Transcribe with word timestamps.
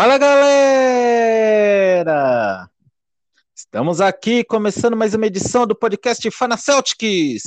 Fala 0.00 0.16
galera! 0.16 1.60
Estamos 3.54 4.00
aqui 4.00 4.42
começando 4.42 4.96
mais 4.96 5.12
uma 5.12 5.26
edição 5.26 5.66
do 5.66 5.74
podcast 5.74 6.30
Fana 6.30 6.56
Celtics, 6.56 7.42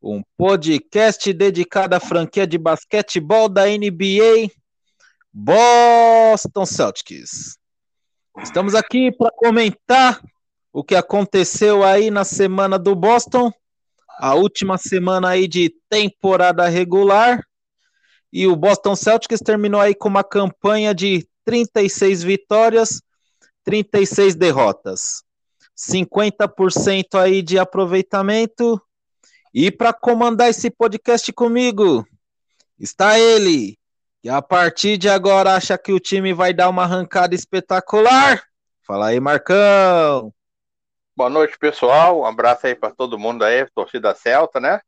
um 0.00 0.22
podcast 0.36 1.32
dedicado 1.32 1.96
à 1.96 2.00
franquia 2.00 2.46
de 2.46 2.56
basquetebol 2.56 3.48
da 3.48 3.66
NBA 3.66 4.48
Boston 5.32 6.64
Celtics. 6.64 7.58
Estamos 8.40 8.76
aqui 8.76 9.10
para 9.10 9.32
comentar 9.32 10.22
o 10.72 10.84
que 10.84 10.94
aconteceu 10.94 11.82
aí 11.82 12.12
na 12.12 12.22
semana 12.22 12.78
do 12.78 12.94
Boston, 12.94 13.50
a 14.20 14.36
última 14.36 14.78
semana 14.78 15.30
aí 15.30 15.48
de 15.48 15.74
temporada 15.90 16.68
regular. 16.68 17.44
E 18.32 18.46
o 18.46 18.54
Boston 18.54 18.94
Celtics 18.94 19.40
terminou 19.40 19.80
aí 19.80 19.94
com 19.94 20.08
uma 20.08 20.24
campanha 20.24 20.94
de 20.94 21.26
36 21.44 22.22
vitórias, 22.22 23.00
36 23.64 24.34
derrotas. 24.34 25.22
50% 25.76 27.14
aí 27.14 27.40
de 27.40 27.58
aproveitamento. 27.58 28.80
E 29.54 29.70
para 29.70 29.92
comandar 29.92 30.48
esse 30.48 30.70
podcast 30.70 31.32
comigo, 31.32 32.06
está 32.78 33.18
ele, 33.18 33.78
que 34.20 34.28
a 34.28 34.42
partir 34.42 34.98
de 34.98 35.08
agora 35.08 35.54
acha 35.54 35.78
que 35.78 35.92
o 35.92 36.00
time 36.00 36.34
vai 36.34 36.52
dar 36.52 36.68
uma 36.68 36.82
arrancada 36.82 37.34
espetacular. 37.34 38.42
Fala 38.82 39.08
aí, 39.08 39.20
Marcão. 39.20 40.32
Boa 41.16 41.30
noite, 41.30 41.58
pessoal. 41.58 42.20
Um 42.20 42.26
abraço 42.26 42.66
aí 42.66 42.74
para 42.74 42.90
todo 42.90 43.18
mundo 43.18 43.44
aí, 43.44 43.66
torcida 43.74 44.14
Celta, 44.14 44.60
né? 44.60 44.80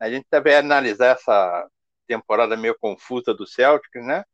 A 0.00 0.10
gente 0.10 0.26
deve 0.30 0.54
analisar 0.54 1.16
essa 1.16 1.68
temporada 2.06 2.56
meio 2.56 2.76
confusa 2.78 3.34
do 3.34 3.46
Celtics, 3.46 4.04
né? 4.04 4.24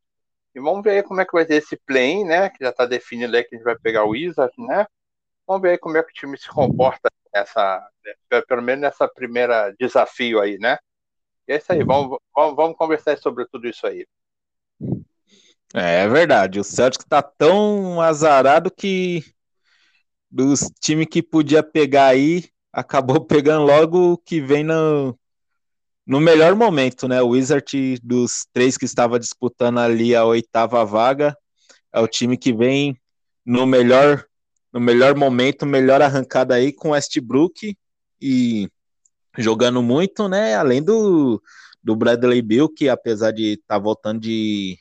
E 0.53 0.59
vamos 0.59 0.83
ver 0.83 1.03
como 1.03 1.21
é 1.21 1.25
que 1.25 1.33
vai 1.33 1.45
ser 1.45 1.55
esse 1.55 1.77
play, 1.77 2.23
né? 2.23 2.49
Que 2.49 2.63
já 2.63 2.69
está 2.71 2.85
definido 2.85 3.35
aí 3.35 3.43
que 3.43 3.55
a 3.55 3.57
gente 3.57 3.65
vai 3.65 3.77
pegar 3.77 4.03
o 4.03 4.09
Wizard, 4.09 4.53
né? 4.57 4.87
Vamos 5.47 5.61
ver 5.61 5.77
como 5.79 5.97
é 5.97 6.03
que 6.03 6.11
o 6.11 6.13
time 6.13 6.37
se 6.37 6.49
comporta 6.49 7.09
nessa, 7.33 7.87
pelo 8.47 8.61
menos 8.61 8.81
nessa 8.81 9.07
primeira 9.07 9.73
desafio 9.79 10.39
aí, 10.39 10.57
né? 10.57 10.77
E 11.47 11.53
é 11.53 11.57
isso 11.57 11.71
aí, 11.71 11.83
vamos, 11.83 12.17
vamos, 12.35 12.55
vamos 12.55 12.77
conversar 12.77 13.17
sobre 13.17 13.45
tudo 13.47 13.67
isso 13.67 13.85
aí. 13.87 14.05
É, 15.73 16.03
é 16.03 16.07
verdade, 16.07 16.59
o 16.59 16.63
Celtics 16.63 17.05
está 17.05 17.21
tão 17.21 18.01
azarado 18.01 18.71
que 18.71 19.23
dos 20.29 20.69
times 20.79 21.07
que 21.09 21.23
podia 21.23 21.63
pegar 21.63 22.07
aí, 22.07 22.49
acabou 22.71 23.21
pegando 23.25 23.65
logo 23.65 24.13
o 24.13 24.17
que 24.17 24.41
vem 24.41 24.63
no, 24.63 25.17
no 26.09 26.19
melhor 26.19 26.55
momento, 26.55 27.07
né? 27.07 27.21
O 27.21 27.29
Wizard 27.29 27.99
dos 28.01 28.47
três 28.51 28.75
que 28.75 28.85
estava 28.85 29.19
disputando 29.19 29.77
ali 29.77 30.15
a 30.15 30.25
oitava 30.25 30.83
vaga 30.83 31.37
é 31.93 31.99
o 31.99 32.07
time 32.07 32.35
que 32.35 32.51
vem 32.51 32.99
no 33.45 33.67
melhor 33.67 34.25
no 34.73 34.79
melhor 34.79 35.15
momento, 35.15 35.67
melhor 35.67 36.01
arrancada 36.01 36.55
aí 36.55 36.73
com 36.73 36.89
Westbrook 36.89 37.77
e 38.19 38.67
jogando 39.37 39.83
muito, 39.83 40.27
né? 40.27 40.55
Além 40.55 40.81
do, 40.81 41.39
do 41.83 41.95
Bradley 41.95 42.41
Bill, 42.41 42.69
que 42.69 42.89
apesar 42.89 43.31
de 43.31 43.53
estar 43.53 43.75
tá 43.75 43.77
voltando 43.77 44.19
de, 44.19 44.79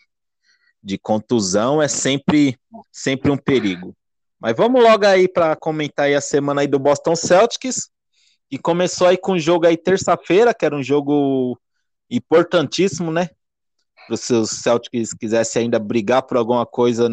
de 0.82 0.96
contusão, 0.96 1.82
é 1.82 1.88
sempre 1.88 2.58
sempre 2.90 3.30
um 3.30 3.36
perigo. 3.36 3.94
Mas 4.40 4.56
vamos 4.56 4.82
logo 4.82 5.04
aí 5.04 5.28
para 5.28 5.54
comentar 5.56 6.06
aí 6.06 6.14
a 6.14 6.22
semana 6.22 6.62
aí 6.62 6.66
do 6.66 6.78
Boston 6.78 7.14
Celtics. 7.14 7.90
E 8.50 8.58
começou 8.58 9.06
aí 9.06 9.16
com 9.16 9.32
o 9.32 9.38
jogo 9.38 9.66
aí 9.66 9.76
terça-feira, 9.76 10.54
que 10.54 10.64
era 10.64 10.74
um 10.74 10.82
jogo 10.82 11.58
importantíssimo, 12.10 13.10
né? 13.10 13.30
Para 14.06 14.14
os 14.14 14.20
seus 14.20 14.50
Celtics 14.50 15.12
quisessem 15.12 15.64
ainda 15.64 15.78
brigar 15.78 16.22
por 16.22 16.36
alguma 16.36 16.64
coisa 16.64 17.08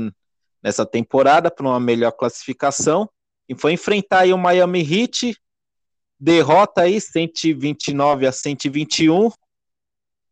nessa 0.64 0.86
temporada, 0.86 1.52
para 1.52 1.68
uma 1.68 1.80
melhor 1.80 2.12
classificação. 2.12 3.10
E 3.48 3.54
foi 3.54 3.74
enfrentar 3.74 4.20
aí 4.20 4.34
o 4.34 4.38
Miami 4.38 4.82
Heat, 4.82 5.38
derrota 6.20 6.82
aí 6.82 7.00
129 7.00 8.26
a 8.26 8.32
121. 8.32 9.30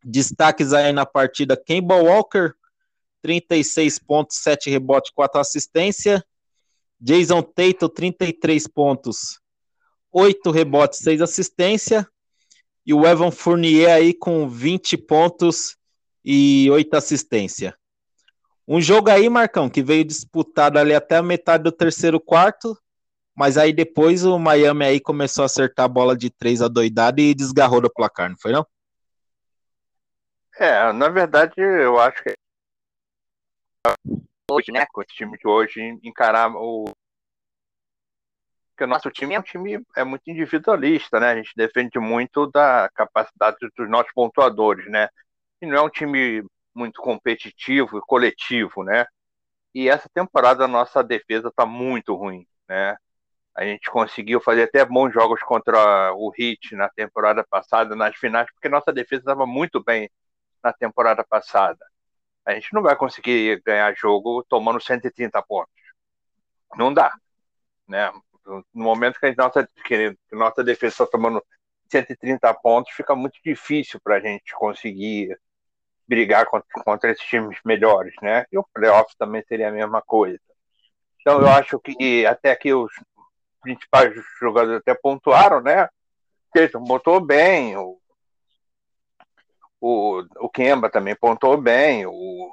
Destaques 0.03 0.73
aí 0.73 0.91
na 0.91 1.05
partida 1.05 1.55
Kemba 1.55 1.95
Walker, 1.95 2.53
36 3.21 3.99
pontos, 3.99 4.37
7 4.37 4.69
rebotes, 4.69 5.11
4 5.11 5.39
assistência. 5.39 6.23
Jason 6.99 7.41
Tatum, 7.41 7.89
33 7.89 8.65
pontos, 8.67 9.39
8 10.13 10.51
rebotes, 10.51 11.00
6 11.00 11.22
assistência. 11.22 12.07
E 12.85 12.94
o 12.94 13.07
Evan 13.07 13.31
Fournier 13.31 13.90
aí 13.90 14.13
com 14.13 14.47
20 14.47 14.97
pontos 14.97 15.75
e 16.24 16.69
8 16.69 16.94
assistência. 16.96 17.75
Um 18.68 18.79
jogo 18.79 19.09
aí, 19.09 19.28
Marcão, 19.28 19.69
que 19.69 19.81
veio 19.81 20.06
disputado 20.06 20.78
ali 20.78 20.94
até 20.94 21.18
a 21.18 21.24
metade 21.24 21.63
do 21.63 21.72
terceiro 21.72 22.19
quarto, 22.19 22.78
mas 23.35 23.57
aí 23.57 23.74
depois 23.74 24.24
o 24.24 24.38
Miami 24.38 24.85
aí 24.85 25.00
começou 25.00 25.44
a 25.44 25.46
acertar 25.46 25.85
a 25.85 25.90
bola 25.90 26.16
de 26.16 26.30
três 26.30 26.62
adoidado 26.62 27.19
e 27.19 27.34
desgarrou 27.34 27.81
do 27.81 27.91
placar, 27.91 28.30
não 28.30 28.38
foi 28.38 28.51
não? 28.51 28.66
É, 30.57 30.94
na 30.94 31.09
verdade 31.09 31.56
eu 31.57 32.00
acho 32.00 32.24
que 32.24 32.34
hoje, 34.50 34.72
né, 34.72 34.85
com 34.94 35.01
esse 35.01 35.13
time 35.13 35.38
de 35.38 35.47
hoje 35.47 36.00
encarar 36.03 36.50
o 36.56 36.85
porque 38.73 38.84
o 38.85 38.88
nosso 38.88 39.11
time 39.11 39.35
é 39.35 39.39
um 39.39 39.44
time 39.44 39.79
é 39.95 40.03
muito 40.03 40.29
individualista, 40.29 41.19
né? 41.19 41.31
A 41.31 41.35
gente 41.35 41.51
defende 41.56 42.00
muito 42.00 42.47
da 42.51 42.89
capacidade 42.95 43.57
dos 43.78 43.89
nossos 43.89 44.11
pontuadores, 44.13 44.89
né? 44.89 45.09
E 45.61 45.66
não 45.67 45.78
é 45.78 45.81
um 45.81 45.89
time 45.89 46.44
muito 46.75 47.01
competitivo 47.01 48.00
e 48.00 48.01
coletivo, 48.01 48.83
né? 48.83 49.06
E 49.75 49.89
essa 49.89 50.09
temporada 50.13 50.66
a 50.66 50.67
nossa 50.67 51.03
defesa 51.03 51.50
está 51.50 51.66
muito 51.66 52.16
ruim, 52.16 52.47
né? 52.67 52.97
A 53.56 53.63
gente 53.66 53.89
conseguiu 53.91 54.41
fazer 54.41 54.63
até 54.63 54.85
bons 54.85 55.13
jogos 55.13 55.41
contra 55.44 56.13
o 56.16 56.33
Heat 56.38 56.75
na 56.75 56.89
temporada 56.89 57.45
passada, 57.50 57.95
nas 57.95 58.16
finais, 58.17 58.47
porque 58.51 58.69
nossa 58.69 58.91
defesa 58.94 59.22
estava 59.22 59.45
muito 59.45 59.83
bem 59.83 60.09
na 60.63 60.73
temporada 60.73 61.23
passada. 61.23 61.85
A 62.45 62.53
gente 62.56 62.73
não 62.73 62.81
vai 62.83 62.95
conseguir 62.95 63.62
ganhar 63.66 63.95
jogo 63.95 64.44
tomando 64.50 64.81
130 64.81 65.41
pontos. 65.44 65.73
Não 66.75 66.94
dá, 66.94 67.13
né? 67.88 68.12
No 68.45 68.63
momento 68.73 69.19
que 69.19 69.25
a 69.25 69.35
nossa, 69.35 69.69
que 69.85 70.17
nossa 70.31 70.63
defesa 70.63 70.93
está 70.93 71.05
tomando 71.05 71.43
130 71.89 72.53
pontos, 72.55 72.93
fica 72.93 73.15
muito 73.15 73.39
difícil 73.43 73.99
para 74.03 74.15
a 74.15 74.19
gente 74.19 74.53
conseguir 74.53 75.37
brigar 76.07 76.45
contra, 76.45 76.67
contra 76.83 77.11
esses 77.11 77.25
times 77.25 77.57
melhores, 77.63 78.13
né? 78.21 78.45
E 78.51 78.57
o 78.57 78.65
playoff 78.73 79.15
também 79.17 79.43
seria 79.47 79.69
a 79.69 79.71
mesma 79.71 80.01
coisa. 80.01 80.39
Então 81.21 81.39
eu 81.39 81.47
acho 81.47 81.79
que 81.79 82.25
até 82.25 82.51
aqui 82.51 82.73
os 82.73 82.91
principais 83.61 84.13
jogadores 84.39 84.79
até 84.79 84.93
pontuaram, 84.93 85.61
né? 85.61 85.87
Tatum 86.53 86.83
botou 86.83 87.19
bem, 87.19 87.75
o, 87.77 87.97
o, 89.81 90.23
o 90.38 90.50
Kemba 90.50 90.89
também 90.89 91.15
pontuou 91.15 91.57
bem, 91.57 92.06
o, 92.06 92.51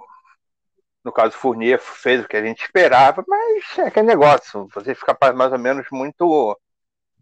no 1.05 1.12
caso, 1.12 1.37
Fournier 1.37 1.79
fez 1.79 2.23
o 2.23 2.29
que 2.29 2.37
a 2.37 2.44
gente 2.44 2.62
esperava, 2.62 3.25
mas 3.26 3.79
é 3.79 3.82
aquele 3.82 4.06
negócio, 4.06 4.69
você 4.75 4.94
fica 4.94 5.17
mais 5.35 5.52
ou 5.52 5.58
menos 5.58 5.87
muito. 5.91 6.58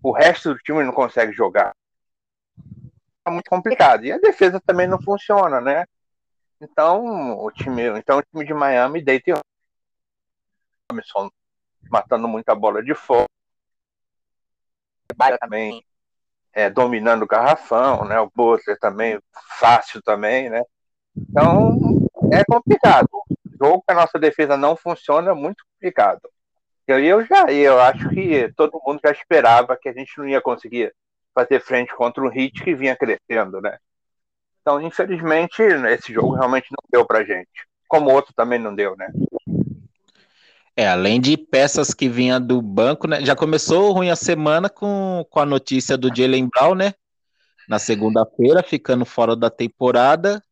O 0.02 0.12
resto 0.12 0.54
do 0.54 0.58
time 0.58 0.84
não 0.84 0.92
consegue 0.92 1.32
jogar. 1.32 1.72
É 3.25 3.30
muito 3.30 3.48
complicado. 3.48 4.04
E 4.04 4.12
a 4.12 4.19
defesa 4.19 4.60
também 4.60 4.86
não 4.86 5.00
funciona, 5.00 5.60
né? 5.60 5.84
Então, 6.60 7.38
o 7.38 7.50
time, 7.52 7.82
então, 7.98 8.19
o 8.19 8.22
time 8.22 8.44
de 8.44 8.54
Miami 8.54 9.02
deita 9.02 9.30
e 9.30 9.34
matando 11.90 12.26
muita 12.26 12.54
bola 12.54 12.82
de 12.82 12.94
fora. 12.94 13.26
também 15.40 15.84
é, 16.52 16.69
dominando 16.69 17.22
o 17.22 17.26
garrafão, 17.26 18.04
né? 18.04 18.20
O 18.20 18.31
Butler 18.34 18.78
também, 18.78 19.20
fácil 19.58 20.02
também, 20.02 20.50
né? 20.50 20.62
Então, 21.16 21.76
é 22.32 22.44
complicado 22.44 23.08
jogo 23.60 23.82
que 23.87 23.93
a 23.93 23.96
nossa 23.96 24.19
defesa 24.19 24.56
não 24.56 24.76
funciona 24.76 25.31
é 25.31 25.34
muito 25.34 25.64
complicado. 25.72 26.20
Eu, 26.87 26.99
eu 27.05 27.26
já, 27.26 27.52
eu 27.52 27.78
acho 27.81 28.08
que 28.10 28.50
todo 28.56 28.81
mundo 28.87 29.00
já 29.05 29.12
esperava 29.12 29.76
que 29.76 29.88
a 29.88 29.93
gente 29.93 30.16
não 30.16 30.26
ia 30.26 30.40
conseguir 30.40 30.93
fazer 31.34 31.60
frente 31.60 31.94
contra 31.94 32.22
um 32.22 32.31
hit 32.31 32.64
que 32.64 32.75
vinha 32.75 32.96
crescendo, 32.96 33.60
né? 33.60 33.78
Então, 34.60 34.81
infelizmente, 34.81 35.62
esse 35.62 36.12
jogo 36.12 36.34
realmente 36.34 36.69
não 36.70 36.88
deu 36.90 37.06
pra 37.06 37.25
gente. 37.25 37.49
Como 37.87 38.10
outro 38.10 38.32
também 38.34 38.58
não 38.58 38.75
deu, 38.75 38.96
né? 38.96 39.10
É, 40.76 40.87
além 40.87 41.20
de 41.20 41.37
peças 41.37 41.93
que 41.93 42.08
vinha 42.08 42.38
do 42.38 42.62
banco, 42.62 43.08
né? 43.08 43.20
Já 43.25 43.34
começou 43.34 43.93
ruim 43.93 44.10
a 44.10 44.16
semana 44.16 44.70
com, 44.70 45.26
com 45.28 45.40
a 45.40 45.46
notícia 45.46 45.96
do 45.96 46.14
Jalen 46.14 46.49
Brown, 46.49 46.75
né? 46.75 46.94
Na 47.69 47.78
segunda-feira, 47.78 48.62
ficando 48.62 49.05
fora 49.05 49.34
da 49.34 49.50
temporada. 49.50 50.43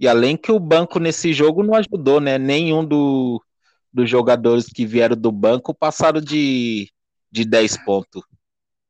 E 0.00 0.08
além 0.08 0.34
que 0.34 0.50
o 0.50 0.58
banco 0.58 0.98
nesse 0.98 1.30
jogo 1.30 1.62
não 1.62 1.74
ajudou, 1.74 2.20
né? 2.20 2.38
Nenhum 2.38 2.82
do, 2.82 3.44
dos 3.92 4.08
jogadores 4.08 4.64
que 4.64 4.86
vieram 4.86 5.14
do 5.14 5.30
banco 5.30 5.74
passaram 5.74 6.22
de, 6.22 6.90
de 7.30 7.44
10 7.44 7.84
pontos. 7.84 8.22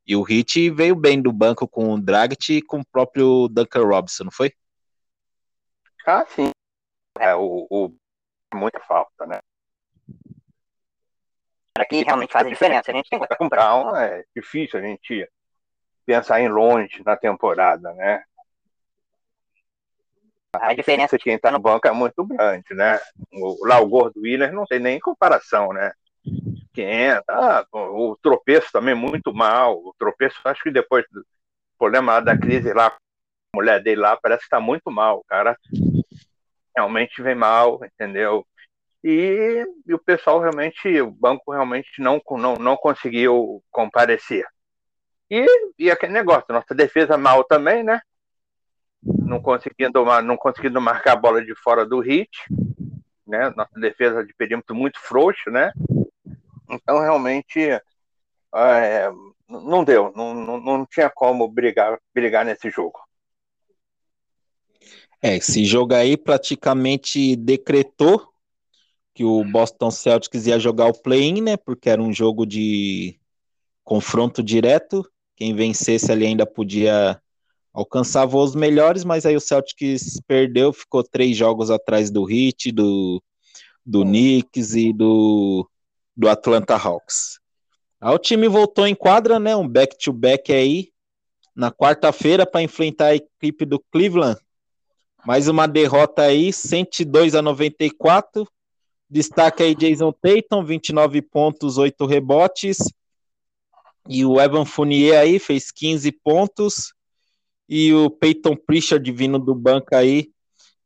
E 0.06 0.14
o 0.14 0.22
Hit 0.22 0.70
veio 0.70 0.94
bem 0.94 1.20
do 1.20 1.32
banco 1.32 1.66
com 1.66 1.94
o 1.94 2.00
Dragic 2.00 2.58
e 2.58 2.62
com 2.62 2.78
o 2.78 2.86
próprio 2.86 3.48
Duncan 3.48 3.84
Robinson, 3.84 4.24
não 4.24 4.30
foi? 4.30 4.52
Ah, 6.06 6.24
sim. 6.26 6.50
É, 7.18 7.34
o, 7.34 7.66
o 7.68 7.92
muita 8.54 8.78
falta, 8.78 9.26
né? 9.26 9.40
Aqui 11.76 12.04
realmente 12.04 12.32
faz 12.32 12.46
a 12.46 12.50
diferença. 12.50 12.92
A 12.92 12.94
gente 12.94 13.10
tem 13.10 13.18
que 13.18 13.26
comprar 13.36 13.74
um, 13.76 13.96
é 13.96 14.24
difícil 14.34 14.78
a 14.78 14.82
gente 14.82 15.28
pensar 16.06 16.40
em 16.40 16.48
longe 16.48 17.02
na 17.04 17.16
temporada, 17.16 17.92
né? 17.94 18.24
A 20.54 20.74
diferença 20.74 21.16
de 21.16 21.24
quem 21.24 21.34
está 21.34 21.50
no 21.50 21.60
banco 21.60 21.86
é 21.86 21.92
muito 21.92 22.24
grande, 22.24 22.74
né? 22.74 22.98
O, 23.32 23.66
lá 23.66 23.80
o 23.80 23.88
Gordo 23.88 24.20
Willer 24.20 24.52
não 24.52 24.66
tem 24.66 24.80
nem 24.80 24.98
comparação, 24.98 25.72
né? 25.72 25.92
Quem 26.72 26.90
entra, 26.90 27.24
ah, 27.28 27.66
o 27.72 28.16
tropeço 28.20 28.68
também 28.72 28.94
muito 28.94 29.32
mal. 29.32 29.76
O 29.78 29.94
tropeço, 29.98 30.40
acho 30.44 30.62
que 30.62 30.70
depois 30.70 31.04
do 31.10 31.24
problema 31.78 32.20
da 32.20 32.36
crise 32.36 32.72
lá, 32.72 32.88
a 32.88 33.56
mulher 33.56 33.82
dele 33.82 34.00
lá 34.00 34.16
parece 34.16 34.40
que 34.40 34.46
está 34.46 34.60
muito 34.60 34.90
mal. 34.90 35.18
O 35.18 35.24
cara 35.24 35.56
realmente 36.76 37.22
vem 37.22 37.34
mal, 37.34 37.80
entendeu? 37.84 38.44
E, 39.02 39.64
e, 39.86 39.94
o 39.94 39.98
pessoal 39.98 40.40
realmente, 40.40 41.00
o 41.00 41.10
banco 41.10 41.52
realmente 41.52 42.00
não, 42.00 42.20
não, 42.32 42.54
não 42.56 42.76
conseguiu 42.76 43.62
comparecer. 43.70 44.44
E, 45.30 45.46
e 45.78 45.90
aquele 45.90 46.12
negócio, 46.12 46.52
nossa 46.52 46.74
defesa 46.74 47.16
mal 47.16 47.44
também, 47.44 47.82
né? 47.82 48.00
Não 49.30 49.40
conseguindo, 49.40 50.04
não 50.22 50.36
conseguindo 50.36 50.80
marcar 50.80 51.12
a 51.12 51.16
bola 51.16 51.44
de 51.44 51.54
fora 51.54 51.86
do 51.86 52.00
hit, 52.00 52.28
né? 53.24 53.50
Nossa 53.56 53.78
defesa 53.78 54.24
de 54.24 54.34
perímetro 54.34 54.74
muito 54.74 54.98
frouxo, 54.98 55.50
né? 55.50 55.72
Então, 56.68 56.98
realmente, 56.98 57.60
é, 58.54 59.10
não 59.48 59.84
deu, 59.84 60.12
não, 60.16 60.34
não, 60.34 60.60
não 60.60 60.86
tinha 60.86 61.08
como 61.08 61.46
brigar, 61.48 61.98
brigar 62.12 62.44
nesse 62.44 62.70
jogo. 62.70 62.98
É, 65.22 65.36
esse 65.36 65.64
jogo 65.64 65.94
aí 65.94 66.16
praticamente 66.16 67.36
decretou 67.36 68.28
que 69.14 69.24
o 69.24 69.44
Boston 69.44 69.92
Celtics 69.92 70.46
ia 70.46 70.58
jogar 70.58 70.86
o 70.86 71.00
play-in, 71.00 71.40
né? 71.40 71.56
Porque 71.56 71.88
era 71.88 72.02
um 72.02 72.12
jogo 72.12 72.44
de 72.44 73.20
confronto 73.84 74.42
direto 74.42 75.08
quem 75.40 75.54
vencesse 75.54 76.12
ali 76.12 76.26
ainda 76.26 76.44
podia 76.44 77.18
alcançar 77.72 78.26
voos 78.26 78.54
melhores, 78.54 79.04
mas 79.04 79.24
aí 79.24 79.36
o 79.36 79.40
Celtics 79.40 80.20
perdeu, 80.26 80.72
ficou 80.72 81.02
três 81.02 81.36
jogos 81.36 81.70
atrás 81.70 82.10
do 82.10 82.28
Heat, 82.30 82.72
do, 82.72 83.22
do 83.84 84.02
Knicks 84.02 84.74
e 84.74 84.92
do, 84.92 85.68
do 86.16 86.28
Atlanta 86.28 86.76
Hawks. 86.76 87.38
Aí 88.00 88.14
o 88.14 88.18
time 88.18 88.48
voltou 88.48 88.86
em 88.86 88.94
quadra, 88.94 89.38
né? 89.38 89.54
Um 89.54 89.68
back-to-back 89.68 90.50
-back 90.50 90.56
aí, 90.56 90.88
na 91.54 91.70
quarta-feira, 91.70 92.46
para 92.46 92.62
enfrentar 92.62 93.06
a 93.06 93.14
equipe 93.14 93.64
do 93.64 93.78
Cleveland. 93.92 94.40
Mais 95.24 95.48
uma 95.48 95.68
derrota 95.68 96.22
aí, 96.22 96.50
102 96.52 97.34
a 97.34 97.42
94. 97.42 98.48
Destaque 99.08 99.62
aí 99.62 99.74
Jason 99.74 100.12
Tatum, 100.12 100.64
29 100.64 101.20
pontos, 101.20 101.76
8 101.76 102.06
rebotes. 102.06 102.78
E 104.08 104.24
o 104.24 104.40
Evan 104.40 104.64
Fournier 104.64 105.18
aí 105.18 105.38
fez 105.38 105.70
15 105.70 106.10
pontos. 106.12 106.94
E 107.70 107.94
o 107.94 108.10
Peyton 108.10 108.56
Pritchard 108.56 109.12
vindo 109.12 109.38
do 109.38 109.54
banco 109.54 109.94
aí, 109.94 110.32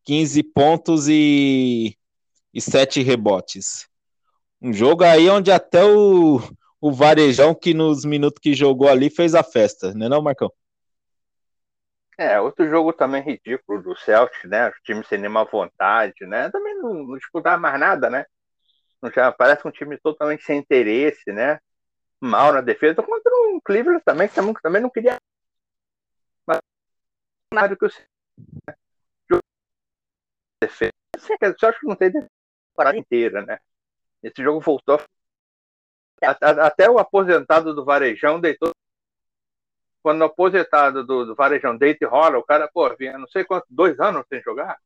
15 0.04 0.42
pontos 0.42 1.08
e, 1.08 1.96
e 2.52 2.60
7 2.60 3.02
rebotes. 3.02 3.88
Um 4.60 4.70
jogo 4.70 5.02
aí 5.02 5.30
onde 5.30 5.50
até 5.50 5.82
o, 5.82 6.40
o 6.78 6.92
Varejão, 6.92 7.54
que 7.54 7.72
nos 7.72 8.04
minutos 8.04 8.38
que 8.38 8.52
jogou 8.52 8.86
ali, 8.86 9.08
fez 9.08 9.34
a 9.34 9.42
festa, 9.42 9.94
né 9.94 10.06
não, 10.08 10.20
Marcão? 10.20 10.52
É, 12.18 12.38
outro 12.38 12.68
jogo 12.68 12.92
também 12.92 13.22
ridículo 13.22 13.82
do 13.82 13.96
Celtic, 13.96 14.44
né? 14.44 14.68
O 14.68 14.72
time 14.84 15.02
sem 15.04 15.18
nenhuma 15.18 15.44
vontade, 15.44 16.26
né? 16.26 16.50
Também 16.50 16.74
não, 16.76 17.02
não 17.02 17.58
mais 17.58 17.80
nada, 17.80 18.10
né? 18.10 18.26
Já 19.14 19.32
parece 19.32 19.66
um 19.66 19.70
time 19.70 19.98
totalmente 19.98 20.44
sem 20.44 20.58
interesse, 20.58 21.32
né? 21.32 21.58
mal 22.24 22.52
na 22.52 22.60
defesa 22.60 23.02
contra 23.02 23.32
um 23.34 23.60
Cleveland 23.62 24.02
também, 24.04 24.28
que 24.28 24.62
também 24.62 24.82
não 24.82 24.90
queria 24.90 25.16
nada 27.54 27.76
que 27.76 27.84
o 27.84 27.90
defesa. 30.64 30.92
Eu 31.40 31.68
acho 31.68 31.80
que 31.80 31.86
não 31.86 31.96
tem 31.96 32.10
temporada 32.10 32.96
inteira, 32.96 33.42
né? 33.42 33.58
Esse 34.22 34.42
jogo 34.42 34.60
voltou. 34.60 35.00
Até 36.20 36.88
o 36.88 36.98
aposentado 36.98 37.74
do 37.74 37.84
Varejão 37.84 38.40
deitou. 38.40 38.72
Quando 40.02 40.20
o 40.20 40.24
aposentado 40.24 41.04
do, 41.04 41.26
do 41.26 41.34
Varejão 41.34 41.76
deita 41.76 42.04
e 42.04 42.08
rola, 42.08 42.38
o 42.38 42.42
cara, 42.42 42.68
pô, 42.72 42.94
vinha 42.96 43.16
não 43.18 43.26
sei 43.28 43.44
quantos, 43.44 43.68
dois 43.70 43.98
anos 44.00 44.26
sem 44.28 44.42
jogar. 44.42 44.78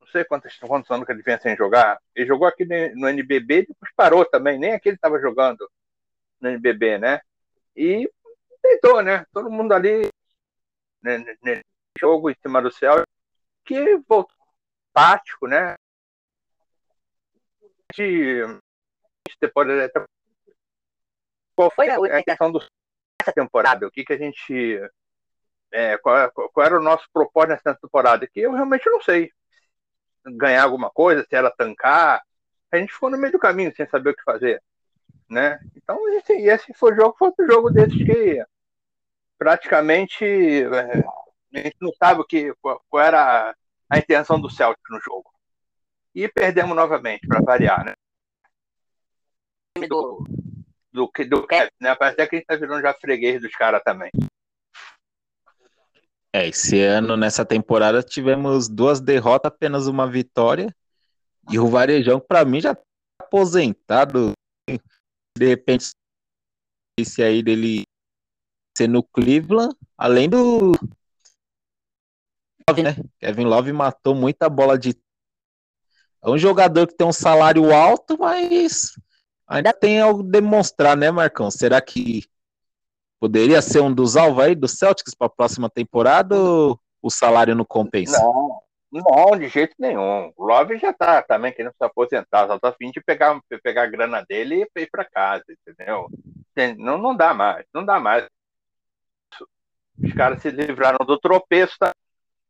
Não 0.00 0.06
sei 0.08 0.24
quantos, 0.24 0.56
quantos 0.58 0.90
anos 0.90 1.06
que 1.06 1.12
ele 1.12 1.22
vinha 1.22 1.38
sem 1.40 1.56
jogar. 1.56 2.00
Ele 2.14 2.26
jogou 2.26 2.46
aqui 2.46 2.64
no 2.64 3.08
NBB 3.08 3.54
e 3.58 3.66
depois 3.66 3.92
parou 3.94 4.24
também. 4.24 4.58
Nem 4.58 4.72
aqui 4.72 4.88
ele 4.88 4.96
estava 4.96 5.20
jogando 5.20 5.68
no 6.40 6.48
NBB, 6.48 6.98
né? 6.98 7.20
E 7.76 8.10
tentou, 8.62 9.02
né? 9.02 9.24
Todo 9.32 9.50
mundo 9.50 9.72
ali 9.72 10.08
nesse 11.02 11.64
jogo 11.98 12.30
em 12.30 12.34
cima 12.42 12.60
do 12.60 12.70
céu, 12.70 13.02
que 13.64 13.96
voltou 14.08 14.36
tático, 14.92 15.46
né? 15.46 15.74
De, 17.94 18.42
depois 19.40 19.68
qual 21.54 21.70
foi 21.70 21.88
a 21.88 22.22
questão 22.22 22.52
dessa 22.52 23.32
temporada? 23.34 23.86
O 23.86 23.90
que, 23.90 24.04
que 24.04 24.12
a 24.12 24.18
gente. 24.18 24.80
É, 25.72 25.96
qual, 25.98 26.30
qual, 26.32 26.66
era 26.66 26.78
o 26.78 26.82
nosso 26.82 27.08
propósito 27.12 27.50
nessa 27.50 27.78
temporada? 27.80 28.26
Que 28.26 28.40
eu 28.40 28.52
realmente 28.52 28.88
não 28.90 29.00
sei. 29.00 29.30
Ganhar 30.24 30.64
alguma 30.64 30.90
coisa, 30.90 31.24
se 31.24 31.34
era 31.34 31.50
tancar. 31.50 32.22
A 32.70 32.76
gente 32.76 32.92
ficou 32.92 33.10
no 33.10 33.16
meio 33.16 33.32
do 33.32 33.38
caminho 33.38 33.74
sem 33.74 33.86
saber 33.88 34.10
o 34.10 34.14
que 34.14 34.22
fazer 34.22 34.62
né? 35.28 35.58
Então 35.76 36.08
esse, 36.14 36.32
esse 36.32 36.72
foi 36.74 36.92
o 36.92 36.96
jogo, 36.96 37.16
foi 37.18 37.28
outro 37.28 37.46
jogo 37.46 37.70
desses 37.70 37.96
que 37.96 38.44
praticamente 39.38 40.24
é, 40.24 41.04
a 41.54 41.62
gente 41.62 41.76
não 41.80 41.92
sabe 41.92 42.20
o 42.20 42.24
que, 42.24 42.54
qual, 42.60 42.82
qual 42.88 43.02
era 43.02 43.54
a 43.88 43.98
intenção 43.98 44.40
do 44.40 44.50
Celtic 44.50 44.82
no 44.90 45.00
jogo. 45.00 45.30
E 46.14 46.28
perdemos 46.28 46.74
novamente, 46.74 47.26
para 47.26 47.40
variar, 47.40 47.84
né? 47.84 47.94
Do, 49.88 50.24
do, 50.92 51.10
do 51.28 51.46
Kevin, 51.46 51.70
né? 51.80 51.94
Parece 51.94 52.14
até 52.14 52.26
que 52.26 52.36
a 52.36 52.38
gente 52.38 52.46
tá 52.46 52.56
virando 52.56 52.82
já 52.82 52.94
freguês 52.94 53.40
dos 53.40 53.52
caras 53.52 53.82
também. 53.84 54.10
É, 56.34 56.48
esse 56.48 56.80
ano, 56.80 57.16
nessa 57.16 57.44
temporada, 57.44 58.02
tivemos 58.02 58.68
duas 58.68 59.00
derrotas, 59.00 59.52
apenas 59.52 59.86
uma 59.86 60.10
vitória. 60.10 60.74
E 61.50 61.58
o 61.58 61.68
Varejão, 61.68 62.18
para 62.18 62.44
mim, 62.44 62.60
já 62.60 62.74
tá 62.74 62.82
aposentado 63.20 64.32
de 65.36 65.46
repente 65.46 65.90
esse 66.98 67.22
aí 67.22 67.42
dele 67.42 67.84
ser 68.76 68.88
no 68.88 69.02
Cleveland, 69.02 69.74
além 69.96 70.28
do 70.28 70.72
Love, 72.68 72.82
né? 72.82 72.96
Kevin 73.18 73.44
Love 73.44 73.72
matou 73.72 74.14
muita 74.14 74.48
bola 74.48 74.78
de 74.78 74.94
é 76.22 76.28
um 76.28 76.36
jogador 76.36 76.88
que 76.88 76.96
tem 76.96 77.06
um 77.06 77.12
salário 77.12 77.72
alto, 77.72 78.18
mas 78.18 78.98
ainda 79.46 79.72
tem 79.72 80.00
algo 80.00 80.22
a 80.22 80.30
demonstrar, 80.30 80.96
né, 80.96 81.10
Marcão? 81.10 81.50
Será 81.50 81.80
que 81.80 82.24
poderia 83.20 83.62
ser 83.62 83.80
um 83.80 83.94
dos 83.94 84.16
alvos 84.16 84.44
aí 84.44 84.54
do 84.54 84.66
Celtics 84.66 85.14
para 85.14 85.28
a 85.28 85.30
próxima 85.30 85.70
temporada 85.70 86.36
ou 86.36 86.80
o 87.00 87.10
salário 87.10 87.54
não 87.54 87.64
compensa? 87.64 88.20
Não, 88.20 88.60
não, 88.90 89.38
de 89.38 89.48
jeito 89.48 89.74
nenhum. 89.78 90.32
O 90.36 90.44
Love 90.44 90.78
já 90.78 90.92
tá 90.92 91.22
também 91.22 91.52
querendo 91.52 91.74
se 91.74 91.84
aposentar, 91.84 92.48
só 92.48 92.58
tá 92.58 92.70
afim 92.70 92.90
de 92.90 93.00
pegar, 93.00 93.40
pegar 93.62 93.84
a 93.84 93.86
grana 93.86 94.24
dele 94.28 94.66
e 94.76 94.80
ir 94.80 94.90
para 94.90 95.04
casa, 95.04 95.44
entendeu? 95.48 96.08
Não, 96.76 96.98
não 96.98 97.14
dá 97.14 97.32
mais, 97.32 97.64
não 97.72 97.84
dá 97.84 98.00
mais. 98.00 98.26
Os 100.02 100.12
caras 100.12 100.42
se 100.42 100.50
livraram 100.50 101.04
do 101.06 101.18
tropeço, 101.18 101.76
tá? 101.78 101.92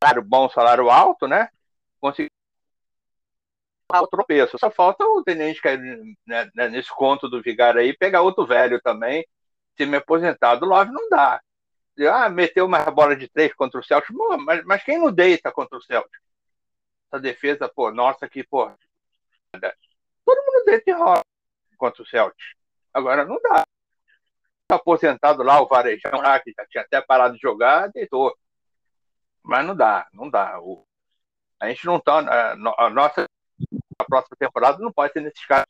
salário 0.02 0.22
bom, 0.22 0.48
salário 0.48 0.90
alto, 0.90 1.26
né? 1.26 1.48
Conseguiram 2.00 2.30
o 3.92 4.06
tropeço. 4.06 4.58
Só 4.58 4.70
falta 4.70 5.04
o 5.04 5.22
tenente 5.22 5.62
cair 5.62 5.78
né, 6.26 6.50
né, 6.54 6.68
nesse 6.68 6.90
conto 6.90 7.28
do 7.28 7.42
Vigário 7.42 7.80
aí, 7.80 7.96
pegar 7.96 8.22
outro 8.22 8.46
velho 8.46 8.80
também, 8.82 9.26
se 9.76 9.86
me 9.86 9.96
aposentar. 9.96 10.56
Do 10.56 10.66
Love 10.66 10.90
não 10.90 11.08
dá. 11.08 11.40
Ah, 12.12 12.28
meteu 12.28 12.66
uma 12.66 12.90
bola 12.90 13.16
de 13.16 13.28
três 13.28 13.54
contra 13.54 13.80
o 13.80 13.84
Celtic. 13.84 14.10
Mas, 14.44 14.64
mas 14.64 14.82
quem 14.82 14.98
não 14.98 15.10
deita 15.10 15.50
contra 15.50 15.78
o 15.78 15.82
Celtic? 15.82 16.20
essa 17.16 17.20
defesa, 17.20 17.68
pô, 17.68 17.90
nossa, 17.90 18.28
que, 18.28 18.44
pô. 18.44 18.70
Todo 20.24 20.44
mundo 20.44 20.64
deita 20.66 20.90
e 20.90 20.92
rola 20.92 21.22
contra 21.78 22.02
o 22.02 22.06
Celtic. 22.06 22.38
Agora 22.92 23.24
não 23.24 23.40
dá. 23.40 23.64
Aposentado 24.68 25.42
lá, 25.42 25.60
o 25.60 25.68
Varejão 25.68 26.20
lá, 26.20 26.40
que 26.40 26.52
já 26.56 26.66
tinha 26.66 26.82
até 26.82 27.00
parado 27.00 27.34
de 27.34 27.40
jogar, 27.40 27.88
deitou. 27.92 28.36
Mas 29.42 29.64
não 29.64 29.76
dá, 29.76 30.08
não 30.12 30.28
dá. 30.28 30.60
O, 30.60 30.84
a 31.60 31.68
gente 31.68 31.86
não 31.86 32.00
tá. 32.00 32.18
A, 32.18 32.86
a 32.86 32.90
nossa 32.90 33.26
a 33.98 34.04
próxima 34.04 34.36
temporada 34.38 34.78
não 34.78 34.92
pode 34.92 35.12
ser 35.12 35.20
nesses 35.20 35.44
casos. 35.46 35.66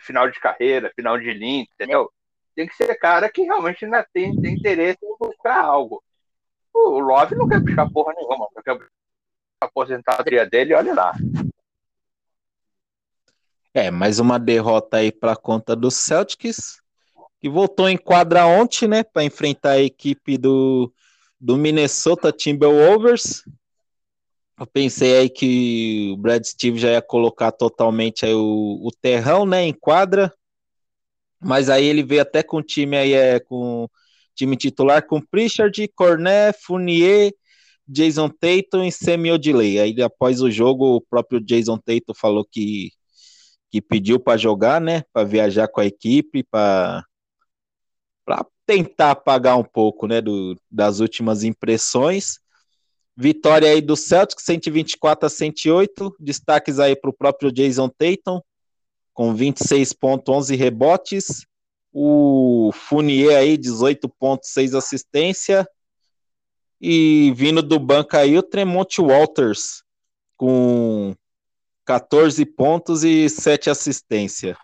Final 0.00 0.30
de 0.30 0.38
carreira, 0.38 0.92
final 0.94 1.18
de 1.18 1.32
linha, 1.32 1.66
entendeu? 1.72 2.12
Tem 2.54 2.66
que 2.66 2.74
ser 2.74 2.94
cara 2.96 3.30
que 3.30 3.42
realmente 3.42 3.84
ainda 3.84 4.06
tem, 4.12 4.38
tem 4.40 4.54
interesse 4.54 4.98
em 5.02 5.16
buscar 5.18 5.64
algo. 5.64 6.02
O 6.74 6.98
Love 6.98 7.34
não 7.34 7.48
quer 7.48 7.62
puxar 7.62 7.90
porra 7.90 8.12
nenhuma, 8.14 8.48
não 8.54 8.62
quer 8.62 8.78
a 9.62 9.66
aposentadoria 9.66 10.44
dele, 10.44 10.74
olha 10.74 10.94
lá. 10.94 11.12
É, 13.72 13.90
mais 13.90 14.18
uma 14.18 14.38
derrota 14.38 14.98
aí 14.98 15.10
para 15.10 15.36
conta 15.36 15.74
do 15.74 15.90
Celtics, 15.90 16.82
que 17.40 17.48
voltou 17.48 17.88
em 17.88 17.96
quadra 17.96 18.46
ontem, 18.46 18.88
né, 18.88 19.02
para 19.02 19.24
enfrentar 19.24 19.72
a 19.72 19.82
equipe 19.82 20.38
do, 20.38 20.92
do 21.40 21.56
Minnesota 21.56 22.32
Timberwolves. 22.32 23.42
Eu 24.58 24.66
pensei 24.66 25.18
aí 25.18 25.28
que 25.28 26.12
o 26.14 26.16
Brad 26.16 26.42
Steve 26.44 26.78
já 26.78 26.92
ia 26.92 27.02
colocar 27.02 27.52
totalmente 27.52 28.24
aí 28.24 28.32
o, 28.32 28.80
o 28.82 28.90
terrão, 29.02 29.44
né, 29.44 29.62
em 29.62 29.72
quadra, 29.72 30.32
mas 31.40 31.68
aí 31.68 31.84
ele 31.84 32.02
veio 32.02 32.22
até 32.22 32.42
com 32.42 32.56
o 32.56 32.62
time 32.62 32.96
aí 32.96 33.12
é 33.12 33.38
com 33.38 33.86
time 34.34 34.56
titular 34.56 35.06
com 35.06 35.20
Pritchard, 35.20 35.86
Cornet, 35.94 36.58
Fournier, 36.62 37.32
Jason 37.86 38.28
Tatum 38.28 38.84
e 38.84 38.90
Semi 38.90 39.30
Odilei. 39.30 39.78
Aí 39.78 40.02
após 40.02 40.40
o 40.40 40.50
jogo 40.50 40.96
o 40.96 41.00
próprio 41.00 41.40
Jason 41.40 41.78
Tatum 41.78 42.14
falou 42.14 42.44
que 42.44 42.90
que 43.70 43.82
pediu 43.82 44.18
para 44.18 44.38
jogar, 44.38 44.80
né, 44.80 45.02
para 45.12 45.26
viajar 45.26 45.68
com 45.68 45.80
a 45.80 45.86
equipe, 45.86 46.42
para 46.44 47.04
tentar 48.66 49.12
apagar 49.12 49.56
um 49.56 49.64
pouco, 49.64 50.06
né, 50.06 50.20
do, 50.20 50.58
das 50.70 51.00
últimas 51.00 51.44
impressões. 51.44 52.40
Vitória 53.16 53.70
aí 53.70 53.80
do 53.80 53.96
Celtics, 53.96 54.44
124 54.44 55.26
a 55.26 55.30
108. 55.30 56.16
Destaques 56.18 56.78
aí 56.78 56.94
para 56.94 57.08
o 57.08 57.14
próprio 57.14 57.50
Jason 57.50 57.88
Tatum, 57.88 58.40
com 59.14 59.34
26 59.34 59.92
pontos, 59.94 60.34
11 60.34 60.56
rebotes. 60.56 61.46
O 61.92 62.70
Funier 62.74 63.38
aí, 63.38 63.56
18 63.56 64.08
pontos, 64.08 64.50
6 64.50 64.74
assistência. 64.74 65.66
E 66.78 67.32
vindo 67.34 67.62
do 67.62 67.78
banco 67.78 68.16
aí, 68.16 68.36
o 68.36 68.42
Tremont 68.42 69.00
Walters, 69.00 69.82
com 70.36 71.16
14 71.86 72.44
pontos 72.44 73.02
e 73.02 73.30
7 73.30 73.70
assistência. 73.70 74.58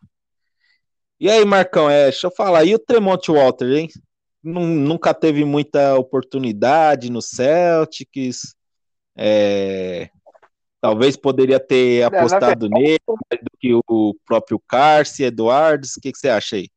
E 1.22 1.30
aí, 1.30 1.44
Marcão, 1.44 1.88
é, 1.88 2.06
deixa 2.06 2.26
eu 2.26 2.32
falar, 2.32 2.64
e 2.64 2.74
o 2.74 2.80
Tremont 2.80 3.30
Walter, 3.30 3.70
hein? 3.70 3.88
Nunca 4.42 5.14
teve 5.14 5.44
muita 5.44 5.96
oportunidade 5.96 7.12
no 7.12 7.22
Celtics. 7.22 8.56
É, 9.16 10.10
talvez 10.80 11.16
poderia 11.16 11.60
ter 11.60 12.00
é, 12.00 12.04
apostado 12.06 12.68
nele 12.68 12.98
mais 13.06 13.40
do 13.40 13.50
que 13.56 13.72
o 13.72 14.16
próprio 14.26 14.60
Carce, 14.66 15.22
Eduardo. 15.22 15.86
O 15.96 16.00
que, 16.00 16.10
que 16.10 16.18
você 16.18 16.28
acha 16.28 16.56
aí? 16.56 16.68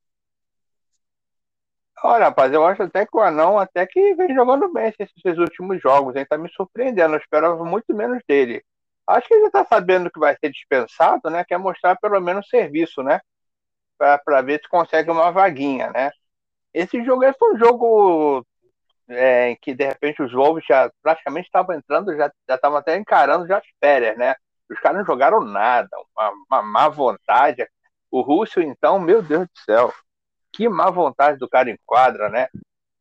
Olha, 2.03 2.25
rapaz, 2.25 2.53
eu 2.53 2.63
acho 2.67 2.83
até 2.83 3.03
que 3.03 3.17
o 3.17 3.21
Anão 3.21 3.57
até 3.57 3.83
que 3.87 4.13
vem 4.13 4.31
jogando 4.35 4.71
bem 4.71 4.93
esses 4.99 5.39
últimos 5.39 5.81
jogos, 5.81 6.15
hein? 6.15 6.25
Tá 6.29 6.37
me 6.37 6.51
surpreendendo, 6.51 7.15
eu 7.15 7.19
esperava 7.19 7.65
muito 7.65 7.95
menos 7.95 8.21
dele. 8.27 8.63
Acho 9.07 9.27
que 9.27 9.33
ele 9.33 9.47
está 9.47 9.65
sabendo 9.65 10.11
que 10.11 10.19
vai 10.19 10.37
ser 10.39 10.51
dispensado, 10.51 11.31
né? 11.31 11.43
Quer 11.43 11.57
mostrar 11.57 11.95
pelo 11.95 12.21
menos 12.21 12.47
serviço, 12.47 13.01
né? 13.01 13.19
Para 13.97 14.41
ver 14.41 14.61
se 14.61 14.69
consegue 14.69 15.09
uma 15.09 15.31
vaguinha, 15.31 15.91
né? 15.91 16.11
Esse 16.73 17.03
jogo 17.03 17.23
é 17.23 17.33
um 17.41 17.57
jogo 17.57 18.45
é, 19.07 19.55
que 19.61 19.73
de 19.73 19.85
repente 19.85 20.21
os 20.21 20.33
Wolves 20.33 20.65
já 20.67 20.91
praticamente 21.01 21.47
estavam 21.47 21.75
entrando, 21.75 22.15
já 22.15 22.31
estavam 22.49 22.77
até 22.77 22.97
encarando 22.97 23.47
já 23.47 23.57
as 23.57 23.65
férias, 23.79 24.17
né? 24.17 24.35
Os 24.69 24.79
caras 24.79 24.99
não 24.99 25.05
jogaram 25.05 25.41
nada, 25.41 25.89
uma, 26.15 26.31
uma 26.49 26.61
má 26.61 26.89
vontade. 26.89 27.65
O 28.11 28.21
Russo, 28.21 28.61
então, 28.61 28.99
meu 28.99 29.21
Deus 29.21 29.47
do 29.47 29.59
céu, 29.65 29.93
que 30.51 30.67
má 30.67 30.89
vontade 30.89 31.37
do 31.37 31.49
cara 31.49 31.69
em 31.69 31.77
quadra, 31.85 32.29
né? 32.29 32.47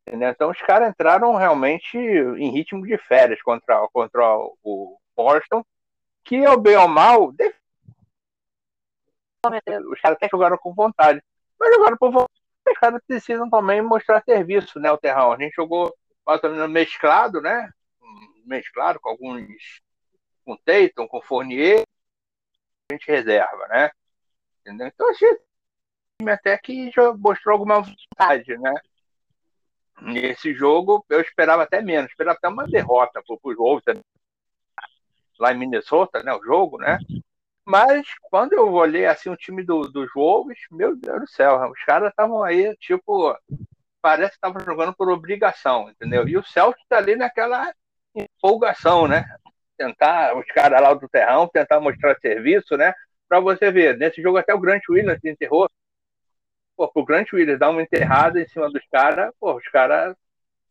Então 0.07 0.51
os 0.51 0.61
caras 0.61 0.91
entraram 0.91 1.35
realmente 1.35 1.97
em 1.97 2.51
ritmo 2.51 2.87
de 2.87 2.99
férias 2.99 3.41
contra, 3.43 3.89
contra 3.93 4.37
o 4.63 4.99
Boston 5.17 5.65
que 6.25 6.37
é 6.37 6.51
o 6.51 6.59
bem 6.59 6.77
ou 6.77 6.89
mal, 6.89 7.33
os 9.91 10.01
caras 10.01 10.17
até 10.17 10.29
jogaram 10.29 10.57
com 10.59 10.75
vontade. 10.75 11.23
Mas 11.59 11.75
jogaram 11.75 11.97
por 11.97 12.11
vontade, 12.11 12.41
os 12.69 12.79
caras 12.79 13.01
precisam 13.07 13.49
também 13.49 13.83
mostrar 13.83 14.23
serviço, 14.23 14.79
né, 14.79 14.91
o 14.91 14.99
Terrão? 14.99 15.33
A 15.33 15.37
gente 15.39 15.55
jogou 15.55 15.95
mais 16.27 16.43
ou 16.43 16.51
menos 16.51 16.71
mesclado, 16.71 17.41
né? 17.41 17.71
Mesclado 18.45 19.01
com 19.01 19.11
alguns. 19.11 19.81
com 20.45 20.57
Tatum, 20.57 21.09
com 21.09 21.23
Fournier, 21.23 21.83
a 22.91 22.95
gente 22.95 23.11
reserva, 23.11 23.67
né? 23.69 23.91
Entendeu? 24.61 24.87
Então 24.87 25.11
achei 25.11 25.39
até 26.29 26.57
que 26.59 26.91
já 26.91 27.13
mostrou 27.15 27.55
alguma 27.55 27.81
vontade, 27.81 28.57
né? 28.59 28.75
Nesse 30.01 30.55
jogo 30.55 31.05
eu 31.09 31.21
esperava 31.21 31.63
até 31.63 31.81
menos, 31.81 32.11
esperava 32.11 32.37
até 32.37 32.49
uma 32.49 32.67
derrota 32.67 33.23
os 33.29 33.57
Wolves 33.57 33.85
lá 35.39 35.53
em 35.53 35.59
Minnesota, 35.59 36.23
né, 36.23 36.33
o 36.33 36.43
jogo, 36.43 36.79
né? 36.79 36.99
Mas 37.65 38.07
quando 38.25 38.53
eu 38.53 38.71
olhei 38.73 39.07
assim 39.07 39.31
o 39.31 39.37
time 39.37 39.63
do, 39.63 39.89
dos 39.89 40.13
Wolves, 40.15 40.59
meu 40.71 40.95
Deus 40.95 41.21
do 41.21 41.29
céu, 41.29 41.71
os 41.71 41.83
caras 41.85 42.11
estavam 42.11 42.43
aí, 42.43 42.77
tipo, 42.77 43.35
parece 44.03 44.33
que 44.33 44.37
estavam 44.37 44.63
jogando 44.63 44.95
por 44.95 45.09
obrigação, 45.09 45.89
entendeu? 45.89 46.29
E 46.29 46.37
o 46.37 46.45
Celtic 46.45 46.85
tá 46.89 46.99
ali 46.99 47.17
naquela 47.17 47.73
empolgação, 48.15 49.09
né? 49.09 49.25
Tentar, 49.79 50.37
os 50.37 50.47
caras 50.49 50.81
lá 50.81 50.93
do 50.93 51.09
terrão, 51.09 51.49
tentar 51.49 51.81
mostrar 51.81 52.19
serviço, 52.21 52.77
né? 52.77 52.93
Pra 53.27 53.41
você 53.41 53.73
ver, 53.73 53.97
nesse 53.97 54.21
jogo 54.21 54.37
até 54.37 54.53
o 54.55 54.61
Grant 54.61 54.83
Williams 54.91 55.25
enterrou. 55.25 55.69
Pô, 56.77 56.91
o 56.95 57.05
Grant 57.05 57.33
Williams 57.33 57.59
dar 57.59 57.71
uma 57.71 57.83
enterrada 57.83 58.41
em 58.41 58.47
cima 58.47 58.71
dos 58.71 58.85
caras, 58.93 59.33
pô, 59.41 59.55
os 59.55 59.67
caras 59.69 60.15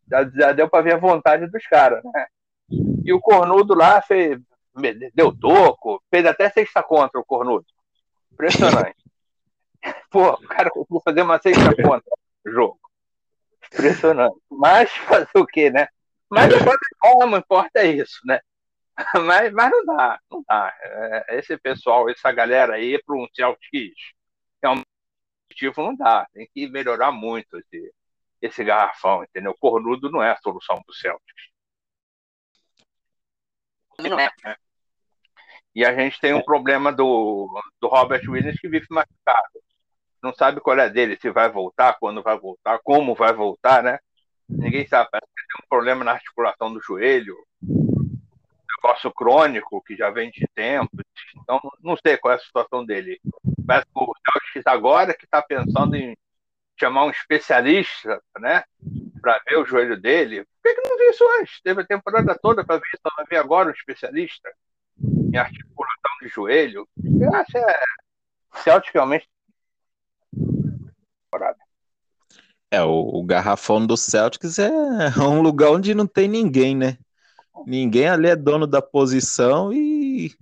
já, 0.08 0.30
já, 0.30 0.52
deu 0.52 0.70
pra 0.70 0.82
ver 0.82 0.94
a 0.94 0.98
vontade 0.98 1.48
dos 1.48 1.66
caras, 1.66 2.04
né? 2.04 2.28
E 3.04 3.12
o 3.12 3.20
Cornudo 3.20 3.74
lá 3.74 4.02
fez, 4.02 4.40
deu 5.14 5.36
toco, 5.38 6.04
fez 6.10 6.26
até 6.26 6.50
sexta 6.50 6.82
contra 6.82 7.20
o 7.20 7.26
Cornudo. 7.26 7.66
Impressionante. 8.32 8.98
Pô, 10.10 10.32
o 10.32 10.48
cara 10.48 10.70
conseguiu 10.70 11.02
fazer 11.04 11.22
uma 11.22 11.40
sexta 11.40 11.76
contra 11.76 12.12
o 12.46 12.52
jogo. 12.52 12.80
Impressionante. 13.72 14.38
Mas 14.50 14.92
fazer 14.92 15.30
o 15.36 15.46
quê, 15.46 15.70
né? 15.70 15.88
Mas 16.30 16.50
não 17.04 17.38
importa 17.38 17.80
é 17.80 17.88
isso, 17.88 18.20
né? 18.26 18.40
Mas, 19.26 19.52
mas 19.52 19.72
não 19.72 19.86
dá, 19.86 20.20
não 20.30 20.44
dá. 20.48 20.76
É, 20.82 21.40
esse 21.40 21.58
pessoal, 21.58 22.10
essa 22.10 22.32
galera 22.32 22.76
aí, 22.76 23.02
para 23.04 23.16
um 23.16 23.28
Celtics 23.34 24.14
é 24.62 24.70
um 24.70 24.82
objetivo, 25.46 25.82
não 25.82 25.96
dá. 25.96 26.28
Tem 26.34 26.48
que 26.54 26.68
melhorar 26.68 27.12
muito 27.12 27.58
esse, 27.58 27.94
esse 28.42 28.64
garrafão, 28.64 29.24
entendeu? 29.24 29.52
O 29.52 29.58
cornudo 29.58 30.12
não 30.12 30.22
é 30.22 30.32
a 30.32 30.38
solução 30.38 30.82
para 30.84 30.92
o 30.92 30.96
Celtics. 30.96 31.54
Não 34.00 34.20
é. 34.20 34.30
é. 34.46 34.58
E 35.76 35.84
a 35.84 35.94
gente 35.94 36.20
tem 36.20 36.34
um 36.34 36.42
problema 36.42 36.92
do, 36.92 37.50
do 37.82 37.88
Robert 37.88 38.22
Williams 38.30 38.60
que 38.60 38.68
vive 38.68 38.86
machucado. 38.90 39.60
Não 40.22 40.34
sabe 40.34 40.62
qual 40.62 40.78
é 40.78 40.90
dele, 40.90 41.18
se 41.20 41.32
vai 41.32 41.50
voltar, 41.50 41.98
quando 42.00 42.22
vai 42.22 42.38
voltar, 42.38 42.80
como 42.84 43.16
vai 43.16 43.34
voltar, 43.34 43.82
né? 43.84 44.00
Ninguém 44.48 44.88
sabe. 44.88 45.10
Parece 45.12 45.32
que 45.36 45.48
tem 45.48 45.66
um 45.66 45.68
problema 45.68 46.04
na 46.04 46.12
articulação 46.12 46.72
do 46.72 46.80
joelho, 46.80 47.36
negócio 48.84 49.12
crônico 49.12 49.84
que 49.84 49.96
já 49.96 50.12
vem 50.12 50.30
de 50.30 50.48
tempo. 50.54 50.92
Então, 51.42 51.60
não 51.82 51.98
sei 51.98 52.18
qual 52.18 52.34
é 52.34 52.36
a 52.36 52.40
situação 52.40 52.86
dele. 52.86 53.20
Parece 53.66 53.86
que 53.86 54.00
o 54.00 54.14
Celtics 54.32 54.68
agora 54.68 55.14
que 55.14 55.26
está 55.26 55.42
pensando 55.42 55.96
em 55.96 56.16
chamar 56.80 57.06
um 57.06 57.10
especialista, 57.10 58.22
né? 58.40 58.64
Para 59.22 59.42
ver 59.50 59.58
o 59.58 59.66
joelho 59.66 60.00
dele. 60.00 60.46
Por 60.62 60.74
que, 60.74 60.82
que 60.82 60.90
não 60.90 60.98
viu 60.98 61.10
isso 61.10 61.26
antes? 61.40 61.62
Teve 61.62 61.82
a 61.82 61.88
temporada 61.88 62.38
toda 62.42 62.64
para 62.64 62.76
ver 62.78 62.88
isso, 62.94 63.16
vai 63.18 63.26
ver 63.26 63.38
agora 63.38 63.70
um 63.70 63.74
especialista 63.74 64.50
em 65.34 65.38
articulação 65.38 66.12
de 66.22 66.28
joelho. 66.30 66.88
Eu 67.04 67.34
acho 67.34 67.58
é 67.58 67.84
Celtic 68.64 68.94
realmente. 68.94 69.28
É, 72.70 72.82
o, 72.84 73.20
o 73.20 73.24
garrafão 73.24 73.86
do 73.86 73.98
Celtics 73.98 74.60
é 74.60 74.70
um 75.20 75.42
lugar 75.42 75.72
onde 75.72 75.96
não 75.96 76.08
tem 76.08 76.28
ninguém, 76.28 76.76
né? 76.76 76.98
Ninguém 77.66 78.08
ali 78.08 78.28
é 78.28 78.36
dono 78.36 78.68
da 78.68 78.82
posição 78.82 79.74
e, 79.74 80.36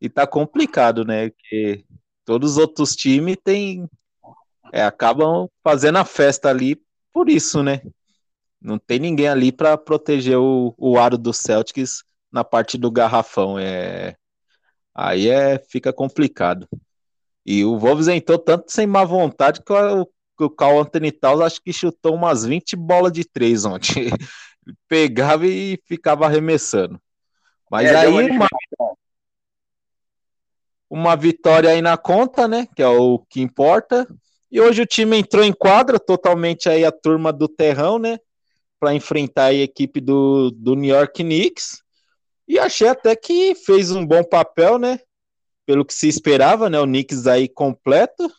e 0.00 0.08
tá 0.08 0.26
complicado, 0.26 1.04
né? 1.04 1.30
Porque 1.30 1.84
todos 2.24 2.52
os 2.52 2.58
outros 2.58 2.94
times 2.94 3.36
têm, 3.42 3.88
é, 4.72 4.82
acabam 4.84 5.48
fazendo 5.62 5.98
a 5.98 6.04
festa 6.04 6.48
ali 6.48 6.80
por 7.12 7.28
isso, 7.28 7.62
né? 7.62 7.82
Não 8.60 8.78
tem 8.78 8.98
ninguém 8.98 9.28
ali 9.28 9.52
para 9.52 9.76
proteger 9.76 10.38
o, 10.38 10.74
o 10.76 10.98
aro 10.98 11.18
do 11.18 11.32
Celtics 11.32 12.04
na 12.30 12.44
parte 12.44 12.76
do 12.76 12.90
garrafão. 12.90 13.58
É, 13.58 14.16
aí 14.96 15.28
é, 15.28 15.58
fica 15.58 15.92
complicado. 15.92 16.66
E 17.44 17.64
o 17.64 17.78
Wolves 17.78 18.08
entrou 18.08 18.38
tanto 18.38 18.72
sem 18.72 18.86
má 18.86 19.04
vontade 19.04 19.62
que 19.62 19.72
o, 19.72 20.08
o 20.40 20.50
Carl 20.50 20.80
Anthony 20.80 21.12
Towns 21.12 21.40
acho 21.42 21.62
que 21.62 21.72
chutou 21.72 22.14
umas 22.14 22.44
20 22.44 22.74
bolas 22.74 23.12
de 23.12 23.24
três 23.24 23.64
ontem. 23.64 24.10
Pegava 24.88 25.46
e 25.46 25.78
ficava 25.86 26.24
arremessando. 26.24 27.00
Mas 27.70 27.88
é, 27.88 27.96
aí 27.96 28.30
uma, 28.30 28.46
uma 30.90 31.16
vitória 31.16 31.70
aí 31.70 31.82
na 31.82 31.96
conta, 31.96 32.48
né? 32.48 32.66
Que 32.74 32.82
é 32.82 32.88
o 32.88 33.18
que 33.28 33.40
importa. 33.40 34.08
E 34.50 34.60
hoje 34.60 34.82
o 34.82 34.86
time 34.86 35.16
entrou 35.18 35.44
em 35.44 35.52
quadra, 35.52 36.00
totalmente 36.00 36.68
aí 36.68 36.84
a 36.84 36.90
turma 36.90 37.32
do 37.32 37.46
terrão, 37.46 37.98
né? 37.98 38.18
Para 38.80 38.94
enfrentar 38.94 39.46
a 39.46 39.54
equipe 39.54 40.00
do, 40.00 40.50
do 40.50 40.74
New 40.74 40.94
York 40.94 41.22
Knicks. 41.22 41.82
E 42.48 42.58
achei 42.58 42.88
até 42.88 43.14
que 43.16 43.54
fez 43.54 43.90
um 43.90 44.06
bom 44.06 44.22
papel, 44.22 44.78
né? 44.78 45.00
pelo 45.66 45.84
que 45.84 45.92
se 45.92 46.08
esperava, 46.08 46.70
né? 46.70 46.78
O 46.78 46.86
Knicks 46.86 47.26
aí 47.26 47.48
completo. 47.48 48.32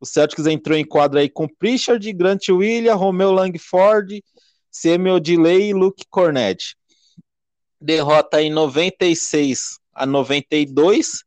O 0.00 0.04
Celtics 0.04 0.46
entrou 0.46 0.76
em 0.76 0.84
quadra 0.84 1.20
aí 1.20 1.30
com 1.30 1.48
Pritchard, 1.48 2.12
Grant 2.12 2.48
Williams, 2.48 2.98
Romeo 2.98 3.30
Langford, 3.30 4.22
Samuel 4.70 5.20
Delay 5.20 5.70
e 5.70 5.72
Luke 5.72 6.04
Cornett. 6.10 6.76
Derrota 7.80 8.42
em 8.42 8.50
96 8.50 9.78
a 9.94 10.04
92, 10.04 11.22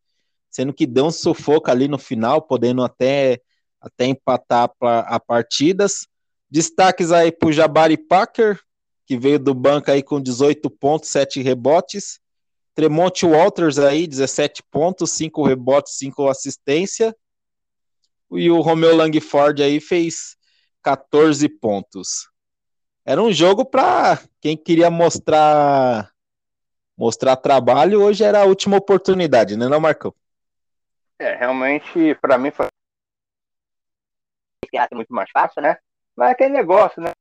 sendo 0.52 0.74
que 0.74 0.86
deu 0.86 1.06
um 1.06 1.12
sufoco 1.12 1.72
ali 1.72 1.88
no 1.88 1.98
final, 1.98 2.42
podendo 2.42 2.84
até, 2.84 3.40
até 3.80 4.06
empatar 4.06 4.70
a 4.82 5.20
partidas. 5.20 6.08
Destaques 6.50 7.12
aí 7.12 7.32
para 7.32 7.50
o 7.50 7.54
Jabari 7.54 7.98
Parker, 7.98 8.60
que 9.08 9.18
veio 9.18 9.40
do 9.40 9.54
banco 9.54 9.90
aí 9.90 10.04
com 10.04 10.22
18 10.22 10.70
pontos, 10.70 11.10
7 11.10 11.42
rebotes. 11.42 12.20
Tremonte 12.76 13.26
Walters 13.26 13.80
aí, 13.80 14.06
17 14.06 14.62
pontos, 14.70 15.12
5 15.12 15.44
rebotes, 15.44 15.98
5 15.98 16.28
assistência. 16.28 17.16
E 18.30 18.52
o 18.52 18.60
Romeu 18.60 18.94
Langford 18.96 19.64
aí 19.64 19.80
fez 19.80 20.36
14 20.84 21.48
pontos. 21.48 22.30
Era 23.06 23.22
um 23.24 23.32
jogo 23.32 23.64
para 23.64 24.20
quem 24.42 24.58
queria 24.58 24.92
mostrar 24.92 26.12
mostrar 26.98 27.36
trabalho, 27.38 28.02
hoje 28.02 28.24
era 28.24 28.42
a 28.42 28.46
última 28.46 28.76
oportunidade, 28.76 29.56
né, 29.56 29.68
não, 29.68 29.80
Marcão? 29.80 30.14
É, 31.20 31.36
realmente, 31.36 32.16
para 32.16 32.40
mim 32.40 32.50
foi 32.50 32.68
muito 34.92 35.14
mais 35.14 35.30
fácil, 35.32 35.62
né? 35.62 35.78
Mas 36.16 36.30
é 36.30 36.32
aquele 36.32 36.54
negócio, 36.54 37.02
né? 37.02 37.12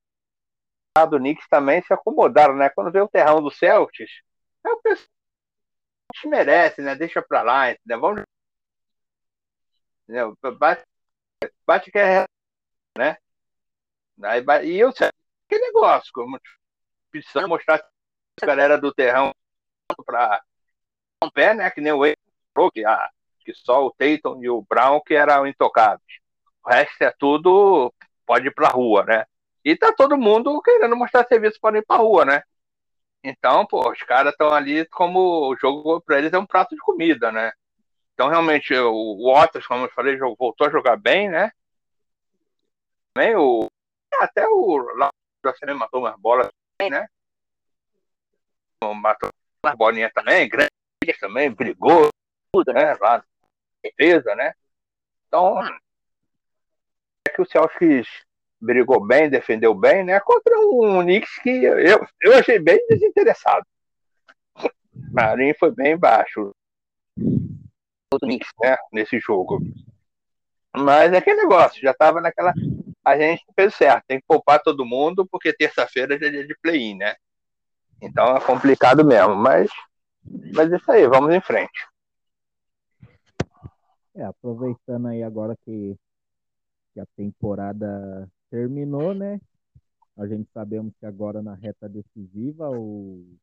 Do 1.04 1.18
Knicks 1.18 1.46
também 1.48 1.82
se 1.82 1.92
acomodaram, 1.92 2.56
né? 2.56 2.70
Quando 2.70 2.90
veio 2.90 3.04
o 3.04 3.08
terrão 3.08 3.42
do 3.42 3.50
Celtics, 3.50 4.22
é 4.64 4.70
o 4.70 4.80
pessoal 4.80 5.08
merece, 6.24 6.80
né? 6.80 6.94
Deixa 6.94 7.20
pra 7.20 7.42
lá, 7.42 7.70
entendeu? 7.70 8.00
Vamos. 8.00 8.22
Entendeu? 10.04 10.36
Bate, 10.58 10.84
bate 11.66 11.90
que 11.90 11.98
é. 11.98 12.24
Né? 12.96 13.16
Aí, 14.22 14.42
e 14.64 14.78
eu 14.78 14.92
sei 14.92 15.10
que 15.48 15.58
negócio, 15.58 16.10
como 16.12 16.40
precisamos 17.10 17.50
mostrar 17.50 17.84
a 18.42 18.46
galera 18.46 18.78
do 18.78 18.92
terrão 18.92 19.32
para 20.04 20.42
um 21.22 21.30
pé, 21.30 21.54
né? 21.54 21.70
Que 21.70 21.80
nem 21.80 21.92
o 21.92 22.00
falou 22.54 22.70
que, 22.70 22.84
ah, 22.84 23.10
que 23.40 23.54
só 23.54 23.86
o 23.86 23.90
Tatum 23.90 24.42
e 24.42 24.48
o 24.48 24.62
Brown 24.62 25.00
que 25.00 25.14
eram 25.14 25.46
intocáveis. 25.46 26.20
O 26.64 26.68
resto 26.68 27.02
é 27.02 27.12
tudo 27.18 27.92
pode 28.24 28.48
ir 28.48 28.54
pra 28.54 28.68
rua, 28.68 29.04
né? 29.04 29.26
E 29.66 29.74
tá 29.74 29.92
todo 29.92 30.16
mundo 30.16 30.62
querendo 30.62 30.94
mostrar 30.94 31.26
serviço 31.26 31.58
para 31.60 31.76
ir 31.76 31.84
pra 31.84 31.96
rua, 31.96 32.24
né? 32.24 32.44
Então, 33.24 33.66
pô, 33.66 33.90
os 33.90 34.00
caras 34.04 34.30
estão 34.30 34.54
ali 34.54 34.86
como 34.86 35.50
o 35.50 35.56
jogo 35.56 36.00
para 36.00 36.18
eles 36.18 36.32
é 36.32 36.38
um 36.38 36.46
prato 36.46 36.72
de 36.76 36.80
comida, 36.80 37.32
né? 37.32 37.50
Então, 38.14 38.28
realmente, 38.28 38.72
o 38.72 39.32
Waters, 39.34 39.66
como 39.66 39.86
eu 39.86 39.90
falei, 39.90 40.16
voltou 40.18 40.68
a 40.68 40.70
jogar 40.70 40.96
bem, 40.96 41.28
né? 41.28 41.50
Também 43.12 43.34
o. 43.34 43.66
Até 44.20 44.46
o. 44.46 44.76
Lá 44.94 45.10
também 45.58 45.74
matou 45.74 45.98
umas 46.00 46.16
bolas, 46.16 46.48
né? 46.88 47.08
Matou 48.84 49.30
umas 49.64 49.76
bolinhas 49.76 50.12
também, 50.12 50.48
grandes 50.48 51.18
também, 51.18 51.50
brigou, 51.50 52.08
tudo, 52.52 52.72
né? 52.72 52.94
Lá, 53.00 53.24
defesa, 53.82 54.32
né? 54.36 54.54
Então, 55.26 55.60
é 57.26 57.32
que 57.34 57.42
o 57.42 57.46
Celtics 57.46 58.24
brigou 58.60 59.04
bem, 59.04 59.30
defendeu 59.30 59.74
bem, 59.74 60.04
né? 60.04 60.18
Contra 60.20 60.58
um 60.58 61.00
Knicks 61.02 61.38
que 61.38 61.50
eu, 61.50 62.06
eu 62.22 62.34
achei 62.38 62.58
bem 62.58 62.78
desinteressado. 62.88 63.66
Marinho 65.12 65.54
foi 65.58 65.70
bem 65.74 65.96
baixo. 65.96 66.54
Né? 68.60 68.76
Nesse 68.92 69.18
jogo. 69.18 69.60
Mas 70.76 71.12
é 71.12 71.18
aquele 71.18 71.42
negócio, 71.42 71.80
já 71.80 71.94
tava 71.94 72.20
naquela. 72.20 72.52
A 73.04 73.16
gente 73.16 73.44
fez 73.54 73.74
certo, 73.74 74.04
tem 74.06 74.18
que 74.18 74.26
poupar 74.26 74.62
todo 74.62 74.84
mundo, 74.84 75.26
porque 75.26 75.52
terça-feira 75.52 76.18
já 76.18 76.26
é 76.26 76.30
dia 76.30 76.46
de 76.46 76.56
play-in, 76.60 76.96
né? 76.96 77.14
Então 78.00 78.36
é 78.36 78.40
complicado 78.40 79.04
mesmo, 79.04 79.34
mas, 79.34 79.70
mas 80.54 80.70
é 80.72 80.76
isso 80.76 80.92
aí, 80.92 81.06
vamos 81.06 81.34
em 81.34 81.40
frente. 81.40 81.86
É, 84.14 84.24
aproveitando 84.24 85.08
aí 85.08 85.22
agora 85.22 85.56
que, 85.64 85.96
que 86.92 87.00
a 87.00 87.06
temporada 87.16 88.28
terminou, 88.50 89.14
né? 89.14 89.40
A 90.16 90.26
gente 90.26 90.48
sabemos 90.52 90.94
que 90.98 91.06
agora 91.06 91.42
na 91.42 91.54
reta 91.54 91.88
decisiva, 91.88 92.70
o... 92.70 93.36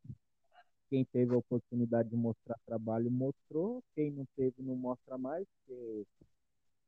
quem 0.89 1.05
teve 1.05 1.33
a 1.33 1.37
oportunidade 1.37 2.09
de 2.09 2.15
mostrar 2.15 2.57
trabalho 2.65 3.11
mostrou, 3.11 3.83
quem 3.95 4.11
não 4.11 4.25
teve 4.35 4.61
não 4.63 4.75
mostra 4.75 5.17
mais, 5.17 5.45
porque 5.65 6.05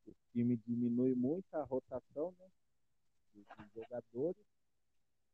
o 0.07 0.13
time 0.31 0.57
diminui 0.65 1.13
muito 1.13 1.45
a 1.53 1.63
rotação 1.63 2.33
né, 2.39 2.47
dos 3.35 3.45
jogadores. 3.75 4.43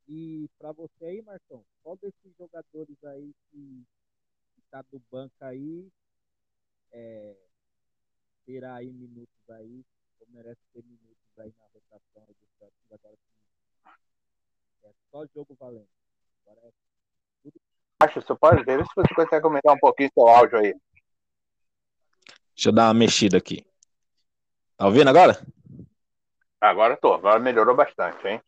E 0.08 0.50
para 0.58 0.74
você 0.74 1.06
aí, 1.06 1.22
Marcão, 1.22 1.63
qual 1.82 1.96
desses 1.96 2.36
jogadores 2.38 3.02
aí 3.04 3.34
que 3.50 3.86
está 4.65 4.82
do 4.91 5.02
banco 5.10 5.34
aí 5.39 5.89
é, 6.91 7.38
terá 8.46 8.76
aí 8.76 8.91
minutos 8.91 9.50
aí, 9.50 9.86
ou 10.20 10.28
merece 10.30 10.62
ter 10.74 10.84
minutos 10.84 11.20
aí 11.39 11.54
na 11.58 11.65
rotação 11.65 12.24
do 12.28 12.48
Santos 12.60 12.91
agora 12.91 13.15
que 14.82 14.88
é 14.88 14.91
só 15.12 15.26
jogo 15.34 15.56
valendo. 15.60 15.88
Agora 16.46 16.67
é 16.67 16.72
tudo. 17.44 17.60
Acho, 18.00 18.22
você 18.22 18.36
pode 18.36 18.63
ver 18.63 18.86
se 18.86 18.91
você 18.96 19.13
consegue 19.13 19.41
comentar 19.41 19.74
um 19.74 19.80
pouquinho 19.80 20.12
seu 20.13 20.28
áudio 20.28 20.58
aí. 20.58 20.74
Deixa 22.56 22.70
eu 22.70 22.74
dar 22.74 22.88
uma 22.88 22.94
mexida 22.94 23.38
aqui. 23.38 23.65
Tá 24.78 24.86
ouvindo 24.86 25.10
agora? 25.10 25.39
Agora 26.60 26.98
tô, 26.98 27.13
agora 27.13 27.39
melhorou 27.39 27.76
bastante, 27.76 28.28
hein? 28.28 28.41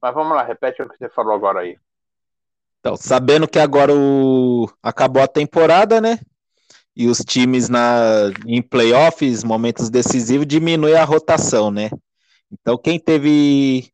Mas 0.00 0.14
vamos 0.14 0.36
lá, 0.36 0.42
repete 0.42 0.82
o 0.82 0.88
que 0.88 0.98
você 0.98 1.08
falou 1.08 1.34
agora 1.34 1.60
aí. 1.60 1.78
Então, 2.80 2.96
sabendo 2.96 3.48
que 3.48 3.58
agora 3.58 3.92
o... 3.94 4.68
acabou 4.82 5.22
a 5.22 5.28
temporada, 5.28 6.00
né? 6.00 6.18
E 6.94 7.08
os 7.08 7.18
times 7.18 7.68
na... 7.68 8.30
em 8.46 8.60
playoffs, 8.60 9.42
momentos 9.42 9.88
decisivos, 9.88 10.46
diminui 10.46 10.94
a 10.94 11.04
rotação, 11.04 11.70
né? 11.70 11.90
Então, 12.60 12.78
quem 12.78 12.98
teve 12.98 13.90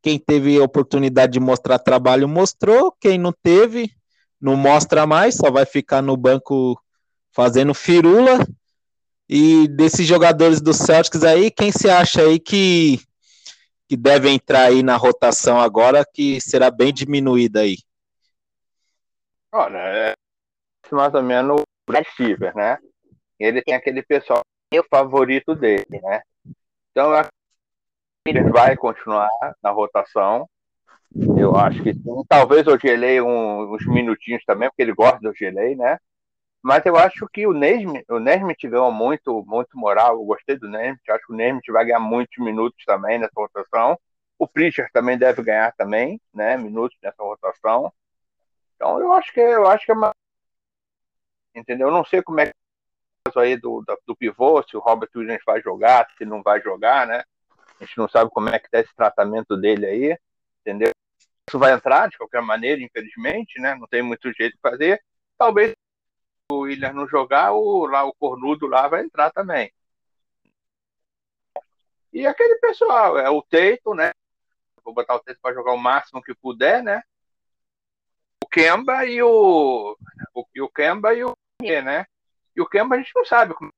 quem 0.00 0.18
teve 0.18 0.58
oportunidade 0.60 1.32
de 1.32 1.40
mostrar 1.40 1.78
trabalho 1.78 2.28
mostrou, 2.28 2.92
quem 3.00 3.18
não 3.18 3.32
teve 3.32 3.92
não 4.40 4.56
mostra 4.56 5.06
mais, 5.06 5.34
só 5.34 5.50
vai 5.50 5.66
ficar 5.66 6.00
no 6.00 6.16
banco 6.16 6.80
fazendo 7.32 7.74
firula. 7.74 8.38
E 9.28 9.68
desses 9.68 10.06
jogadores 10.06 10.60
do 10.60 10.72
Celtics 10.72 11.22
aí, 11.24 11.50
quem 11.50 11.70
se 11.70 11.90
acha 11.90 12.22
aí 12.22 12.38
que 12.38 13.00
que 13.88 13.96
deve 13.96 14.28
entrar 14.28 14.64
aí 14.64 14.82
na 14.82 14.96
rotação 14.96 15.58
agora, 15.58 16.04
que 16.04 16.38
será 16.42 16.70
bem 16.70 16.92
diminuída 16.92 17.60
aí? 17.60 17.78
Olha, 19.50 19.78
é 19.78 20.12
mais 20.92 21.14
ou 21.14 21.22
menos 21.22 21.60
o 21.60 21.64
Brad 21.90 22.06
né? 22.54 22.78
Ele 23.38 23.62
tem 23.62 23.74
aquele 23.74 24.02
pessoal 24.02 24.42
o 24.74 24.84
favorito 24.90 25.54
dele, 25.54 26.00
né? 26.02 26.22
Então, 26.90 27.10
eu 27.10 27.16
ele 28.28 28.50
vai 28.50 28.76
continuar 28.76 29.28
na 29.62 29.70
rotação. 29.70 30.48
Eu 31.38 31.56
acho 31.56 31.82
que 31.82 31.94
sim. 31.94 32.22
Talvez 32.28 32.66
o 32.66 32.78
Gelei 32.78 33.20
um, 33.20 33.74
uns 33.74 33.86
minutinhos 33.86 34.44
também, 34.44 34.68
porque 34.68 34.82
ele 34.82 34.94
gosta 34.94 35.18
do 35.20 35.34
Gelei, 35.34 35.74
né? 35.74 35.98
Mas 36.62 36.84
eu 36.84 36.96
acho 36.96 37.26
que 37.32 37.46
o 37.46 37.52
Nesmith, 37.52 38.04
o 38.08 38.18
Nesmith 38.18 38.58
ganhou 38.64 38.92
muito, 38.92 39.44
muito 39.46 39.78
moral. 39.78 40.14
Eu 40.14 40.24
gostei 40.24 40.58
do 40.58 40.68
Nesmith. 40.68 41.00
Acho 41.08 41.26
que 41.26 41.32
o 41.32 41.36
Nesmith 41.36 41.66
vai 41.70 41.84
ganhar 41.84 42.00
muitos 42.00 42.36
minutos 42.44 42.84
também 42.84 43.18
nessa 43.18 43.32
rotação. 43.34 43.98
O 44.38 44.46
Pritchard 44.46 44.92
também 44.92 45.16
deve 45.16 45.42
ganhar 45.42 45.72
também, 45.76 46.20
né? 46.34 46.56
Minutos 46.56 46.98
nessa 47.02 47.22
rotação. 47.22 47.92
Então 48.76 49.00
eu 49.00 49.12
acho 49.12 49.32
que 49.32 49.40
eu 49.40 49.66
acho 49.66 49.84
que 49.84 49.92
é 49.92 49.94
uma... 49.94 50.12
entendeu? 51.54 51.88
Eu 51.88 51.92
não 51.92 52.04
sei 52.04 52.22
como 52.22 52.40
é 52.40 52.46
que 52.46 52.52
é 52.52 53.40
aí 53.40 53.56
do, 53.56 53.82
do, 53.82 53.98
do 54.06 54.16
pivô, 54.16 54.62
se 54.62 54.76
o 54.76 54.80
Robert 54.80 55.10
Williams 55.14 55.42
vai 55.44 55.60
jogar, 55.60 56.08
se 56.16 56.24
não 56.24 56.42
vai 56.42 56.60
jogar, 56.62 57.06
né? 57.06 57.22
A 57.80 57.84
gente 57.84 57.96
não 57.96 58.08
sabe 58.08 58.30
como 58.30 58.48
é 58.48 58.58
que 58.58 58.66
está 58.66 58.80
esse 58.80 58.94
tratamento 58.94 59.56
dele 59.56 59.86
aí, 59.86 60.18
entendeu? 60.60 60.90
Isso 61.48 61.58
vai 61.58 61.72
entrar 61.72 62.08
de 62.08 62.18
qualquer 62.18 62.42
maneira, 62.42 62.82
infelizmente, 62.82 63.60
né? 63.60 63.74
Não 63.74 63.86
tem 63.86 64.02
muito 64.02 64.32
jeito 64.32 64.54
de 64.54 64.60
fazer. 64.60 65.02
Talvez 65.38 65.72
o 66.50 66.60
William 66.60 66.92
não 66.92 67.08
jogar, 67.08 67.52
o, 67.52 67.86
lá, 67.86 68.04
o 68.04 68.14
cornudo 68.14 68.66
lá 68.66 68.88
vai 68.88 69.02
entrar 69.02 69.30
também. 69.30 69.72
E 72.12 72.26
aquele 72.26 72.56
pessoal, 72.56 73.18
é 73.18 73.30
o 73.30 73.42
Teito, 73.42 73.94
né? 73.94 74.12
Vou 74.84 74.92
botar 74.92 75.14
o 75.14 75.20
Teito 75.20 75.40
para 75.40 75.54
jogar 75.54 75.72
o 75.72 75.78
máximo 75.78 76.22
que 76.22 76.34
puder, 76.34 76.82
né? 76.82 77.02
O 78.42 78.48
Kemba 78.48 79.04
e 79.04 79.22
o. 79.22 79.96
O, 80.34 80.44
o 80.62 80.68
Kemba 80.68 81.14
e 81.14 81.24
o. 81.24 81.32
Né? 81.60 82.06
E 82.56 82.60
o 82.60 82.66
Kemba 82.66 82.96
a 82.96 82.98
gente 82.98 83.12
não 83.14 83.24
sabe 83.24 83.54
como 83.54 83.70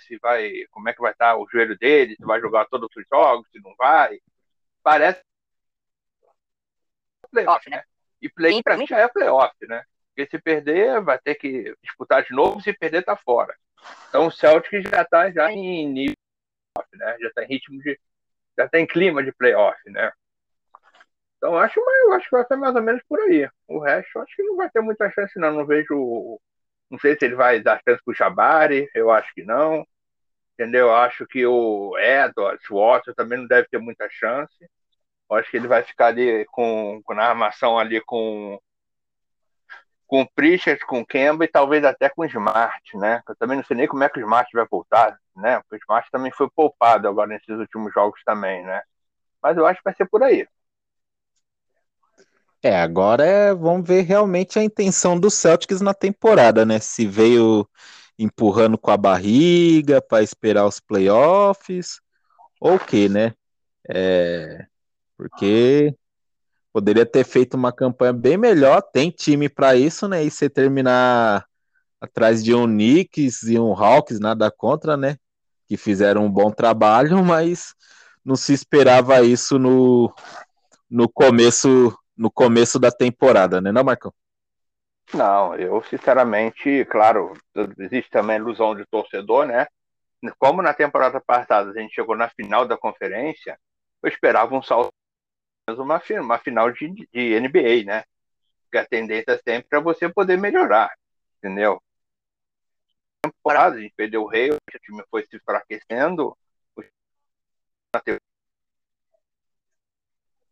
se 0.00 0.18
vai, 0.18 0.64
como 0.70 0.88
é 0.88 0.92
que 0.92 1.00
vai 1.00 1.12
estar 1.12 1.36
o 1.36 1.48
joelho 1.50 1.76
dele, 1.78 2.16
se 2.16 2.24
vai 2.24 2.40
jogar 2.40 2.66
todos 2.66 2.88
os 2.96 3.04
jogos, 3.08 3.48
se 3.50 3.60
não 3.60 3.74
vai. 3.76 4.20
Parece 4.82 5.22
playoff, 7.30 7.68
né? 7.70 7.82
E 8.20 8.28
play 8.28 8.62
para 8.62 8.76
mim 8.76 8.86
já 8.86 8.98
é 8.98 9.08
playoff, 9.08 9.54
né? 9.66 9.84
Porque 10.08 10.28
se 10.30 10.42
perder, 10.42 11.00
vai 11.00 11.18
ter 11.18 11.36
que 11.36 11.74
disputar 11.82 12.22
de 12.24 12.32
novo, 12.34 12.60
se 12.60 12.72
perder, 12.72 13.04
tá 13.04 13.16
fora. 13.16 13.54
Então 14.08 14.26
o 14.26 14.30
Celtic 14.30 14.82
já 14.88 15.02
está 15.02 15.30
já 15.30 15.50
em 15.50 15.88
nível, 15.88 16.16
né? 16.92 17.16
Já 17.20 17.28
está 17.28 17.44
em 17.44 17.48
ritmo 17.48 17.80
de, 17.82 17.98
já 18.58 18.66
está 18.66 18.78
em 18.78 18.86
clima 18.86 19.22
de 19.22 19.32
playoff, 19.32 19.78
né? 19.90 20.12
Então 21.36 21.56
acho, 21.56 21.80
eu 21.80 22.12
acho 22.12 22.28
que 22.28 22.36
vai 22.36 22.44
ser 22.46 22.56
mais 22.56 22.74
ou 22.74 22.82
menos 22.82 23.02
por 23.08 23.18
aí. 23.20 23.48
O 23.66 23.78
resto 23.78 24.18
acho 24.18 24.36
que 24.36 24.42
não 24.42 24.56
vai 24.56 24.68
ter 24.70 24.82
muita 24.82 25.10
chance 25.10 25.38
não. 25.38 25.52
Não 25.52 25.66
vejo, 25.66 26.38
não 26.90 26.98
sei 26.98 27.16
se 27.16 27.24
ele 27.24 27.34
vai 27.36 27.60
dar 27.60 27.80
chance 27.86 28.02
pro 28.04 28.14
Jabari, 28.14 28.88
eu 28.94 29.10
acho 29.10 29.32
que 29.34 29.42
não. 29.44 29.86
Entendeu? 30.54 30.88
Eu 30.88 30.96
acho 30.96 31.26
que 31.26 31.46
o 31.46 31.96
Edwards, 31.98 32.68
o 32.70 32.76
Watson 32.76 33.14
também 33.14 33.38
não 33.38 33.46
deve 33.46 33.68
ter 33.68 33.78
muita 33.78 34.08
chance. 34.10 34.68
Eu 35.30 35.36
acho 35.36 35.50
que 35.50 35.56
ele 35.56 35.68
vai 35.68 35.82
ficar 35.82 36.08
ali 36.08 36.44
com, 36.46 37.00
com 37.04 37.14
na 37.14 37.24
armação 37.26 37.78
ali 37.78 38.00
com 38.02 38.60
com 40.06 40.22
o 40.22 40.30
Pritchard, 40.34 40.84
com 40.86 41.00
o 41.00 41.06
Kemba 41.06 41.44
e 41.44 41.48
talvez 41.48 41.84
até 41.84 42.08
com 42.08 42.22
o 42.22 42.24
Smart, 42.24 42.96
né? 42.96 43.22
Eu 43.28 43.36
também 43.36 43.56
não 43.56 43.64
sei 43.64 43.76
nem 43.76 43.86
como 43.86 44.02
é 44.02 44.08
que 44.08 44.18
o 44.18 44.22
Smart 44.22 44.50
vai 44.52 44.66
voltar, 44.68 45.16
né? 45.36 45.60
Porque 45.60 45.76
o 45.76 45.78
Smart 45.78 46.10
também 46.10 46.32
foi 46.32 46.50
poupado 46.50 47.06
agora 47.06 47.28
nesses 47.28 47.48
últimos 47.48 47.94
jogos 47.94 48.20
também, 48.24 48.64
né? 48.64 48.82
Mas 49.40 49.56
eu 49.56 49.64
acho 49.64 49.78
que 49.78 49.84
vai 49.84 49.94
ser 49.94 50.06
por 50.06 50.22
aí. 50.24 50.48
É, 52.62 52.76
agora 52.78 53.24
é, 53.24 53.54
vamos 53.54 53.88
ver 53.88 54.02
realmente 54.02 54.58
a 54.58 54.64
intenção 54.64 55.18
do 55.18 55.30
Celtics 55.30 55.80
na 55.80 55.94
temporada, 55.94 56.64
né? 56.66 56.78
Se 56.78 57.06
veio 57.06 57.68
empurrando 58.18 58.76
com 58.76 58.90
a 58.90 58.96
barriga 58.96 60.02
para 60.02 60.22
esperar 60.22 60.66
os 60.66 60.78
playoffs, 60.78 62.00
ou 62.60 62.74
o 62.74 62.78
que, 62.78 63.08
né? 63.08 63.34
É, 63.88 64.66
porque 65.16 65.94
Poderia 66.72 67.04
ter 67.04 67.24
feito 67.24 67.54
uma 67.54 67.72
campanha 67.72 68.12
bem 68.12 68.36
melhor, 68.36 68.80
tem 68.80 69.10
time 69.10 69.48
para 69.48 69.74
isso, 69.74 70.06
né? 70.06 70.24
E 70.24 70.30
você 70.30 70.48
terminar 70.48 71.44
atrás 72.00 72.44
de 72.44 72.54
um 72.54 72.64
Knicks 72.64 73.42
e 73.42 73.58
um 73.58 73.72
Hawks, 73.72 74.20
nada 74.20 74.50
contra, 74.52 74.96
né? 74.96 75.16
Que 75.66 75.76
fizeram 75.76 76.26
um 76.26 76.30
bom 76.30 76.50
trabalho, 76.52 77.22
mas 77.24 77.74
não 78.24 78.36
se 78.36 78.52
esperava 78.52 79.20
isso 79.22 79.58
no, 79.58 80.14
no 80.88 81.08
começo 81.08 81.92
no 82.20 82.30
começo 82.30 82.78
da 82.78 82.90
temporada, 82.90 83.62
né, 83.62 83.72
não, 83.72 83.82
Marcão? 83.82 84.12
Não, 85.14 85.56
eu 85.56 85.82
sinceramente, 85.84 86.84
claro, 86.84 87.32
existe 87.78 88.10
também 88.10 88.36
a 88.36 88.38
ilusão 88.38 88.76
de 88.76 88.84
torcedor, 88.84 89.46
né? 89.46 89.66
Como 90.38 90.60
na 90.60 90.74
temporada 90.74 91.18
passada 91.18 91.70
a 91.70 91.80
gente 91.80 91.94
chegou 91.94 92.14
na 92.14 92.28
final 92.28 92.68
da 92.68 92.76
conferência, 92.76 93.58
eu 94.02 94.08
esperava 94.10 94.54
um 94.54 94.62
salto 94.62 94.92
uma, 95.70 96.02
uma 96.20 96.38
final 96.38 96.70
de, 96.70 96.88
de 97.10 97.40
NBA, 97.40 97.84
né? 97.86 98.04
Porque 98.64 98.76
a 98.76 98.86
tendência 98.86 99.40
sempre 99.42 99.78
é 99.78 99.80
você 99.80 100.06
poder 100.06 100.36
melhorar, 100.36 100.92
entendeu? 101.38 101.82
Temporada, 103.22 103.76
a 103.76 103.80
gente 103.80 103.94
perdeu 103.96 104.24
o 104.24 104.28
rei, 104.28 104.50
o 104.50 104.58
time 104.78 105.02
foi 105.10 105.24
se 105.26 105.36
enfraquecendo. 105.36 106.36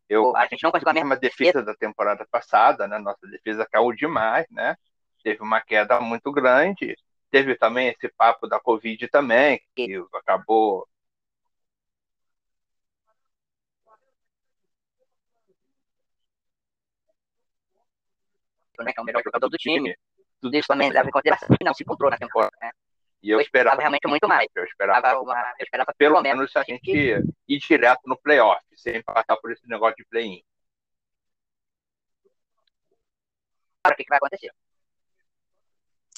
Eu, 0.09 0.35
a 0.35 0.47
gente 0.47 0.63
não 0.63 0.71
conseguiu 0.71 0.91
a 0.91 0.93
mesma 0.93 1.15
defesa 1.17 1.63
da 1.63 1.75
temporada 1.75 2.25
passada, 2.31 2.87
né? 2.87 2.97
Nossa 2.97 3.27
defesa 3.27 3.67
caiu 3.71 3.91
demais, 3.93 4.45
né? 4.51 4.75
Teve 5.23 5.41
uma 5.43 5.61
queda 5.61 5.99
muito 6.01 6.31
grande. 6.31 6.95
Teve 7.31 7.55
também 7.55 7.89
esse 7.89 8.09
papo 8.17 8.47
da 8.47 8.59
Covid 8.59 9.07
também, 9.09 9.61
que 9.75 10.03
acabou 10.15 10.87
né, 18.83 18.93
que 18.93 18.99
é 18.99 19.03
o 19.03 19.05
melhor 19.05 19.21
jogador 19.23 19.49
do 19.49 19.57
time. 19.57 19.95
Tudo 20.41 20.55
isso 20.55 20.67
também 20.67 20.89
leva 20.91 21.07
em 21.07 21.11
consideração 21.11 21.55
que 21.55 21.63
não 21.63 21.73
se 21.73 21.83
encontrou 21.83 22.09
na 22.09 22.17
temporada, 22.17 22.55
né? 22.61 22.71
E 23.21 23.29
eu, 23.29 23.37
eu 23.37 23.41
esperava, 23.41 23.75
esperava 23.75 23.81
realmente 23.81 24.07
muito 24.07 24.27
mais. 24.27 24.47
Eu 24.55 24.63
esperava, 24.63 25.19
uma, 25.19 25.53
eu 25.59 25.63
esperava 25.63 25.93
pelo 25.97 26.21
menos 26.21 26.55
a 26.55 26.63
gente 26.63 26.89
ir, 26.89 27.23
ir 27.47 27.59
direto 27.59 28.01
no 28.05 28.17
playoff, 28.17 28.63
sem 28.75 29.01
passar 29.03 29.37
por 29.37 29.51
esse 29.51 29.67
negócio 29.67 29.95
de 29.97 30.05
play-in. 30.05 30.41
Agora, 33.83 33.93
o 33.93 33.97
que, 33.97 34.03
que 34.03 34.09
vai 34.09 34.17
acontecer? 34.17 34.51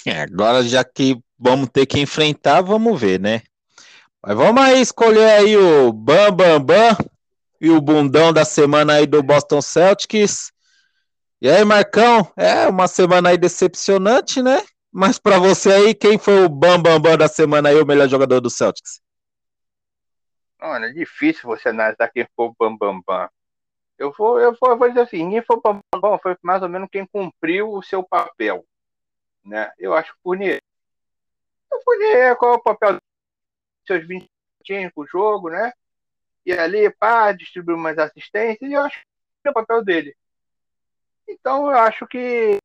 É, 0.05 0.21
agora 0.21 0.63
já 0.63 0.83
que 0.83 1.21
vamos 1.37 1.69
ter 1.69 1.85
que 1.85 1.99
enfrentar, 1.99 2.61
vamos 2.61 2.99
ver, 2.99 3.19
né? 3.19 3.41
Mas 4.21 4.35
vamos 4.35 4.61
aí 4.61 4.81
escolher 4.81 5.29
aí 5.31 5.57
o 5.57 5.91
Bam 5.91 6.31
Bam 6.31 6.61
Bam 6.61 6.97
e 7.59 7.69
o 7.69 7.81
bundão 7.81 8.33
da 8.33 8.43
semana 8.45 8.93
aí 8.93 9.07
do 9.07 9.21
Boston 9.21 9.61
Celtics. 9.61 10.51
E 11.39 11.49
aí, 11.49 11.63
Marcão, 11.63 12.31
é 12.35 12.67
uma 12.67 12.87
semana 12.87 13.29
aí 13.29 13.37
decepcionante, 13.37 14.41
né? 14.41 14.63
Mas 14.91 15.17
para 15.17 15.39
você 15.39 15.71
aí, 15.71 15.95
quem 15.95 16.19
foi 16.19 16.43
o 16.43 16.49
bam 16.49 16.82
bam 16.82 16.99
bam 16.99 17.17
da 17.17 17.30
semana 17.30 17.69
aí, 17.69 17.82
o 17.82 17.86
melhor 17.86 18.10
jogador 18.10 18.41
do 18.41 18.49
Celtics? 18.49 19.01
Olha, 20.60 20.88
é 20.88 20.91
difícil 20.91 21.43
você 21.43 21.69
analisar 21.69 22.10
quem 22.10 22.27
foi 22.36 22.47
o 22.47 22.75
bam 22.77 23.01
bam. 23.01 23.30
Eu 23.97 24.12
vou, 24.12 24.39
eu 24.39 24.56
vou, 24.60 24.71
eu 24.71 24.77
vou 24.77 24.89
dizer 24.89 25.01
assim, 25.01 25.30
quem 25.30 25.41
foi 25.41 25.56
o 25.56 25.62
bam 25.62 25.80
bam 25.93 26.01
bam 26.01 26.19
foi 26.19 26.36
mais 26.41 26.62
ou 26.62 26.67
menos 26.67 26.89
quem 26.91 27.06
cumpriu 27.06 27.71
o 27.71 27.82
seu 27.82 28.04
papel, 28.04 28.65
né? 29.45 29.71
Eu 29.77 29.93
acho 29.93 30.12
que 30.12 30.19
o 30.19 30.21
Fournier, 30.23 30.62
o 31.71 31.82
Fournier, 31.84 32.36
qual 32.36 32.54
é 32.54 32.58
o 32.58 32.62
papel 32.62 32.97
seus 33.88 34.06
20 34.06 34.30
minutinhos 34.60 34.93
pro 34.93 35.08
jogo, 35.08 35.49
né? 35.49 35.71
E 36.45 36.51
ali, 36.51 36.89
pá, 36.91 37.32
distribuir 37.32 37.77
umas 37.77 37.97
assistências, 37.97 38.69
e 38.69 38.73
eu 38.73 38.82
acho 38.82 38.99
que 38.99 39.47
é 39.47 39.51
o 39.51 39.54
papel 39.54 39.84
dele. 39.84 40.15
Então 41.27 41.71
eu 41.71 41.77
acho 41.77 42.06
que 42.08 42.58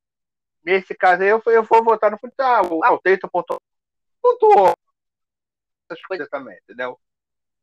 nesse 0.66 0.94
caso 0.94 1.22
aí 1.22 1.28
eu, 1.28 1.40
eu 1.46 1.62
vou 1.62 1.84
votar 1.84 2.10
no 2.10 2.18
futebol. 2.18 2.44
Ah, 2.44 2.62
o, 2.62 2.84
ah, 2.84 2.92
o 2.92 2.98
Teito 2.98 3.28
pontuou. 3.30 3.62
Pontuou. 4.20 4.74
Essas 5.88 6.04
coisas 6.04 6.28
também, 6.28 6.58
entendeu? 6.64 6.98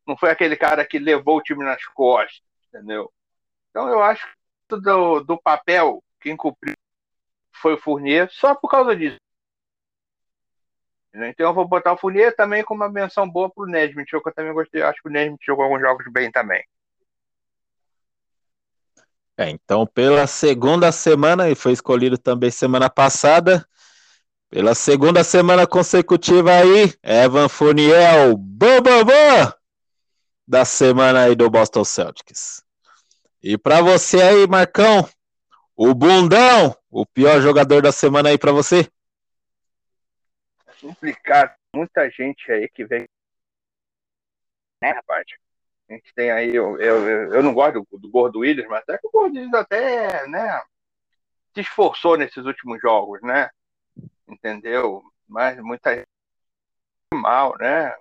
Não 0.06 0.16
foi 0.16 0.30
aquele 0.30 0.56
cara 0.56 0.84
que 0.86 0.98
levou 0.98 1.36
o 1.36 1.42
time 1.42 1.62
nas 1.62 1.84
costas, 1.84 2.42
entendeu? 2.68 3.12
Então 3.70 3.88
eu 3.88 4.02
acho 4.02 4.26
que 4.68 4.80
do, 4.80 5.20
do 5.20 5.40
papel, 5.40 6.02
quem 6.20 6.36
cumpriu 6.36 6.74
foi 7.52 7.74
o 7.74 7.78
Fournier, 7.78 8.28
só 8.30 8.54
por 8.54 8.68
causa 8.68 8.96
disso. 8.96 9.18
Então 11.12 11.46
eu 11.46 11.54
vou 11.54 11.68
botar 11.68 11.92
o 11.92 11.96
Fournier 11.96 12.34
também 12.34 12.64
com 12.64 12.74
uma 12.74 12.88
menção 12.88 13.28
boa 13.28 13.48
pro 13.48 13.66
Nesmith, 13.66 14.06
que 14.06 14.16
eu 14.16 14.22
também 14.34 14.52
gostei. 14.52 14.82
Acho 14.82 15.00
que 15.00 15.08
o 15.08 15.12
Nesmith 15.12 15.40
jogou 15.44 15.64
alguns 15.64 15.80
jogos 15.80 16.06
bem 16.10 16.30
também. 16.32 16.64
É, 19.36 19.50
então, 19.50 19.84
pela 19.84 20.26
segunda 20.28 20.92
semana, 20.92 21.50
e 21.50 21.56
foi 21.56 21.72
escolhido 21.72 22.16
também 22.16 22.50
semana 22.50 22.88
passada, 22.88 23.66
pela 24.48 24.76
segunda 24.76 25.24
semana 25.24 25.66
consecutiva 25.66 26.52
aí, 26.52 26.94
Evan 27.02 27.48
Fournier, 27.48 28.36
bam, 28.36 28.80
bam, 28.80 29.52
da 30.46 30.64
semana 30.64 31.24
aí 31.24 31.34
do 31.34 31.50
Boston 31.50 31.84
Celtics. 31.84 32.64
E 33.42 33.58
para 33.58 33.82
você 33.82 34.22
aí, 34.22 34.46
Marcão, 34.46 35.08
o 35.76 35.92
bundão, 35.92 36.76
o 36.88 37.04
pior 37.04 37.40
jogador 37.40 37.82
da 37.82 37.90
semana 37.90 38.28
aí 38.28 38.38
para 38.38 38.52
você? 38.52 38.88
Complicado, 40.80 41.56
muita 41.74 42.08
gente 42.10 42.52
aí 42.52 42.68
que 42.68 42.84
vem, 42.84 43.08
né, 44.80 44.92
rapaz? 44.92 45.26
A 45.88 45.92
gente 45.92 46.14
tem 46.14 46.30
aí, 46.30 46.54
eu, 46.54 46.80
eu, 46.80 47.32
eu 47.34 47.42
não 47.42 47.52
gosto 47.52 47.86
do, 47.90 47.98
do 47.98 48.10
Gordo 48.10 48.40
Williams, 48.40 48.68
mas 48.68 48.82
até 48.82 48.98
que 48.98 49.06
o 49.06 49.10
Gordo 49.10 49.34
Williams 49.34 49.54
até, 49.54 50.26
né, 50.26 50.62
se 51.54 51.60
esforçou 51.60 52.16
nesses 52.16 52.44
últimos 52.44 52.80
jogos, 52.80 53.20
né? 53.22 53.50
Entendeu? 54.28 55.02
Mas 55.28 55.58
muita 55.60 55.94
gente 55.94 56.08
mal, 57.12 57.56
né? 57.58 57.94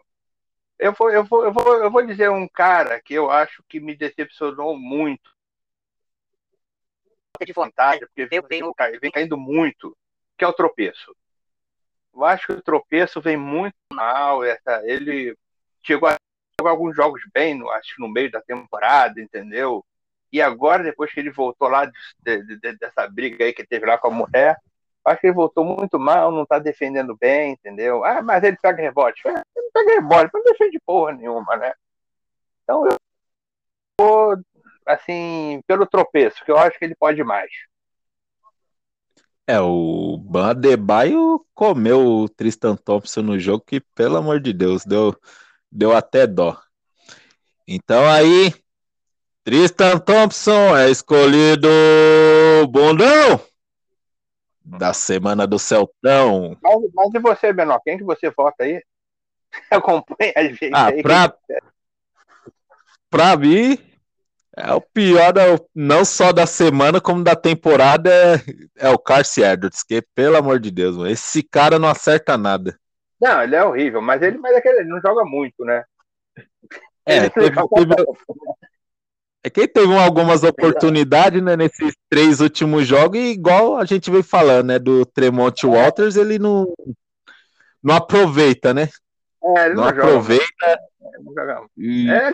Eu 0.80 0.93
vou, 0.93 1.12
eu, 1.12 1.24
vou, 1.24 1.46
eu, 1.46 1.52
vou, 1.52 1.76
eu 1.84 1.91
vou 1.91 2.06
dizer 2.06 2.30
um 2.30 2.48
cara 2.48 3.00
que 3.02 3.13
eu 3.13 3.30
acho 3.30 3.63
que 3.69 3.80
me 3.80 3.96
decepcionou 3.96 4.78
muito. 4.78 5.32
De 7.46 7.54
vontade, 7.54 8.06
porque 8.06 8.26
vem, 8.26 8.41
vem, 8.41 8.62
vem 9.02 9.12
caindo 9.12 9.38
muito, 9.38 9.98
que 10.38 10.46
é 10.46 10.48
o 10.48 10.54
tropeço. 10.54 11.15
Eu 12.13 12.24
acho 12.24 12.48
que 12.48 12.54
o 12.54 12.62
tropeço 12.62 13.19
vem 13.19 13.36
muito 13.36 13.76
mal. 13.91 14.43
Essa, 14.43 14.82
ele 14.86 15.38
chegou 15.82 16.08
a 16.08 16.15
alguns 16.61 16.95
jogos 16.95 17.21
bem, 17.33 17.55
no, 17.55 17.69
acho 17.69 17.95
que 17.95 18.01
no 18.01 18.07
meio 18.07 18.31
da 18.31 18.41
temporada, 18.41 19.19
entendeu? 19.19 19.83
E 20.31 20.41
agora, 20.41 20.83
depois 20.83 21.13
que 21.13 21.19
ele 21.19 21.29
voltou 21.29 21.67
lá 21.67 21.85
de, 21.85 22.43
de, 22.43 22.59
de, 22.59 22.77
dessa 22.77 23.07
briga 23.07 23.45
aí 23.45 23.53
que 23.53 23.65
teve 23.65 23.85
lá 23.85 23.97
com 23.97 24.07
a 24.07 24.11
mulher, 24.11 24.57
acho 25.05 25.21
que 25.21 25.27
ele 25.27 25.35
voltou 25.35 25.63
muito 25.63 25.99
mal, 25.99 26.31
não 26.31 26.45
tá 26.45 26.59
defendendo 26.59 27.15
bem, 27.15 27.51
entendeu? 27.51 28.03
Ah, 28.03 28.21
mas 28.21 28.43
ele 28.43 28.57
pega 28.61 28.81
rebote. 28.81 29.21
Ele 29.25 29.35
não 29.55 29.71
pega 29.73 29.93
rebote, 29.93 30.31
não 30.33 30.43
defende 30.43 30.79
porra 30.85 31.13
nenhuma, 31.13 31.55
né? 31.57 31.73
Então 32.63 32.87
eu 32.87 32.95
vou, 33.99 34.37
assim, 34.85 35.61
pelo 35.67 35.85
tropeço, 35.85 36.43
que 36.43 36.51
eu 36.51 36.57
acho 36.57 36.79
que 36.79 36.85
ele 36.85 36.95
pode 36.95 37.23
mais. 37.23 37.51
É, 39.45 39.59
o 39.59 40.17
Bandebaio 40.17 41.45
comeu 41.53 41.99
o 41.99 42.29
Tristan 42.29 42.77
Thompson 42.77 43.21
no 43.21 43.37
jogo 43.37 43.63
que, 43.67 43.81
pelo 43.81 44.15
amor 44.15 44.39
de 44.39 44.53
Deus, 44.53 44.85
deu 44.85 45.13
deu 45.73 45.95
até 45.95 46.27
dó. 46.27 46.57
Então 47.67 48.07
aí, 48.09 48.53
Tristan 49.43 49.97
Thompson 49.97 50.77
é 50.77 50.89
escolhido 50.89 51.67
bundão 52.69 53.41
da 54.63 54.93
semana 54.93 55.47
do 55.47 55.57
Celtão. 55.57 56.57
Mas, 56.62 56.81
mas 56.93 57.13
e 57.13 57.19
você, 57.19 57.51
Menor? 57.51 57.81
Quem 57.83 57.97
que 57.97 58.03
você 58.03 58.29
vota 58.29 58.63
aí? 58.63 58.81
Acompanha 59.69 60.33
a 60.36 60.43
gente 60.43 60.69
ah, 60.73 60.88
aí. 60.88 61.01
Pra, 61.01 61.33
pra 63.09 63.36
mim, 63.36 63.77
é 64.55 64.71
o 64.73 64.79
pior, 64.79 65.33
da, 65.33 65.43
não 65.73 66.05
só 66.05 66.31
da 66.31 66.45
semana, 66.45 67.01
como 67.01 67.23
da 67.23 67.36
temporada, 67.36 68.09
é, 68.12 68.88
é 68.88 68.89
o 68.89 68.97
Carson 68.97 69.41
Edwards, 69.41 69.83
que, 69.83 70.01
pelo 70.15 70.38
amor 70.38 70.59
de 70.59 70.71
Deus, 70.71 70.95
mano, 70.95 71.09
esse 71.09 71.43
cara 71.43 71.77
não 71.77 71.89
acerta 71.89 72.38
nada. 72.38 72.79
Não, 73.23 73.41
ele 73.41 73.55
é 73.55 73.63
horrível, 73.63 74.01
mas 74.01 74.21
ele, 74.21 74.38
mas 74.38 74.53
é 74.53 74.59
que 74.59 74.67
ele 74.67 74.83
não 74.83 74.99
joga 74.99 75.23
muito, 75.23 75.63
né? 75.63 75.81
É, 77.05 77.29
teve, 77.29 77.51
teve, 77.51 77.93
é 79.45 79.49
que 79.49 79.62
ele 79.62 79.67
teve 79.69 79.97
algumas 79.97 80.43
oportunidades, 80.43 81.41
né, 81.41 81.55
nesses 81.55 81.95
três 82.09 82.41
últimos 82.41 82.86
jogos, 82.86 83.17
e 83.17 83.31
igual 83.31 83.77
a 83.77 83.86
gente 83.86 84.12
veio 84.12 84.23
falando, 84.23 84.67
né, 84.67 84.79
do 84.79 85.05
Tremont 85.05 85.65
Walters, 85.65 86.17
ele 86.17 86.38
não, 86.38 86.65
não 87.81 87.95
aproveita, 87.95 88.73
né? 88.73 88.89
É, 89.57 89.65
ele 89.67 89.75
não, 89.75 89.83
não 89.83 89.89
aproveita. 89.89 90.45
Joga, 90.62 91.19
não 91.23 91.33
joga. 91.33 91.65
E... 91.77 92.09
É, 92.09 92.31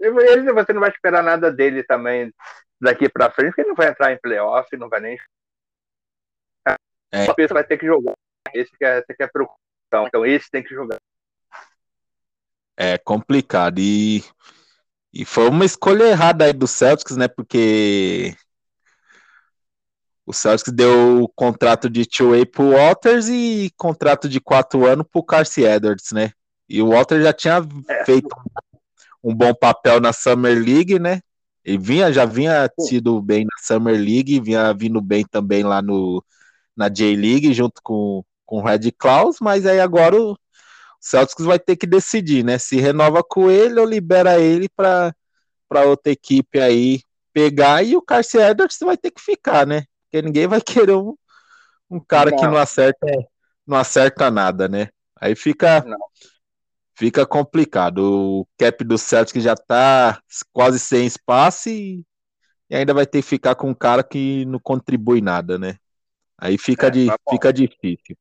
ele, 0.00 0.52
você 0.52 0.72
não 0.74 0.80
vai 0.80 0.90
esperar 0.90 1.22
nada 1.22 1.50
dele 1.50 1.82
também 1.82 2.30
daqui 2.78 3.08
para 3.08 3.30
frente, 3.30 3.48
porque 3.48 3.62
ele 3.62 3.68
não 3.68 3.76
vai 3.76 3.88
entrar 3.88 4.12
em 4.12 4.18
playoff, 4.18 4.76
não 4.76 4.90
vai 4.90 5.00
nem. 5.00 5.18
É. 7.12 7.32
Pessoa 7.32 7.60
vai 7.60 7.64
ter 7.64 7.78
que 7.78 7.86
jogar. 7.86 8.12
Esse 8.52 8.70
que 8.76 8.84
é, 8.84 8.98
esse 8.98 9.14
que 9.14 9.22
é 9.22 9.26
a 9.26 9.30
preocupação. 9.88 10.06
Então, 10.06 10.26
esse 10.26 10.50
tem 10.50 10.62
que 10.62 10.74
jogar. 10.74 10.98
É 12.76 12.96
complicado. 12.98 13.78
E, 13.80 14.22
e 15.12 15.24
foi 15.24 15.48
uma 15.48 15.64
escolha 15.64 16.04
errada 16.04 16.44
aí 16.44 16.52
do 16.52 16.66
Celtics, 16.66 17.16
né? 17.16 17.26
Porque 17.26 18.36
o 20.24 20.32
Celtics 20.32 20.72
deu 20.72 21.22
o 21.22 21.28
contrato 21.28 21.90
de 21.90 22.06
two-way 22.06 22.46
pro 22.46 22.70
Walters 22.70 23.28
e 23.28 23.72
contrato 23.76 24.28
de 24.28 24.40
quatro 24.40 24.86
anos 24.86 25.06
pro 25.10 25.24
Carson 25.24 25.62
Edwards, 25.62 26.12
né? 26.12 26.32
E 26.68 26.82
o 26.82 26.90
Walter 26.90 27.22
já 27.22 27.32
tinha 27.32 27.66
é. 27.88 28.04
feito 28.04 28.28
um 29.24 29.34
bom 29.34 29.54
papel 29.54 30.00
na 30.00 30.12
Summer 30.12 30.56
League, 30.56 30.98
né? 30.98 31.20
Ele 31.64 31.78
vinha, 31.78 32.12
já 32.12 32.24
vinha 32.24 32.70
tido 32.88 33.20
bem 33.20 33.44
na 33.44 33.58
Summer 33.60 33.94
League, 33.94 34.40
vinha 34.40 34.72
vindo 34.72 35.00
bem 35.00 35.24
também 35.26 35.62
lá 35.62 35.82
no, 35.82 36.24
na 36.76 36.88
J-League, 36.88 37.52
junto 37.52 37.80
com, 37.82 38.24
com 38.48 38.60
o 38.60 38.62
Red 38.62 38.90
Claus, 38.92 39.36
mas 39.42 39.66
aí 39.66 39.78
agora 39.78 40.16
o 40.16 40.34
Celtics 40.98 41.44
vai 41.44 41.58
ter 41.58 41.76
que 41.76 41.86
decidir, 41.86 42.42
né? 42.42 42.56
Se 42.56 42.80
renova 42.80 43.22
com 43.22 43.50
ele 43.50 43.78
ou 43.78 43.84
libera 43.84 44.40
ele 44.40 44.70
para 44.70 45.14
outra 45.84 46.10
equipe 46.10 46.58
aí 46.58 47.02
pegar 47.30 47.82
e 47.82 47.94
o 47.94 48.00
Carson 48.00 48.40
Edwards 48.40 48.78
vai 48.80 48.96
ter 48.96 49.10
que 49.10 49.20
ficar, 49.20 49.66
né? 49.66 49.84
Porque 50.04 50.24
ninguém 50.24 50.46
vai 50.46 50.60
querer 50.88 50.94
um, 50.94 51.14
um 51.90 52.00
cara 52.00 52.30
não. 52.30 52.38
que 52.38 52.46
não 52.46 52.56
acerta, 52.56 53.06
não 53.66 53.76
acerta 53.76 54.30
nada, 54.30 54.66
né? 54.66 54.88
Aí 55.20 55.36
fica, 55.36 55.84
não 55.84 55.98
fica 56.98 57.26
complicado. 57.26 57.98
O 57.98 58.48
cap 58.58 58.82
do 58.82 58.96
Celtic 58.96 59.42
já 59.42 59.54
tá 59.54 60.22
quase 60.54 60.78
sem 60.78 61.04
espaço 61.04 61.68
e, 61.68 62.02
e, 62.70 62.76
ainda 62.76 62.94
vai 62.94 63.04
ter 63.04 63.20
que 63.20 63.28
ficar 63.28 63.54
com 63.54 63.68
um 63.68 63.74
cara 63.74 64.02
que 64.02 64.46
não 64.46 64.58
contribui 64.58 65.20
nada, 65.20 65.58
né? 65.58 65.76
Aí 66.38 66.56
fica, 66.56 66.86
é, 66.86 66.90
de, 66.90 67.08
fica 67.28 67.52
difícil. 67.52 68.16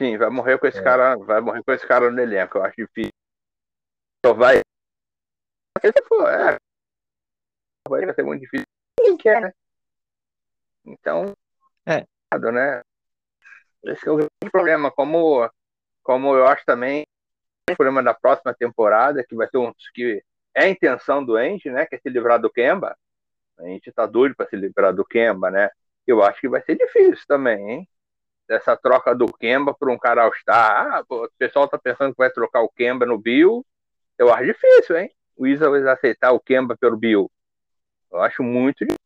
Sim, 0.00 0.16
vai 0.16 0.30
morrer 0.30 0.58
com 0.58 0.66
esse 0.66 0.78
é. 0.78 0.82
cara, 0.82 1.14
vai 1.14 1.42
morrer 1.42 1.62
com 1.62 1.72
esse 1.72 1.86
cara 1.86 2.10
no 2.10 2.18
elenco, 2.18 2.56
eu 2.56 2.64
acho 2.64 2.74
difícil. 2.74 3.12
Só 4.24 4.32
vai. 4.32 4.62
Se 5.78 5.92
for, 6.08 6.26
é. 6.26 6.56
Vai 7.86 8.14
ser 8.14 8.22
muito 8.22 8.40
difícil. 8.40 8.64
Quer, 9.18 9.42
né? 9.42 9.52
Então, 10.86 11.34
é. 11.84 12.06
Né? 12.50 12.80
Esse 13.84 14.08
é 14.08 14.10
o 14.10 14.16
grande 14.16 14.50
problema. 14.50 14.90
Como 14.90 15.46
como 16.02 16.34
eu 16.34 16.46
acho 16.46 16.64
também 16.64 17.04
o 17.70 17.76
problema 17.76 18.02
da 18.02 18.14
próxima 18.14 18.54
temporada, 18.54 19.22
que 19.22 19.34
vai 19.34 19.48
ser 19.50 19.58
um 19.58 19.70
que 19.92 20.24
é 20.54 20.64
a 20.64 20.68
intenção 20.70 21.22
do 21.22 21.36
Andy, 21.36 21.68
né, 21.68 21.84
que 21.84 21.96
é 21.96 21.98
se 21.98 22.08
livrar 22.08 22.40
do 22.40 22.50
Kemba. 22.50 22.96
A 23.58 23.64
gente 23.64 23.92
tá 23.92 24.06
doido 24.06 24.34
para 24.34 24.48
se 24.48 24.56
livrar 24.56 24.94
do 24.94 25.04
Kemba, 25.04 25.50
né? 25.50 25.68
Eu 26.06 26.22
acho 26.22 26.40
que 26.40 26.48
vai 26.48 26.62
ser 26.62 26.76
difícil 26.76 27.22
também, 27.28 27.70
hein? 27.70 27.88
Essa 28.50 28.76
troca 28.76 29.14
do 29.14 29.26
Kemba 29.32 29.72
por 29.72 29.88
um 29.88 29.98
cara 29.98 30.24
All-Star. 30.24 30.94
Ah, 30.94 31.04
pô, 31.08 31.24
o 31.24 31.30
pessoal 31.38 31.68
tá 31.68 31.78
pensando 31.78 32.10
que 32.12 32.18
vai 32.18 32.30
trocar 32.30 32.62
o 32.62 32.68
Kemba 32.68 33.06
no 33.06 33.16
Bill. 33.16 33.64
Eu 34.18 34.32
acho 34.32 34.46
difícil, 34.46 34.98
hein? 34.98 35.10
O 35.36 35.44
Wizards 35.44 35.86
aceitar 35.86 36.32
o 36.32 36.40
Kemba 36.40 36.76
pelo 36.76 36.96
Bill. 36.96 37.30
Eu 38.10 38.20
acho 38.20 38.42
muito 38.42 38.78
difícil. 38.78 38.98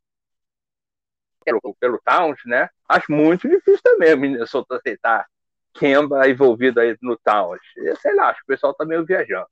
Pelo, 1.45 1.61
pelo 1.79 2.01
Towns, 2.03 2.41
né? 2.47 2.71
Acho 2.89 3.13
muito 3.13 3.47
difícil 3.47 3.83
também 3.83 4.15
o 4.15 4.19
Minnesota 4.19 4.77
aceitar 4.77 5.27
Kemba 5.75 6.27
envolvido 6.27 6.81
aí 6.81 6.97
no 7.03 7.17
Towns. 7.19 7.61
Sei 8.01 8.15
lá, 8.15 8.31
acho 8.31 8.39
que 8.39 8.45
o 8.45 8.55
pessoal 8.55 8.73
tá 8.73 8.87
meio 8.87 9.05
viajando. 9.05 9.47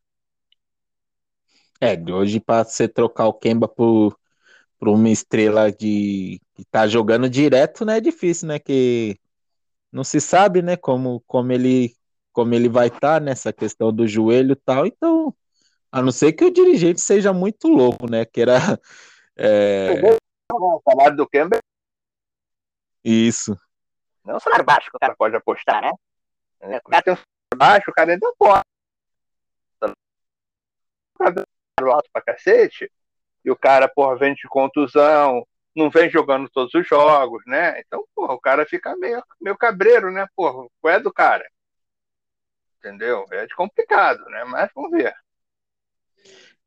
É, 1.80 2.00
hoje 2.12 2.40
para 2.40 2.64
você 2.64 2.88
trocar 2.88 3.26
o 3.26 3.34
Kemba 3.34 3.68
por, 3.68 4.16
por 4.78 4.88
uma 4.88 5.10
estrela 5.10 5.70
de 5.70 6.40
que 6.54 6.64
tá 6.64 6.86
jogando 6.86 7.28
direto, 7.28 7.84
né, 7.84 7.98
é 7.98 8.00
difícil, 8.00 8.48
né, 8.48 8.58
que 8.58 9.18
não 9.92 10.02
se 10.02 10.20
sabe, 10.20 10.62
né, 10.62 10.76
como, 10.76 11.22
como 11.26 11.52
ele 11.52 11.94
como 12.32 12.54
ele 12.54 12.66
vai 12.66 12.86
estar 12.86 12.98
tá 13.00 13.20
nessa 13.20 13.52
questão 13.52 13.92
do 13.92 14.08
joelho 14.08 14.52
e 14.52 14.56
tal, 14.56 14.86
então, 14.86 15.34
a 15.90 16.00
não 16.00 16.10
ser 16.10 16.32
que 16.32 16.44
o 16.44 16.50
dirigente 16.50 17.00
seja 17.00 17.30
muito 17.30 17.68
louco, 17.68 18.10
né, 18.10 18.24
que 18.24 18.40
era 18.40 18.80
é... 19.36 20.00
o 20.50 20.82
salário 20.88 21.16
do 21.16 21.28
Kemba 21.28 21.58
isso. 23.04 23.56
Não 24.24 24.34
é 24.34 24.36
um 24.36 24.40
salário 24.40 24.64
baixo 24.64 24.90
que 24.90 24.96
o 24.96 25.00
cara 25.00 25.14
pode 25.16 25.34
apostar, 25.34 25.82
né? 25.82 25.90
É, 26.60 26.76
o 26.78 26.90
cara 26.90 27.02
tem 27.02 27.14
um 27.14 27.56
baixo, 27.56 27.90
o 27.90 27.92
cara 27.92 28.12
ainda 28.12 28.32
pode. 28.38 28.62
O 29.82 31.18
cara 31.18 31.46
alto 31.92 32.08
pra 32.12 32.22
cacete, 32.22 32.90
e 33.44 33.50
o 33.50 33.56
cara, 33.56 33.88
porra, 33.88 34.16
vem 34.16 34.34
de 34.34 34.46
contusão, 34.48 35.44
não 35.74 35.90
vem 35.90 36.10
jogando 36.10 36.48
todos 36.50 36.72
os 36.74 36.86
jogos, 36.86 37.42
né? 37.46 37.80
Então, 37.80 38.04
porra, 38.14 38.34
o 38.34 38.40
cara 38.40 38.66
fica 38.66 38.96
meio, 38.96 39.22
meio 39.40 39.56
cabreiro, 39.56 40.10
né? 40.10 40.26
Porra, 40.36 40.68
qual 40.80 40.94
é 40.94 41.00
do 41.00 41.12
cara? 41.12 41.44
Entendeu? 42.78 43.24
É 43.32 43.46
complicado, 43.56 44.24
né? 44.26 44.44
Mas 44.44 44.70
vamos 44.74 44.90
ver. 44.90 45.14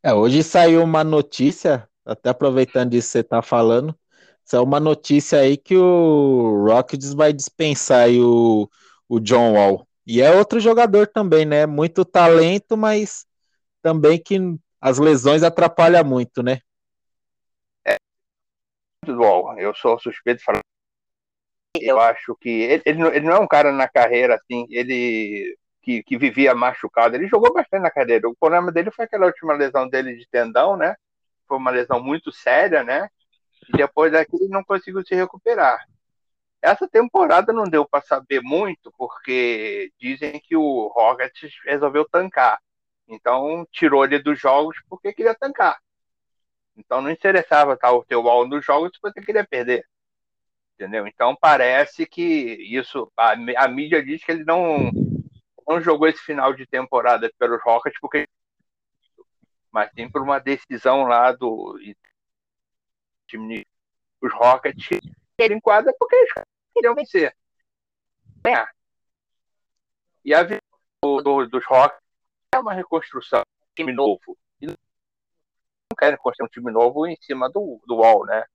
É, 0.02 0.14
hoje 0.14 0.44
saiu 0.44 0.84
uma 0.84 1.04
notícia, 1.04 1.88
até 2.06 2.30
aproveitando 2.30 2.92
disso 2.92 3.08
que 3.08 3.12
você 3.14 3.24
tá 3.24 3.42
falando, 3.42 3.98
saiu 4.44 4.64
uma 4.64 4.80
notícia 4.80 5.40
aí 5.40 5.58
que 5.58 5.76
o 5.76 6.66
Rockets 6.68 7.14
vai 7.14 7.34
dispensar 7.34 8.10
o 8.12 8.70
o 9.08 9.20
John 9.20 9.54
Wall. 9.54 9.88
E 10.06 10.22
é 10.22 10.32
outro 10.36 10.60
jogador 10.60 11.08
também, 11.08 11.46
né? 11.46 11.66
Muito 11.66 12.06
talento, 12.06 12.78
mas 12.78 13.26
também 13.82 14.22
que 14.22 14.38
as 14.80 15.00
lesões 15.00 15.44
atrapalham 15.44 16.04
muito, 16.04 16.44
né? 16.44 16.60
Wall, 19.14 19.58
eu 19.60 19.74
sou 19.76 20.00
suspeito 20.00 20.40
de 20.40 20.46
falar. 20.46 20.60
Eu 21.80 22.00
acho 22.00 22.36
que 22.40 22.50
ele, 22.50 22.84
ele, 22.86 23.22
não, 23.22 23.34
é 23.34 23.40
um 23.40 23.48
cara 23.48 23.72
na 23.72 23.88
carreira 23.88 24.36
assim, 24.36 24.66
ele 24.70 25.58
que, 25.82 26.02
que 26.04 26.18
vivia 26.18 26.56
machucado. 26.56 27.16
Ele 27.16 27.28
jogou 27.28 27.54
bastante 27.54 27.84
na 27.84 27.92
carreira. 27.92 28.28
O 28.28 28.36
problema 28.36 28.72
dele 28.72 28.92
foi 28.92 29.06
aquela 29.06 29.28
última 29.28 29.54
lesão 29.54 29.88
dele 29.88 30.16
de 30.16 30.28
tendão, 30.30 30.76
né? 30.76 30.96
Foi 31.48 31.58
uma 31.58 31.72
lesão 31.72 32.02
muito 32.02 32.32
séria, 32.32 32.84
né? 32.84 33.10
E 33.70 33.78
depois 33.78 34.12
daquilo 34.12 34.44
ele 34.44 34.52
não 34.52 34.64
conseguiu 34.64 35.06
se 35.06 35.14
recuperar. 35.14 35.86
Essa 36.62 36.88
temporada 36.88 37.54
não 37.54 37.66
deu 37.66 37.88
para 37.88 38.02
saber 38.02 38.42
muito, 38.42 38.92
porque 38.98 39.92
dizem 40.00 40.40
que 40.44 40.56
o 40.56 40.88
Rockets 40.88 41.54
resolveu 41.66 42.08
tancar. 42.10 42.60
Então, 43.08 43.68
tirou 43.72 44.04
ele 44.04 44.18
dos 44.18 44.40
jogos 44.40 44.78
porque 44.90 45.14
queria 45.14 45.36
tancar. 45.36 45.78
Então, 46.78 47.02
não 47.02 47.10
interessava 47.10 47.74
estar 47.74 47.92
o 47.92 48.04
teu 48.04 48.22
wall 48.22 48.48
nos 48.48 48.66
jogos 48.66 48.92
se 48.94 49.00
você 49.02 49.22
queria 49.22 49.46
perder. 49.46 49.88
Entendeu? 50.74 51.08
Então, 51.08 51.36
parece 51.36 52.06
que 52.06 52.22
isso. 52.22 53.12
A, 53.18 53.32
a 53.58 53.68
mídia 53.68 54.04
diz 54.04 54.24
que 54.24 54.32
ele 54.32 54.44
não, 54.44 54.92
não 55.68 55.82
jogou 55.82 56.08
esse 56.08 56.20
final 56.20 56.54
de 56.54 56.66
temporada 56.66 57.32
pelos 57.40 57.62
Rockets 57.64 58.00
porque. 58.00 58.28
Mas 59.72 59.92
tem 59.94 60.10
por 60.10 60.22
uma 60.22 60.40
decisão 60.40 61.04
lá 61.04 61.32
do. 61.32 61.78
Os 64.22 64.34
Rockets 64.34 65.00
ele 65.38 65.56
enquadra 65.56 65.94
porque 65.98 66.16
eles 66.16 66.34
queriam 66.74 66.96
vencer. 66.96 67.36
Ganhar. 68.44 68.70
E 70.24 70.34
a 70.34 70.44
vida 70.44 70.62
do, 71.04 71.22
do, 71.22 71.46
dos 71.48 71.66
Rock 71.66 71.96
é 72.54 72.60
uma 72.60 72.74
reconstrução, 72.74 73.42
um 73.42 73.74
time 73.76 73.94
novo. 73.94 74.38
E 74.60 74.68
não 74.68 74.76
querem 75.98 76.18
construir 76.18 76.48
um 76.48 76.50
time 76.50 76.72
novo 76.72 77.06
em 77.06 77.16
cima 77.22 77.50
do, 77.50 77.82
do 77.86 77.98
Wall, 77.98 78.26
né? 78.26 78.46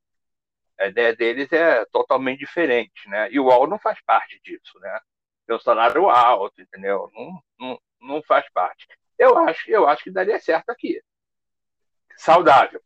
A 0.78 0.86
ideia 0.86 1.14
deles 1.14 1.52
é 1.52 1.84
totalmente 1.86 2.38
diferente, 2.38 3.08
né? 3.08 3.30
E 3.30 3.38
o 3.38 3.44
Wall 3.44 3.66
não 3.66 3.78
faz 3.78 4.00
parte 4.02 4.40
disso, 4.42 4.78
né? 4.80 5.00
Tem 5.46 5.54
um 5.54 5.60
salário 5.60 6.08
alto, 6.08 6.60
entendeu? 6.60 7.10
Não, 7.12 7.42
não, 7.58 7.80
não 8.00 8.22
faz 8.22 8.48
parte. 8.50 8.86
Eu 9.18 9.36
acho, 9.38 9.70
eu 9.70 9.86
acho 9.86 10.04
que 10.04 10.10
daria 10.10 10.38
certo 10.40 10.70
aqui. 10.70 11.02
Saudável. 12.16 12.82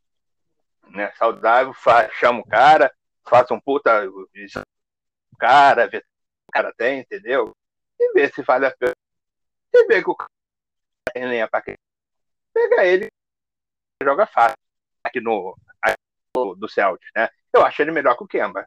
Né? 0.89 1.11
Saudável, 1.13 1.73
faz, 1.73 2.11
chama 2.13 2.41
o 2.41 2.47
cara, 2.47 2.93
faça 3.27 3.53
um 3.53 3.59
puta 3.59 4.05
cara, 5.39 5.89
se 5.89 5.97
o 5.97 6.51
cara 6.51 6.73
tem, 6.73 6.99
entendeu? 6.99 7.55
E 7.99 8.13
ver 8.13 8.33
se 8.33 8.41
vale 8.43 8.65
a 8.65 8.75
pena. 8.75 8.93
E 9.73 9.87
ver 9.87 10.03
que 10.03 10.09
o 10.09 10.15
cara 10.15 10.29
tem 11.13 11.25
lenha 11.25 11.47
pra 11.47 11.61
quem. 11.61 11.75
Pega 12.53 12.85
ele 12.85 13.09
joga 14.03 14.25
fácil 14.25 14.57
aqui 15.03 15.21
no, 15.21 15.55
do 16.57 16.67
Celtics, 16.67 17.09
né? 17.15 17.29
Eu 17.53 17.65
acho 17.65 17.81
ele 17.81 17.91
melhor 17.91 18.17
que 18.17 18.23
o 18.23 18.27
Kemba. 18.27 18.65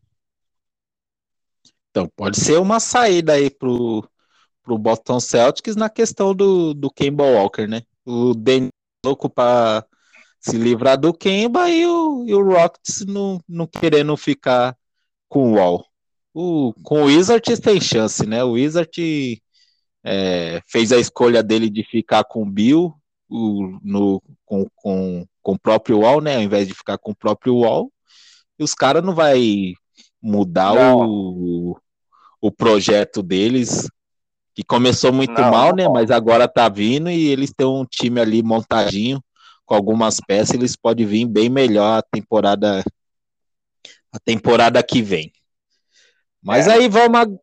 Então, 1.90 2.08
pode 2.16 2.38
ser 2.38 2.58
uma 2.58 2.80
saída 2.80 3.34
aí 3.34 3.50
pro, 3.50 4.08
pro 4.62 4.78
Boston 4.78 5.20
Celtics 5.20 5.76
na 5.76 5.90
questão 5.90 6.34
do, 6.34 6.72
do 6.72 6.90
Kemba 6.90 7.24
Walker, 7.24 7.66
né? 7.66 7.82
O 8.04 8.34
Dennis 8.34 8.70
louco 9.04 9.28
para 9.28 9.84
se 10.40 10.56
livrar 10.56 10.98
do 10.98 11.12
Kemba 11.12 11.68
e 11.68 11.86
o, 11.86 12.24
e 12.26 12.34
o 12.34 12.42
Rockets 12.42 13.04
não, 13.04 13.40
não 13.48 13.66
querendo 13.66 14.16
ficar 14.16 14.76
com 15.28 15.52
o 15.52 15.54
Wall. 15.56 15.84
O, 16.32 16.72
com 16.82 17.02
o 17.02 17.04
Wizard 17.06 17.60
tem 17.60 17.80
chance, 17.80 18.24
né? 18.26 18.44
O 18.44 18.52
Wizard 18.52 19.42
é, 20.04 20.62
fez 20.66 20.92
a 20.92 20.98
escolha 20.98 21.42
dele 21.42 21.68
de 21.68 21.82
ficar 21.82 22.24
com 22.24 22.42
o 22.42 22.50
Bill 22.50 22.94
o, 23.28 23.78
no, 23.82 24.22
com, 24.44 24.66
com, 24.74 25.26
com 25.42 25.52
o 25.52 25.58
próprio 25.58 26.00
Wall, 26.00 26.20
né? 26.20 26.36
Ao 26.36 26.42
invés 26.42 26.66
de 26.66 26.74
ficar 26.74 26.98
com 26.98 27.12
o 27.12 27.16
próprio 27.16 27.56
Wall. 27.56 27.92
E 28.58 28.64
os 28.64 28.74
caras 28.74 29.02
não 29.02 29.14
vai 29.14 29.74
mudar 30.20 30.74
o, 30.74 31.78
o 32.40 32.50
projeto 32.50 33.22
deles, 33.22 33.88
que 34.54 34.64
começou 34.64 35.12
muito 35.12 35.40
não, 35.40 35.50
mal, 35.50 35.74
né? 35.74 35.88
Mas 35.88 36.10
agora 36.10 36.48
tá 36.48 36.68
vindo 36.68 37.10
e 37.10 37.28
eles 37.28 37.52
têm 37.56 37.66
um 37.66 37.84
time 37.84 38.20
ali 38.20 38.42
montadinho 38.42 39.22
com 39.64 39.74
algumas 39.74 40.18
peças, 40.18 40.54
eles 40.54 40.74
podem 40.74 41.04
vir 41.04 41.26
bem 41.26 41.50
melhor 41.50 41.98
a 41.98 42.02
temporada 42.02 42.82
a 44.10 44.18
temporada 44.18 44.82
que 44.82 45.02
vem. 45.02 45.30
Mas 46.42 46.66
é. 46.66 46.72
aí 46.72 46.88
vamos. 46.88 47.38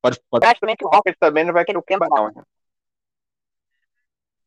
Pode, 0.00 0.20
pode... 0.30 0.46
Que 0.54 0.84
o 0.84 0.88
Rockets 0.88 1.18
também 1.18 1.44
não 1.44 1.52
vai 1.52 1.64
querer 1.64 1.78
o 1.78 1.82
Kemba, 1.82 2.06
não. 2.08 2.30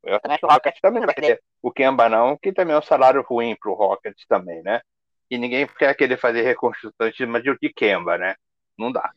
Eu 0.03 0.15
acho 0.15 0.39
que 0.39 0.45
o 0.45 0.49
Rockets 0.49 0.81
também 0.81 1.05
vai 1.05 1.37
o 1.61 1.71
Kemba, 1.71 2.07
não, 2.07 2.37
que 2.37 2.53
também 2.53 2.75
é 2.75 2.79
um 2.79 2.83
salário 2.83 3.21
ruim 3.21 3.55
pro 3.59 3.73
Rockets 3.73 4.25
também, 4.27 4.61
né? 4.63 4.81
E 5.29 5.37
ninguém 5.37 5.67
quer 5.67 5.93
querer 5.95 6.17
fazer 6.17 6.41
reconstrução 6.41 7.07
em 7.07 7.13
cima 7.13 7.41
de 7.41 7.55
Kemba, 7.75 8.17
né? 8.17 8.35
Não 8.77 8.91
dá. 8.91 9.11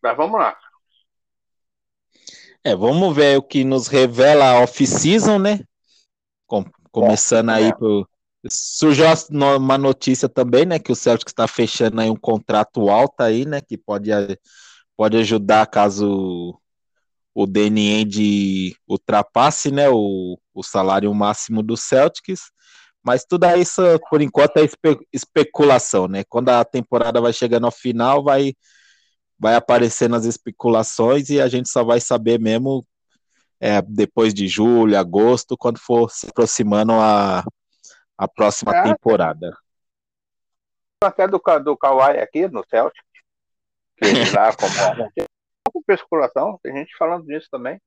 Mas 0.00 0.16
vamos 0.16 0.38
lá. 0.38 0.56
É, 2.64 2.74
vamos 2.74 3.14
ver 3.14 3.38
o 3.38 3.42
que 3.42 3.64
nos 3.64 3.88
revela 3.88 4.50
a 4.50 4.60
off-season, 4.60 5.38
né? 5.38 5.60
Com, 6.46 6.64
começando 6.90 7.50
é, 7.50 7.54
aí 7.54 7.68
é. 7.68 7.74
pro. 7.74 8.08
Surgiu 8.48 9.06
uma 9.30 9.76
notícia 9.76 10.28
também, 10.28 10.64
né? 10.64 10.78
Que 10.78 10.92
o 10.92 10.96
Celtic 10.96 11.28
está 11.28 11.48
fechando 11.48 12.00
aí 12.00 12.08
um 12.08 12.16
contrato 12.16 12.88
alto 12.88 13.20
aí, 13.20 13.44
né? 13.44 13.60
Que 13.60 13.76
pode, 13.76 14.10
pode 14.96 15.16
ajudar 15.16 15.66
caso 15.66 16.60
o 17.38 17.46
DNN 17.46 18.74
ultrapasse, 18.88 19.70
né? 19.70 19.90
O, 19.90 20.38
o 20.54 20.62
salário 20.62 21.12
máximo 21.14 21.62
do 21.62 21.76
Celtics. 21.76 22.50
Mas 23.04 23.26
tudo 23.26 23.46
isso, 23.58 23.82
por 24.08 24.22
enquanto, 24.22 24.56
é 24.56 24.64
espe 24.64 24.98
especulação, 25.12 26.08
né? 26.08 26.24
Quando 26.30 26.48
a 26.48 26.64
temporada 26.64 27.20
vai 27.20 27.34
chegando 27.34 27.66
ao 27.66 27.70
final, 27.70 28.24
vai 28.24 28.54
vai 29.38 29.54
aparecendo 29.54 30.16
as 30.16 30.24
especulações 30.24 31.28
e 31.28 31.38
a 31.38 31.46
gente 31.46 31.68
só 31.68 31.84
vai 31.84 32.00
saber 32.00 32.40
mesmo 32.40 32.86
é, 33.60 33.82
depois 33.82 34.32
de 34.32 34.48
julho, 34.48 34.98
agosto, 34.98 35.58
quando 35.58 35.78
for 35.78 36.10
se 36.10 36.26
aproximando 36.30 36.92
a, 36.94 37.44
a 38.16 38.26
próxima 38.26 38.74
é, 38.74 38.82
temporada. 38.82 39.54
Até 41.04 41.28
do, 41.28 41.38
do 41.62 41.76
Kawhi 41.76 42.18
aqui 42.18 42.48
no 42.48 42.64
Celtic, 42.66 43.04
que 43.98 44.06
ele 44.06 44.30
lá 44.30 44.56
como 44.56 44.72
com 44.72 45.25
especulação, 45.94 46.58
tem 46.62 46.74
gente 46.74 46.96
falando 46.96 47.24
disso 47.26 47.48
também. 47.50 47.80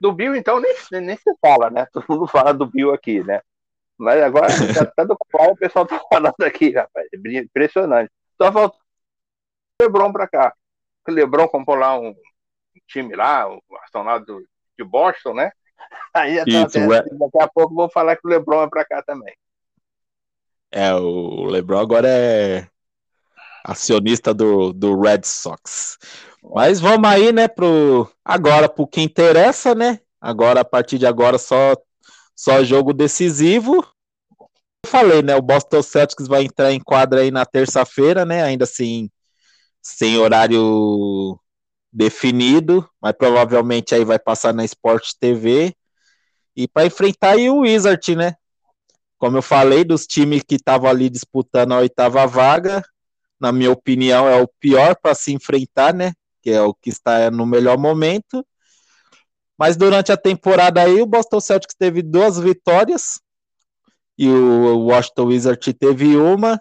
Do 0.00 0.12
Bill, 0.12 0.34
então, 0.34 0.60
nem, 0.60 0.74
nem 1.00 1.16
se 1.16 1.34
fala, 1.40 1.70
né? 1.70 1.86
Todo 1.92 2.06
mundo 2.08 2.26
fala 2.26 2.52
do 2.52 2.66
Bill 2.66 2.92
aqui, 2.92 3.22
né? 3.22 3.40
Mas 3.98 4.22
agora, 4.22 4.46
até 4.80 5.04
do 5.04 5.16
Kawhi, 5.30 5.52
o 5.52 5.56
pessoal 5.56 5.86
tá 5.86 6.00
falando 6.10 6.42
aqui, 6.42 6.70
rapaz. 6.70 7.06
Impressionante. 7.12 8.10
Só 8.40 8.50
falta 8.50 8.76
o 8.76 9.84
Lebron 9.84 10.12
pra 10.12 10.26
cá 10.26 10.54
o 11.10 11.14
LeBron 11.14 11.48
comprou 11.48 11.76
lá 11.76 11.98
um 11.98 12.14
time 12.86 13.14
lá, 13.14 13.48
o 13.48 13.60
lá 13.94 14.18
do, 14.18 14.44
de 14.78 14.84
Boston, 14.84 15.34
né? 15.34 15.52
Aí 16.14 16.36
Isso, 16.46 16.78
até, 16.78 16.80
é. 16.80 17.02
daqui 17.02 17.42
a 17.42 17.48
pouco 17.48 17.74
vou 17.74 17.90
falar 17.90 18.16
que 18.16 18.26
o 18.26 18.30
LeBron 18.30 18.62
é 18.62 18.68
para 18.68 18.84
cá 18.84 19.02
também. 19.02 19.34
É, 20.70 20.94
o 20.94 21.46
LeBron 21.46 21.80
agora 21.80 22.08
é 22.08 22.68
acionista 23.64 24.32
do, 24.32 24.72
do 24.72 25.00
Red 25.00 25.22
Sox. 25.24 25.98
Mas 26.42 26.80
vamos 26.80 27.08
aí, 27.08 27.32
né, 27.32 27.48
pro 27.48 28.10
agora 28.24 28.68
pro 28.68 28.86
que 28.86 29.00
interessa, 29.00 29.74
né? 29.74 30.00
Agora 30.20 30.60
a 30.60 30.64
partir 30.64 30.98
de 30.98 31.06
agora 31.06 31.38
só 31.38 31.74
só 32.34 32.64
jogo 32.64 32.92
decisivo. 32.92 33.86
Eu 34.84 34.90
falei, 34.90 35.22
né, 35.22 35.36
o 35.36 35.42
Boston 35.42 35.82
Celtics 35.82 36.26
vai 36.26 36.44
entrar 36.44 36.72
em 36.72 36.80
quadra 36.80 37.20
aí 37.20 37.30
na 37.30 37.44
terça-feira, 37.44 38.24
né? 38.24 38.42
Ainda 38.42 38.64
assim, 38.64 39.10
sem 39.82 40.16
horário 40.16 41.38
definido, 41.92 42.88
mas 43.00 43.12
provavelmente 43.12 43.94
aí 43.94 44.04
vai 44.04 44.18
passar 44.18 44.54
na 44.54 44.64
Sport 44.64 45.12
TV. 45.20 45.74
E 46.56 46.66
para 46.66 46.86
enfrentar 46.86 47.32
aí 47.32 47.50
o 47.50 47.60
Wizard, 47.60 48.16
né? 48.16 48.34
Como 49.18 49.36
eu 49.36 49.42
falei, 49.42 49.84
dos 49.84 50.06
times 50.06 50.42
que 50.42 50.54
estavam 50.54 50.88
ali 50.88 51.10
disputando 51.10 51.72
a 51.72 51.78
oitava 51.78 52.26
vaga, 52.26 52.82
na 53.40 53.50
minha 53.50 53.70
opinião, 53.70 54.28
é 54.28 54.40
o 54.40 54.48
pior 54.60 54.94
para 54.94 55.14
se 55.14 55.32
enfrentar, 55.32 55.94
né? 55.94 56.12
Que 56.42 56.50
é 56.50 56.60
o 56.60 56.74
que 56.74 56.90
está 56.90 57.30
no 57.30 57.46
melhor 57.46 57.78
momento. 57.78 58.46
Mas 59.58 59.76
durante 59.76 60.12
a 60.12 60.16
temporada 60.16 60.82
aí, 60.82 61.00
o 61.00 61.06
Boston 61.06 61.40
Celtics 61.40 61.74
teve 61.78 62.02
duas 62.02 62.38
vitórias 62.38 63.20
e 64.16 64.28
o 64.28 64.86
Washington 64.86 65.26
Wizard 65.26 65.72
teve 65.74 66.16
uma. 66.16 66.60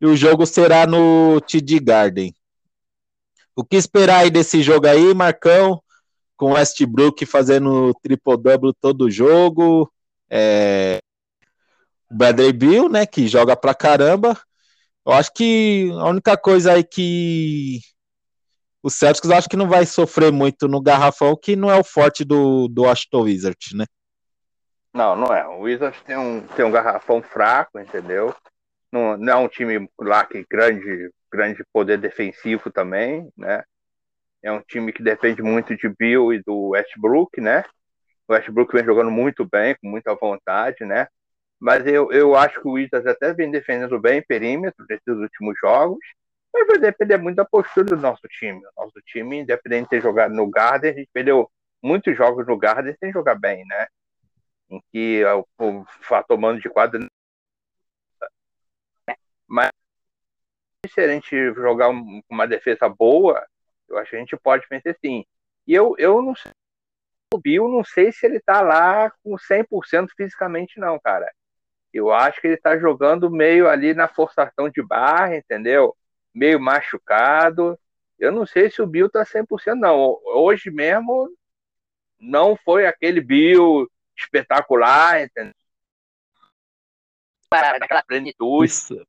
E 0.00 0.06
o 0.06 0.16
jogo 0.16 0.46
será 0.46 0.86
no 0.86 1.40
TD 1.40 1.80
Garden. 1.80 2.34
O 3.54 3.64
que 3.64 3.76
esperar 3.76 4.20
aí 4.20 4.30
desse 4.30 4.62
jogo 4.62 4.86
aí, 4.86 5.12
Marcão? 5.14 5.82
Com 6.36 6.52
Westbrook 6.52 7.26
fazendo 7.26 7.92
triple-double 8.02 8.72
todo 8.80 9.10
jogo. 9.10 9.92
É... 10.30 11.00
O 12.10 12.14
Bradley 12.14 12.52
Bill, 12.52 12.88
né, 12.88 13.06
que 13.06 13.28
joga 13.28 13.56
pra 13.56 13.74
caramba. 13.74 14.40
Eu 15.04 15.12
acho 15.12 15.32
que 15.32 15.90
a 15.98 16.08
única 16.08 16.36
coisa 16.36 16.74
aí 16.74 16.84
que 16.84 17.80
o 18.82 18.90
Celtics 18.90 19.30
acho 19.30 19.48
que 19.48 19.56
não 19.56 19.68
vai 19.68 19.86
sofrer 19.86 20.32
muito 20.32 20.68
no 20.68 20.80
garrafão, 20.80 21.36
que 21.36 21.56
não 21.56 21.70
é 21.70 21.78
o 21.78 21.84
forte 21.84 22.24
do, 22.24 22.68
do 22.68 22.82
Washington 22.82 23.22
Wizards, 23.22 23.72
né? 23.74 23.84
Não, 24.92 25.16
não 25.16 25.34
é. 25.34 25.46
O 25.46 25.60
Wizards 25.60 26.00
tem 26.02 26.16
um, 26.16 26.46
tem 26.48 26.64
um 26.64 26.70
garrafão 26.70 27.22
fraco, 27.22 27.78
entendeu? 27.78 28.34
Não, 28.92 29.16
não 29.16 29.32
é 29.32 29.36
um 29.36 29.48
time 29.48 29.88
lá 29.98 30.24
que 30.24 30.44
grande 30.48 31.10
grande 31.32 31.64
poder 31.72 31.96
defensivo 31.96 32.70
também, 32.70 33.32
né? 33.36 33.64
É 34.42 34.52
um 34.52 34.60
time 34.60 34.92
que 34.92 35.02
depende 35.02 35.40
muito 35.40 35.74
de 35.74 35.88
Bill 35.88 36.34
e 36.34 36.42
do 36.42 36.70
Westbrook, 36.70 37.40
né? 37.40 37.64
O 38.28 38.34
Westbrook 38.34 38.74
vem 38.74 38.84
jogando 38.84 39.10
muito 39.10 39.48
bem, 39.50 39.74
com 39.80 39.88
muita 39.88 40.14
vontade, 40.14 40.84
né? 40.84 41.06
Mas 41.62 41.86
eu, 41.86 42.10
eu 42.10 42.34
acho 42.34 42.60
que 42.60 42.66
o 42.66 42.72
Wizards 42.72 43.06
até 43.06 43.32
vem 43.32 43.48
defendendo 43.48 43.96
bem 44.00 44.20
perímetro 44.20 44.84
nesses 44.90 45.16
últimos 45.16 45.54
jogos, 45.60 46.04
mas 46.52 46.66
vai 46.66 46.76
depender 46.76 47.16
muito 47.18 47.36
da 47.36 47.44
postura 47.44 47.86
do 47.86 47.96
nosso 47.96 48.26
time. 48.28 48.58
O 48.66 48.82
nosso 48.82 49.00
time, 49.06 49.38
independente 49.38 49.84
de 49.84 49.90
ter 49.90 50.02
jogado 50.02 50.34
no 50.34 50.50
Garden, 50.50 50.90
a 50.90 50.92
gente 50.92 51.08
perdeu 51.12 51.48
muitos 51.80 52.16
jogos 52.16 52.44
no 52.48 52.58
Garden 52.58 52.96
sem 52.98 53.12
jogar 53.12 53.36
bem, 53.36 53.64
né? 53.64 53.86
Em 54.68 54.82
que 54.90 55.24
o, 55.24 55.46
o 55.60 55.84
fator 56.00 56.36
de 56.58 56.68
quadra. 56.68 57.06
Mas 59.46 59.70
se 60.88 61.00
a 61.00 61.06
gente 61.06 61.54
jogar 61.54 61.90
uma 62.28 62.48
defesa 62.48 62.88
boa, 62.88 63.46
eu 63.88 63.98
acho 63.98 64.10
que 64.10 64.16
a 64.16 64.18
gente 64.18 64.36
pode 64.36 64.66
vencer 64.68 64.98
sim. 65.00 65.24
E 65.64 65.72
eu, 65.72 65.94
eu 65.96 66.20
não 66.22 66.34
sei. 66.34 66.50
O 67.32 67.38
Bill, 67.38 67.68
não 67.68 67.84
sei 67.84 68.10
se 68.10 68.26
ele 68.26 68.40
tá 68.40 68.60
lá 68.62 69.12
com 69.22 69.36
100% 69.38 70.08
fisicamente, 70.16 70.80
não, 70.80 70.98
cara. 70.98 71.32
Eu 71.92 72.10
acho 72.10 72.40
que 72.40 72.46
ele 72.46 72.56
tá 72.56 72.78
jogando 72.78 73.30
meio 73.30 73.68
ali 73.68 73.92
na 73.92 74.08
forçação 74.08 74.68
de 74.68 74.82
barra, 74.82 75.36
entendeu? 75.36 75.94
Meio 76.34 76.58
machucado. 76.58 77.78
Eu 78.18 78.32
não 78.32 78.46
sei 78.46 78.70
se 78.70 78.80
o 78.80 78.86
Bill 78.86 79.10
tá 79.10 79.24
100%, 79.24 79.74
não. 79.74 80.18
Hoje 80.24 80.70
mesmo 80.70 81.28
não 82.18 82.56
foi 82.56 82.86
aquele 82.86 83.20
Bill 83.20 83.90
espetacular, 84.16 85.22
entendeu? 85.22 85.52
Aquela 87.52 88.02
plenitude. 88.02 88.70
Isso. 88.70 89.06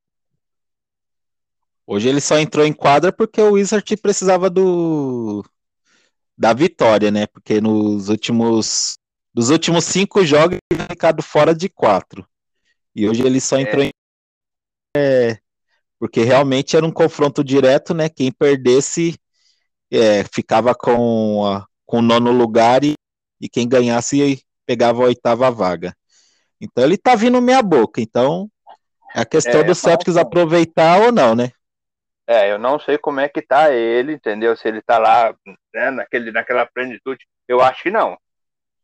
Hoje 1.86 2.10
ele 2.10 2.22
só 2.22 2.38
entrou 2.38 2.66
em 2.66 2.74
quadra 2.74 3.12
porque 3.12 3.42
o 3.42 3.52
Wizard 3.52 3.96
precisava 3.98 4.50
do 4.50 5.44
da 6.38 6.54
vitória, 6.54 7.12
né? 7.12 7.28
Porque 7.28 7.62
nos 7.62 8.10
últimos 8.10 8.98
dos 9.34 9.50
últimos 9.50 9.86
cinco 9.86 10.26
jogos 10.26 10.58
ele 10.72 10.80
tinha 10.80 10.88
ficado 10.90 11.22
fora 11.22 11.54
de 11.54 11.70
quatro. 11.70 12.28
E 12.96 13.08
hoje 13.08 13.26
ele 13.26 13.42
só 13.42 13.58
entrou 13.58 13.84
é. 13.84 13.88
em 13.88 13.92
é, 14.96 15.38
porque 16.00 16.22
realmente 16.22 16.76
era 16.76 16.86
um 16.86 16.92
confronto 16.92 17.44
direto, 17.44 17.94
né? 17.94 18.10
Quem 18.10 18.32
perdesse 18.32 19.18
é, 19.92 20.24
ficava 20.26 20.76
com, 20.76 21.46
a, 21.46 21.66
com 21.86 22.00
o 22.00 22.02
nono 22.02 22.32
lugar 22.32 22.84
e, 22.84 22.94
e 23.42 23.50
quem 23.50 23.68
ganhasse 23.68 24.44
pegava 24.66 25.02
a 25.02 25.06
oitava 25.06 25.50
vaga. 25.50 25.96
Então 26.62 26.84
ele 26.84 26.98
tá 26.98 27.16
vindo 27.16 27.42
meia 27.42 27.62
boca. 27.62 28.02
Então 28.02 28.50
é 29.16 29.22
a 29.22 29.26
questão 29.26 29.62
é, 29.62 29.64
do 29.64 29.74
Celtics 29.74 30.18
aproveitar 30.18 31.02
ou 31.02 31.12
não, 31.12 31.36
né? 31.36 31.52
É, 32.28 32.52
eu 32.52 32.58
não 32.58 32.80
sei 32.80 32.98
como 32.98 33.20
é 33.20 33.28
que 33.28 33.42
tá 33.42 33.74
ele, 33.74 34.14
entendeu? 34.14 34.56
Se 34.56 34.68
ele 34.68 34.82
tá 34.82 34.98
lá 34.98 35.36
né, 35.74 35.92
naquele, 35.92 36.32
naquela 36.32 36.66
plenitude. 36.66 37.26
Eu 37.48 37.62
acho 37.62 37.84
que 37.84 37.92
não. 37.92 38.18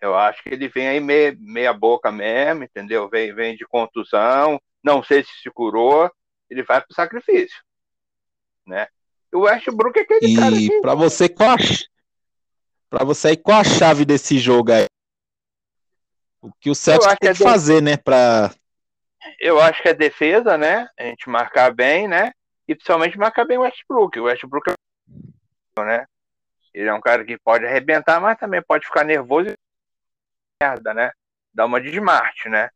Eu 0.01 0.15
acho 0.15 0.41
que 0.41 0.49
ele 0.49 0.67
vem 0.69 0.87
aí 0.87 0.99
meia, 0.99 1.35
meia 1.39 1.73
boca 1.73 2.11
mesmo, 2.11 2.63
entendeu? 2.63 3.09
Vem, 3.09 3.33
vem 3.33 3.55
de 3.55 3.65
contusão, 3.65 4.59
não 4.83 5.03
sei 5.03 5.23
se 5.23 5.31
se 5.41 5.49
curou, 5.49 6.09
ele 6.49 6.63
vai 6.63 6.81
pro 6.81 6.93
sacrifício, 6.93 7.61
né? 8.65 8.87
O 9.31 9.41
Westbrook 9.41 9.99
é 9.99 10.01
aquele 10.01 10.33
e 10.33 10.35
cara 10.35 10.55
que... 10.55 10.81
para 10.81 10.95
você 10.95 11.29
qual 11.29 11.51
a... 11.51 11.57
para 12.89 13.05
você 13.05 13.35
qual 13.35 13.59
a 13.59 13.63
chave 13.63 14.05
desse 14.05 14.39
jogo 14.39 14.71
aí? 14.71 14.85
O 16.41 16.51
que 16.59 16.69
o 16.69 16.75
Celtics 16.75 17.17
tem 17.19 17.31
que, 17.31 17.37
que 17.37 17.43
é 17.43 17.45
fazer, 17.45 17.81
né, 17.81 17.97
para 17.97 18.51
Eu 19.39 19.59
acho 19.59 19.81
que 19.81 19.89
é 19.89 19.93
defesa, 19.93 20.57
né? 20.57 20.87
A 20.97 21.03
gente 21.03 21.29
marcar 21.29 21.73
bem, 21.73 22.07
né? 22.07 22.31
E 22.67 22.73
principalmente 22.73 23.17
marcar 23.17 23.45
bem 23.45 23.57
o 23.57 23.61
Westbrook. 23.61 24.17
O 24.17 24.23
Westbrook 24.23 24.69
é 24.69 25.83
né? 25.83 26.05
Ele 26.73 26.87
é 26.87 26.93
um 26.93 27.01
cara 27.01 27.25
que 27.25 27.37
pode 27.37 27.65
arrebentar, 27.65 28.21
mas 28.21 28.37
também 28.37 28.61
pode 28.61 28.85
ficar 28.85 29.03
nervoso 29.03 29.49
e 29.49 29.57
merda, 30.61 30.93
né? 30.93 31.11
Dá 31.53 31.65
uma 31.65 31.79
de 31.79 31.89
desmarte, 31.89 32.49
né? 32.49 32.69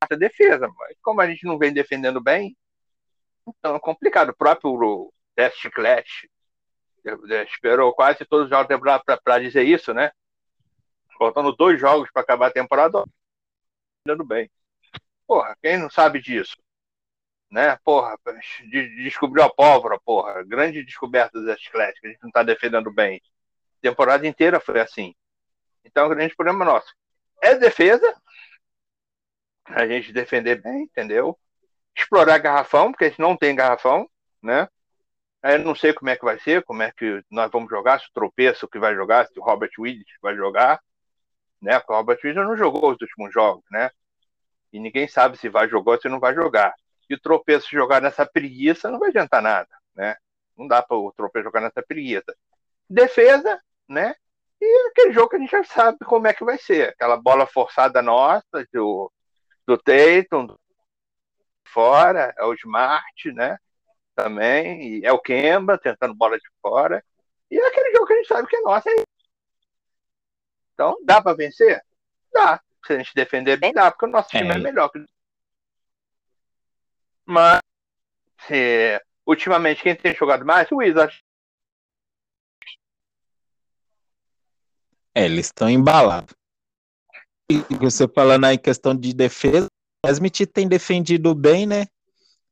A 0.00 0.14
defesa, 0.16 0.66
mas 0.68 0.96
como 1.02 1.20
a 1.20 1.26
gente 1.28 1.46
não 1.46 1.56
vem 1.56 1.72
defendendo 1.72 2.20
bem, 2.20 2.56
então 3.46 3.76
é 3.76 3.80
complicado. 3.80 4.30
O 4.30 4.36
próprio 4.36 5.12
Test 5.36 5.68
Clash 5.70 6.26
esperou 7.46 7.94
quase 7.94 8.24
todos 8.24 8.44
os 8.44 8.50
jogos 8.50 8.68
da 8.68 8.74
temporada 8.74 9.20
para 9.22 9.38
dizer 9.38 9.62
isso, 9.62 9.94
né? 9.94 10.10
Faltando 11.16 11.54
dois 11.54 11.78
jogos 11.78 12.10
para 12.10 12.22
acabar 12.22 12.48
a 12.48 12.52
temporada, 12.52 13.04
dando 14.04 14.24
bem. 14.24 14.50
Porra, 15.26 15.56
quem 15.62 15.78
não 15.78 15.90
sabe 15.90 16.20
disso? 16.20 16.56
Né? 17.50 17.76
Porra, 17.84 18.16
de, 18.68 19.04
descobriu 19.04 19.44
a 19.44 19.50
pólvora, 19.50 19.98
porra. 20.00 20.42
Grande 20.44 20.84
descoberta 20.84 21.40
do 21.40 21.50
Atlético, 21.50 22.06
a 22.06 22.10
gente 22.10 22.22
não 22.22 22.30
tá 22.30 22.42
defendendo 22.42 22.92
bem. 22.92 23.20
Temporada 23.80 24.26
inteira 24.26 24.58
foi 24.58 24.80
assim. 24.80 25.14
Então, 25.84 26.06
o 26.06 26.10
grande 26.10 26.34
problema 26.34 26.64
nosso 26.64 26.92
é 27.42 27.54
defesa, 27.54 28.14
a 29.64 29.86
gente 29.86 30.12
defender 30.12 30.60
bem, 30.60 30.82
entendeu? 30.82 31.38
Explorar 31.96 32.38
garrafão, 32.38 32.90
porque 32.90 33.04
a 33.04 33.08
gente 33.08 33.20
não 33.20 33.36
tem 33.36 33.54
garrafão, 33.54 34.08
né? 34.42 34.68
Aí 35.42 35.54
eu 35.54 35.60
não 35.60 35.74
sei 35.74 35.92
como 35.94 36.10
é 36.10 36.16
que 36.16 36.24
vai 36.24 36.38
ser, 36.38 36.62
como 36.64 36.82
é 36.82 36.92
que 36.92 37.24
nós 37.30 37.50
vamos 37.50 37.70
jogar, 37.70 37.98
se 37.98 38.06
o 38.08 38.12
tropeço 38.12 38.68
que 38.68 38.78
vai 38.78 38.94
jogar, 38.94 39.26
se 39.26 39.38
o 39.38 39.42
Robert 39.42 39.70
Williams 39.78 40.10
vai 40.20 40.36
jogar, 40.36 40.80
né? 41.60 41.78
Porque 41.78 41.92
o 41.92 41.96
Robert 41.96 42.18
Williams 42.22 42.46
não 42.48 42.56
jogou 42.56 42.92
os 42.92 43.00
últimos 43.00 43.32
jogos, 43.32 43.64
né? 43.70 43.90
E 44.72 44.78
ninguém 44.78 45.08
sabe 45.08 45.38
se 45.38 45.48
vai 45.48 45.68
jogar 45.68 45.92
ou 45.92 46.00
se 46.00 46.08
não 46.08 46.20
vai 46.20 46.34
jogar. 46.34 46.74
E 47.08 47.14
o 47.14 47.20
tropeço 47.20 47.68
jogar 47.70 48.00
nessa 48.02 48.26
preguiça 48.26 48.90
não 48.90 48.98
vai 48.98 49.08
adiantar 49.08 49.42
nada, 49.42 49.68
né? 49.94 50.16
Não 50.56 50.68
dá 50.68 50.82
para 50.82 50.96
o 50.96 51.12
tropeço 51.12 51.44
jogar 51.44 51.60
nessa 51.60 51.82
preguiça. 51.82 52.36
Defesa, 52.88 53.60
né? 53.88 54.14
E 54.60 54.88
aquele 54.88 55.12
jogo 55.12 55.30
que 55.30 55.36
a 55.36 55.38
gente 55.38 55.50
já 55.50 55.64
sabe 55.64 55.98
como 56.04 56.26
é 56.26 56.34
que 56.34 56.44
vai 56.44 56.58
ser. 56.58 56.90
Aquela 56.90 57.16
bola 57.16 57.46
forçada 57.46 58.02
nossa, 58.02 58.44
do, 58.72 59.10
do 59.66 59.78
Tatum, 59.78 60.54
fora, 61.64 62.34
é 62.36 62.44
o 62.44 62.52
Smart, 62.54 63.32
né? 63.32 63.58
Também, 64.14 65.00
é 65.04 65.12
o 65.12 65.18
Kemba 65.18 65.78
tentando 65.78 66.14
bola 66.14 66.36
de 66.36 66.48
fora. 66.60 67.02
E 67.50 67.58
é 67.58 67.66
aquele 67.66 67.92
jogo 67.92 68.06
que 68.06 68.12
a 68.12 68.16
gente 68.16 68.28
sabe 68.28 68.48
que 68.48 68.56
é 68.56 68.60
nosso. 68.60 68.88
É 68.88 69.02
então, 70.74 70.98
dá 71.04 71.20
para 71.20 71.36
vencer? 71.36 71.82
Dá. 72.32 72.60
Se 72.86 72.94
a 72.94 72.98
gente 72.98 73.14
defender 73.14 73.58
bem, 73.58 73.72
dá, 73.72 73.90
porque 73.90 74.06
o 74.06 74.08
nosso 74.08 74.30
time 74.30 74.48
é, 74.48 74.54
é 74.54 74.58
melhor. 74.58 74.90
Mas, 77.24 77.60
se, 78.46 79.00
ultimamente, 79.26 79.82
quem 79.82 79.94
tem 79.94 80.14
jogado 80.14 80.44
mais? 80.44 80.70
O 80.72 80.76
Wizards. 80.76 81.22
É, 85.14 85.24
eles 85.24 85.46
estão 85.46 85.68
embalados. 85.68 86.34
E 87.50 87.58
você 87.80 88.06
falando 88.06 88.44
aí 88.44 88.56
questão 88.56 88.94
de 88.94 89.12
defesa, 89.12 89.66
o 90.06 90.08
Smith 90.08 90.46
tem 90.52 90.68
defendido 90.68 91.34
bem, 91.34 91.66
né? 91.66 91.86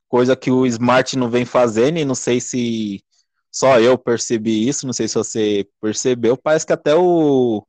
Coisa 0.09 0.35
que 0.35 0.51
o 0.51 0.67
Smart 0.67 1.17
não 1.17 1.31
vem 1.31 1.45
fazendo, 1.45 1.99
e 1.99 2.05
não 2.05 2.15
sei 2.15 2.41
se 2.41 3.03
só 3.51 3.79
eu 3.79 3.97
percebi 3.97 4.69
isso, 4.69 4.87
não 4.87 4.93
sei 4.93 5.07
se 5.07 5.15
você 5.15 5.69
percebeu. 5.81 6.37
Parece 6.37 6.67
que 6.67 6.73
até 6.73 6.95
o, 6.95 7.65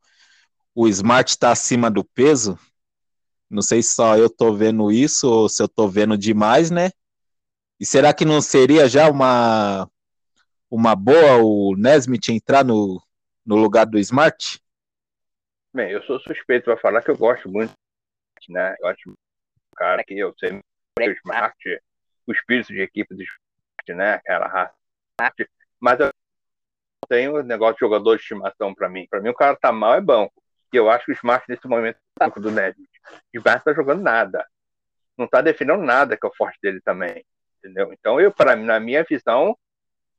o 0.74 0.88
Smart 0.88 1.30
está 1.30 1.52
acima 1.52 1.92
do 1.92 2.04
peso. 2.04 2.58
Não 3.50 3.62
sei 3.62 3.82
se 3.84 3.96
só 3.96 4.18
eu 4.18 4.30
tô 4.30 4.56
vendo 4.56 4.92
isso 4.92 5.28
ou 5.30 5.50
se 5.50 5.62
eu 5.62 5.68
tô 5.68 5.88
vendo 5.88 6.18
demais, 6.18 6.72
né? 6.72 6.92
E 7.80 7.86
será 7.86 8.14
que 8.14 8.26
não 8.26 8.42
seria 8.42 8.88
já 8.88 9.10
uma 9.10 9.90
uma 10.70 10.96
boa 10.96 11.38
o 11.38 11.76
Nesmith 11.76 12.30
entrar 12.30 12.64
no, 12.64 13.02
no 13.46 13.56
lugar 13.56 13.86
do 13.86 13.98
Smart? 13.98 14.62
Bem, 15.80 15.92
eu 15.92 16.04
sou 16.04 16.20
suspeito 16.20 16.66
para 16.66 16.76
falar 16.76 17.02
que 17.02 17.10
eu 17.10 17.18
gosto 17.18 17.48
muito, 17.48 17.72
né? 18.50 18.76
Eu 18.82 18.88
acho 18.90 19.10
um 19.10 19.14
cara 19.78 20.04
que 20.04 20.14
eu 20.14 20.36
sei 20.38 20.52
o 20.52 21.12
Smart, 21.24 21.82
o 22.28 22.34
espírito 22.34 22.74
de 22.74 22.82
equipe 22.82 23.16
do 23.16 23.24
Smart, 23.24 23.94
né? 23.96 24.16
Aquela 24.16 24.46
raça. 24.46 24.76
Mas 25.80 26.02
eu 26.02 26.12
tenho 27.08 27.40
um 27.40 27.44
negócio 27.44 27.76
de 27.76 27.80
jogador 27.80 28.18
de 28.18 28.22
estimação 28.22 28.76
para 28.76 28.90
mim. 28.90 29.08
Para 29.10 29.22
mim, 29.22 29.30
o 29.30 29.34
cara 29.34 29.56
tá 29.56 29.72
mal 29.72 29.96
é 29.96 30.02
banco. 30.02 30.34
E 30.74 30.76
eu 30.76 30.90
acho 30.90 31.06
que 31.06 31.12
o 31.12 31.14
Smart 31.14 31.46
nesse 31.48 31.66
momento 31.66 31.96
é 31.96 32.26
banco 32.26 32.42
do 32.42 32.52
Nesmith. 32.52 32.90
O 33.34 33.38
Smart 33.38 33.64
tá 33.64 33.74
jogando 33.74 34.02
nada. 34.02 34.46
Não 35.18 35.30
tá 35.30 35.40
defendendo 35.40 35.82
nada 35.82 36.18
que 36.18 36.26
é 36.26 36.30
o 36.30 36.36
forte 36.36 36.60
dele 36.62 36.82
também. 36.82 37.26
Entendeu? 37.60 37.94
Então, 37.94 38.20
eu, 38.20 38.34
para 38.34 38.54
na 38.54 38.82
minha 38.82 39.06
visão, 39.06 39.58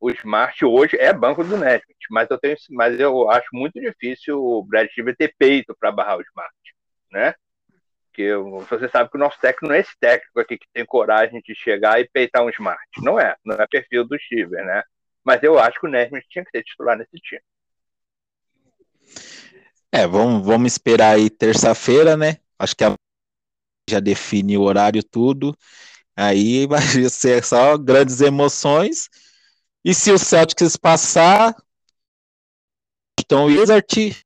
o 0.00 0.10
Smart 0.10 0.64
hoje 0.64 0.96
é 0.98 1.12
banco 1.12 1.44
do 1.44 1.58
Nesmith, 1.58 1.84
mas 2.10 2.28
eu 2.30 2.38
tenho, 2.38 2.56
mas 2.70 2.98
eu 2.98 3.30
acho 3.30 3.48
muito 3.52 3.78
difícil 3.78 4.42
o 4.42 4.64
Brad 4.64 4.88
Stevens 4.90 5.16
ter 5.16 5.34
peito 5.38 5.76
para 5.78 5.92
barrar 5.92 6.18
o 6.18 6.22
Smart, 6.22 6.54
né? 7.12 7.34
Porque 8.06 8.32
você 8.68 8.88
sabe 8.88 9.10
que 9.10 9.16
o 9.16 9.20
nosso 9.20 9.38
técnico 9.38 9.68
não 9.68 9.74
é 9.74 9.80
esse 9.80 9.96
técnico 10.00 10.40
aqui 10.40 10.58
que 10.58 10.66
tem 10.72 10.84
coragem 10.86 11.40
de 11.44 11.54
chegar 11.54 12.00
e 12.00 12.08
peitar 12.08 12.42
um 12.42 12.48
Smart, 12.48 12.82
não 13.02 13.20
é, 13.20 13.36
não 13.44 13.56
é 13.56 13.66
perfil 13.68 14.04
do 14.06 14.18
Stevens, 14.18 14.64
né? 14.64 14.82
Mas 15.22 15.42
eu 15.42 15.58
acho 15.58 15.78
que 15.78 15.86
o 15.86 15.90
Nesmith 15.90 16.24
tinha 16.30 16.44
que 16.44 16.50
ser 16.50 16.64
titular 16.64 16.96
nesse 16.96 17.16
time. 17.18 17.42
É, 19.92 20.06
vamos, 20.06 20.46
vamos 20.46 20.72
esperar 20.72 21.16
aí 21.16 21.28
terça-feira, 21.28 22.16
né? 22.16 22.38
Acho 22.58 22.74
que 22.74 22.84
a 22.84 22.94
já 23.88 24.00
define 24.00 24.56
o 24.56 24.62
horário 24.62 25.02
tudo. 25.02 25.54
Aí 26.16 26.66
vai 26.66 26.80
ser 27.10 27.44
só 27.44 27.76
grandes 27.76 28.20
emoções 28.20 29.08
e 29.84 29.94
se 29.94 30.12
o 30.12 30.18
Celtics 30.18 30.76
passar, 30.76 31.54
então 33.18 33.44
o 33.44 33.46
Wizard 33.46 34.16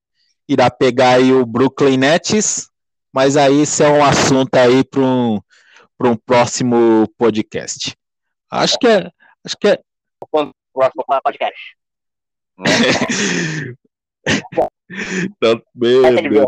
irá 0.48 0.70
pegar 0.70 1.16
aí 1.16 1.32
o 1.32 1.46
Brooklyn 1.46 1.96
Nets, 1.96 2.70
mas 3.12 3.36
aí 3.36 3.62
isso 3.62 3.82
é 3.82 3.88
um 3.88 4.04
assunto 4.04 4.54
aí 4.56 4.84
para 4.84 5.00
um, 5.00 5.40
um 6.00 6.16
próximo 6.16 7.08
podcast. 7.16 7.96
Acho 8.50 8.78
que 8.78 8.86
é. 8.86 9.10
Acho 9.44 9.56
que 9.56 9.68
é. 9.68 9.80
Próximo 10.72 11.04
podcast. 11.22 11.76
então, 15.24 15.62
meu 15.74 16.02
Deus. 16.14 16.46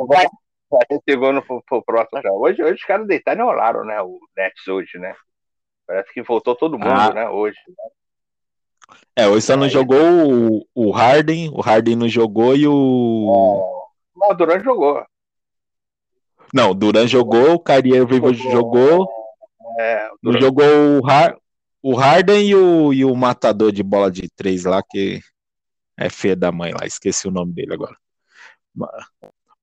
Chegou 1.08 1.32
no 1.32 1.42
pro 1.42 1.82
próximo 1.84 2.20
já. 2.22 2.32
Hoje, 2.32 2.62
hoje 2.62 2.74
os 2.74 2.84
caras 2.84 3.06
deitaram 3.06 3.40
e 3.40 3.42
enrolaram, 3.44 3.84
né? 3.84 4.02
O 4.02 4.18
Nets 4.36 4.66
hoje, 4.66 4.98
né? 4.98 5.14
Parece 5.86 6.12
que 6.12 6.22
voltou 6.22 6.56
todo 6.56 6.78
mundo, 6.78 6.90
ah. 6.90 7.14
né? 7.14 7.28
Hoje. 7.28 7.58
Né? 7.68 7.74
É, 9.14 9.26
hoje 9.26 9.46
só 9.46 9.56
não 9.56 9.68
jogou 9.68 9.98
o, 9.98 10.66
o 10.74 10.90
Harden, 10.90 11.50
o 11.50 11.60
Harden 11.60 11.96
não 11.96 12.08
jogou 12.08 12.54
e 12.54 12.66
o. 12.66 13.86
Não, 14.14 14.30
o 14.30 14.34
Duran 14.34 14.62
jogou. 14.62 15.04
Não, 16.52 16.70
o 16.70 16.74
Duran 16.74 17.06
jogou, 17.06 17.54
o 17.54 17.58
Kyrie 17.58 17.96
Irving 17.96 18.34
jogou. 18.34 19.08
É, 19.78 20.08
o 20.08 20.16
não 20.22 20.40
jogou 20.40 20.64
o, 21.00 21.10
Har 21.10 21.36
o 21.82 21.94
Harden 21.94 22.46
e 22.46 22.54
o, 22.54 22.92
e 22.92 23.04
o 23.04 23.14
matador 23.14 23.72
de 23.72 23.82
bola 23.82 24.10
de 24.10 24.28
três 24.34 24.64
lá, 24.64 24.82
que 24.82 25.20
é 25.96 26.10
feia 26.10 26.36
da 26.36 26.52
mãe 26.52 26.72
lá, 26.72 26.86
esqueci 26.86 27.26
o 27.26 27.30
nome 27.30 27.52
dele 27.52 27.74
agora. 27.74 27.96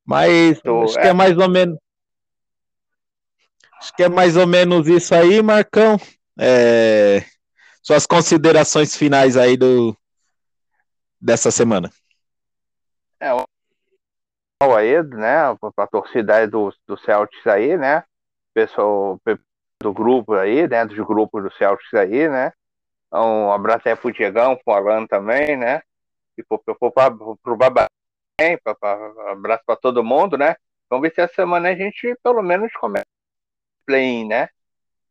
Mas 0.05 0.59
acho 0.83 0.93
que 0.99 1.07
é 1.07 1.13
mais 1.13 1.37
ou 1.37 1.49
menos. 1.49 1.77
Acho 3.79 3.95
que 3.95 4.03
é 4.03 4.09
mais 4.09 4.37
ou 4.37 4.47
menos 4.47 4.87
isso 4.87 5.13
aí, 5.13 5.41
Marcão. 5.41 5.97
É, 6.39 7.23
suas 7.83 8.07
considerações 8.07 8.95
finais 8.95 9.37
aí 9.37 9.55
do 9.55 9.95
dessa 11.21 11.51
semana. 11.51 11.91
É, 13.19 13.31
o 13.33 14.75
aí, 14.75 15.03
né, 15.03 15.37
a 15.77 15.87
torcida 15.87 16.37
aí 16.37 16.47
do, 16.47 16.73
do 16.87 16.97
Celtics 16.97 17.45
aí, 17.45 17.77
né, 17.77 18.03
pessoal 18.53 19.19
do 19.83 19.93
grupo 19.93 20.33
aí, 20.33 20.67
né? 20.67 20.85
Dos 20.85 20.97
grupos 21.05 21.43
do 21.43 21.51
Celtics 21.51 21.93
aí, 21.93 22.27
né? 22.29 22.53
Então, 23.07 23.47
um 23.47 23.51
abraço 23.51 23.87
aí 23.87 23.95
pro 23.95 24.11
Diegão, 24.11 24.55
pro 24.55 24.73
Alan 24.73 25.05
também, 25.05 25.57
né? 25.57 25.81
E 26.37 26.43
pro, 26.43 26.57
pro, 26.57 26.75
pro, 26.75 27.37
pro 27.37 27.57
Babá 27.57 27.85
também, 28.37 28.57
pra, 28.63 28.73
pra, 28.73 29.31
abraço 29.31 29.63
para 29.65 29.75
todo 29.75 30.03
mundo, 30.03 30.37
né? 30.37 30.55
Vamos 30.89 31.03
ver 31.07 31.13
se 31.13 31.21
essa 31.21 31.35
semana 31.35 31.69
a 31.69 31.75
gente 31.75 32.15
pelo 32.23 32.41
menos 32.41 32.71
começa 32.73 33.05
play-in, 33.85 34.27
né? 34.27 34.49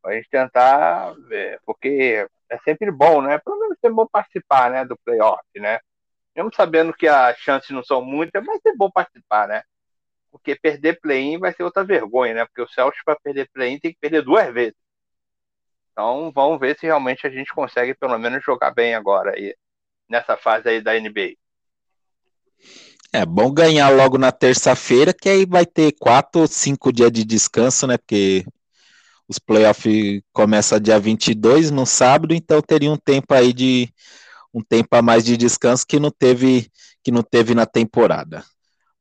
Pra 0.03 0.14
gente 0.14 0.28
tentar 0.28 1.14
ver, 1.28 1.61
porque 1.64 2.26
é 2.50 2.59
sempre 2.64 2.90
bom, 2.90 3.22
né? 3.22 3.38
Pelo 3.38 3.59
menos 3.61 3.78
é 3.82 3.88
bom 3.88 4.07
participar, 4.07 4.70
né? 4.70 4.84
Do 4.84 4.98
playoff, 5.05 5.42
né? 5.57 5.78
Mesmo 6.34 6.50
sabendo 6.55 6.92
que 6.92 7.07
as 7.07 7.38
chances 7.38 7.70
não 7.70 7.84
são 7.84 8.03
muitas, 8.03 8.44
mas 8.44 8.61
é 8.66 8.74
bom 8.74 8.90
participar, 8.90 9.46
né? 9.46 9.62
Porque 10.30 10.57
perder 10.57 10.98
play-in 11.00 11.38
vai 11.38 11.53
ser 11.53 11.62
outra 11.62 11.84
vergonha, 11.84 12.34
né? 12.34 12.44
Porque 12.46 12.62
o 12.62 12.68
Celtics 12.68 13.05
para 13.05 13.20
perder 13.22 13.48
play-in 13.53 13.78
tem 13.78 13.92
que 13.92 13.98
perder 14.00 14.22
duas 14.22 14.53
vezes. 14.53 14.74
Então 15.92 16.32
vamos 16.34 16.59
ver 16.59 16.76
se 16.78 16.86
realmente 16.86 17.26
a 17.26 17.30
gente 17.30 17.55
consegue 17.55 17.94
pelo 17.94 18.18
menos 18.18 18.42
jogar 18.42 18.70
bem 18.72 18.94
agora 18.94 19.32
aí, 19.36 19.55
nessa 20.09 20.36
fase 20.36 20.68
aí 20.68 20.80
da 20.80 20.98
NBA. 20.98 21.36
É 23.12 23.26
bom 23.26 23.53
ganhar 23.53 23.90
logo 23.90 24.16
na 24.16 24.32
terça-feira, 24.32 25.12
que 25.12 25.28
aí 25.28 25.44
vai 25.44 25.66
ter 25.66 25.92
quatro 25.92 26.40
ou 26.40 26.46
cinco 26.46 26.90
dias 26.90 27.12
de 27.12 27.24
descanso, 27.24 27.86
né? 27.86 27.98
Porque 27.98 28.46
os 29.28 29.38
playoffs 29.38 30.20
começam 30.32 30.80
dia 30.80 30.98
22 30.98 31.70
no 31.70 31.86
sábado, 31.86 32.34
então 32.34 32.60
teria 32.60 32.90
um 32.90 32.96
tempo 32.96 33.32
aí 33.34 33.52
de 33.52 33.88
um 34.52 34.62
tempo 34.62 34.94
a 34.94 35.02
mais 35.02 35.24
de 35.24 35.36
descanso 35.36 35.86
que 35.86 35.98
não 35.98 36.10
teve 36.10 36.70
que 37.02 37.10
não 37.10 37.22
teve 37.22 37.54
na 37.54 37.66
temporada. 37.66 38.44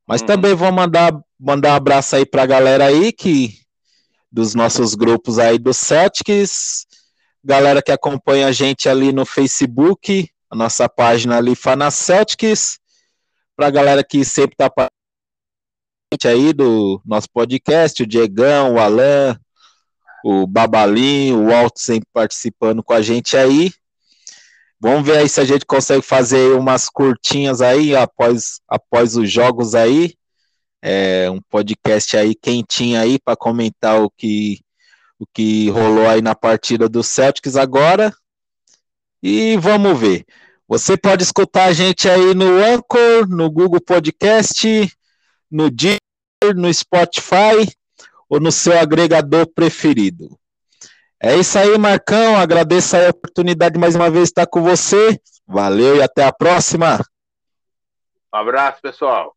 Mas 0.06 0.20
uhum. 0.22 0.26
também 0.26 0.54
vou 0.54 0.72
mandar 0.72 1.12
mandar 1.38 1.72
um 1.72 1.76
abraço 1.76 2.16
aí 2.16 2.24
para 2.24 2.42
a 2.42 2.46
galera 2.46 2.86
aí 2.86 3.12
que 3.12 3.58
dos 4.30 4.54
nossos 4.54 4.94
grupos 4.94 5.38
aí 5.38 5.58
do 5.58 5.74
Celtics, 5.74 6.86
galera 7.44 7.82
que 7.82 7.92
acompanha 7.92 8.46
a 8.46 8.52
gente 8.52 8.88
ali 8.88 9.12
no 9.12 9.26
Facebook, 9.26 10.30
a 10.48 10.56
nossa 10.56 10.88
página 10.88 11.36
ali 11.36 11.54
Fana 11.54 11.90
Celtics, 11.90 12.78
para 13.54 13.66
a 13.66 13.70
galera 13.70 14.02
que 14.02 14.24
sempre 14.24 14.56
tá 14.56 14.70
aí 16.26 16.52
do 16.52 17.00
nosso 17.04 17.28
podcast, 17.30 18.02
o 18.02 18.06
Diegão, 18.06 18.74
o 18.74 18.78
Alan, 18.78 19.38
o 20.24 20.46
Babalinho, 20.46 21.40
o 21.40 21.46
Walt 21.48 21.74
sempre 21.76 22.08
participando 22.12 22.82
com 22.82 22.92
a 22.92 23.02
gente 23.02 23.36
aí. 23.36 23.72
Vamos 24.80 25.06
ver 25.06 25.18
aí 25.18 25.28
se 25.28 25.40
a 25.40 25.44
gente 25.44 25.64
consegue 25.64 26.02
fazer 26.02 26.56
umas 26.56 26.88
curtinhas 26.88 27.60
aí 27.60 27.94
após, 27.94 28.60
após 28.68 29.16
os 29.16 29.30
jogos 29.30 29.74
aí 29.74 30.14
é, 30.82 31.30
um 31.30 31.40
podcast 31.40 32.16
aí 32.16 32.34
quentinho 32.34 33.00
aí 33.00 33.18
para 33.18 33.36
comentar 33.36 34.02
o 34.02 34.10
que 34.10 34.60
o 35.18 35.26
que 35.32 35.70
rolou 35.70 36.08
aí 36.08 36.20
na 36.20 36.34
partida 36.34 36.88
do 36.88 37.00
Celtics 37.00 37.54
agora. 37.54 38.12
E 39.22 39.56
vamos 39.56 39.96
ver. 39.96 40.26
Você 40.66 40.96
pode 40.96 41.22
escutar 41.22 41.66
a 41.66 41.72
gente 41.72 42.08
aí 42.08 42.34
no 42.34 42.58
Anchor, 42.60 43.28
no 43.28 43.48
Google 43.48 43.80
Podcast, 43.80 44.66
no 45.48 45.70
Deezer, 45.70 46.00
no 46.56 46.74
Spotify 46.74 47.72
ou 48.32 48.40
no 48.40 48.50
seu 48.50 48.78
agregador 48.78 49.46
preferido. 49.46 50.38
É 51.20 51.36
isso 51.36 51.58
aí, 51.58 51.76
Marcão. 51.76 52.38
Agradeço 52.38 52.96
a 52.96 53.10
oportunidade 53.10 53.78
mais 53.78 53.94
uma 53.94 54.08
vez 54.08 54.28
de 54.28 54.30
estar 54.30 54.46
com 54.46 54.62
você. 54.62 55.20
Valeu 55.46 55.96
e 55.96 56.02
até 56.02 56.24
a 56.24 56.32
próxima. 56.32 56.98
Um 58.32 58.38
abraço, 58.38 58.80
pessoal. 58.80 59.36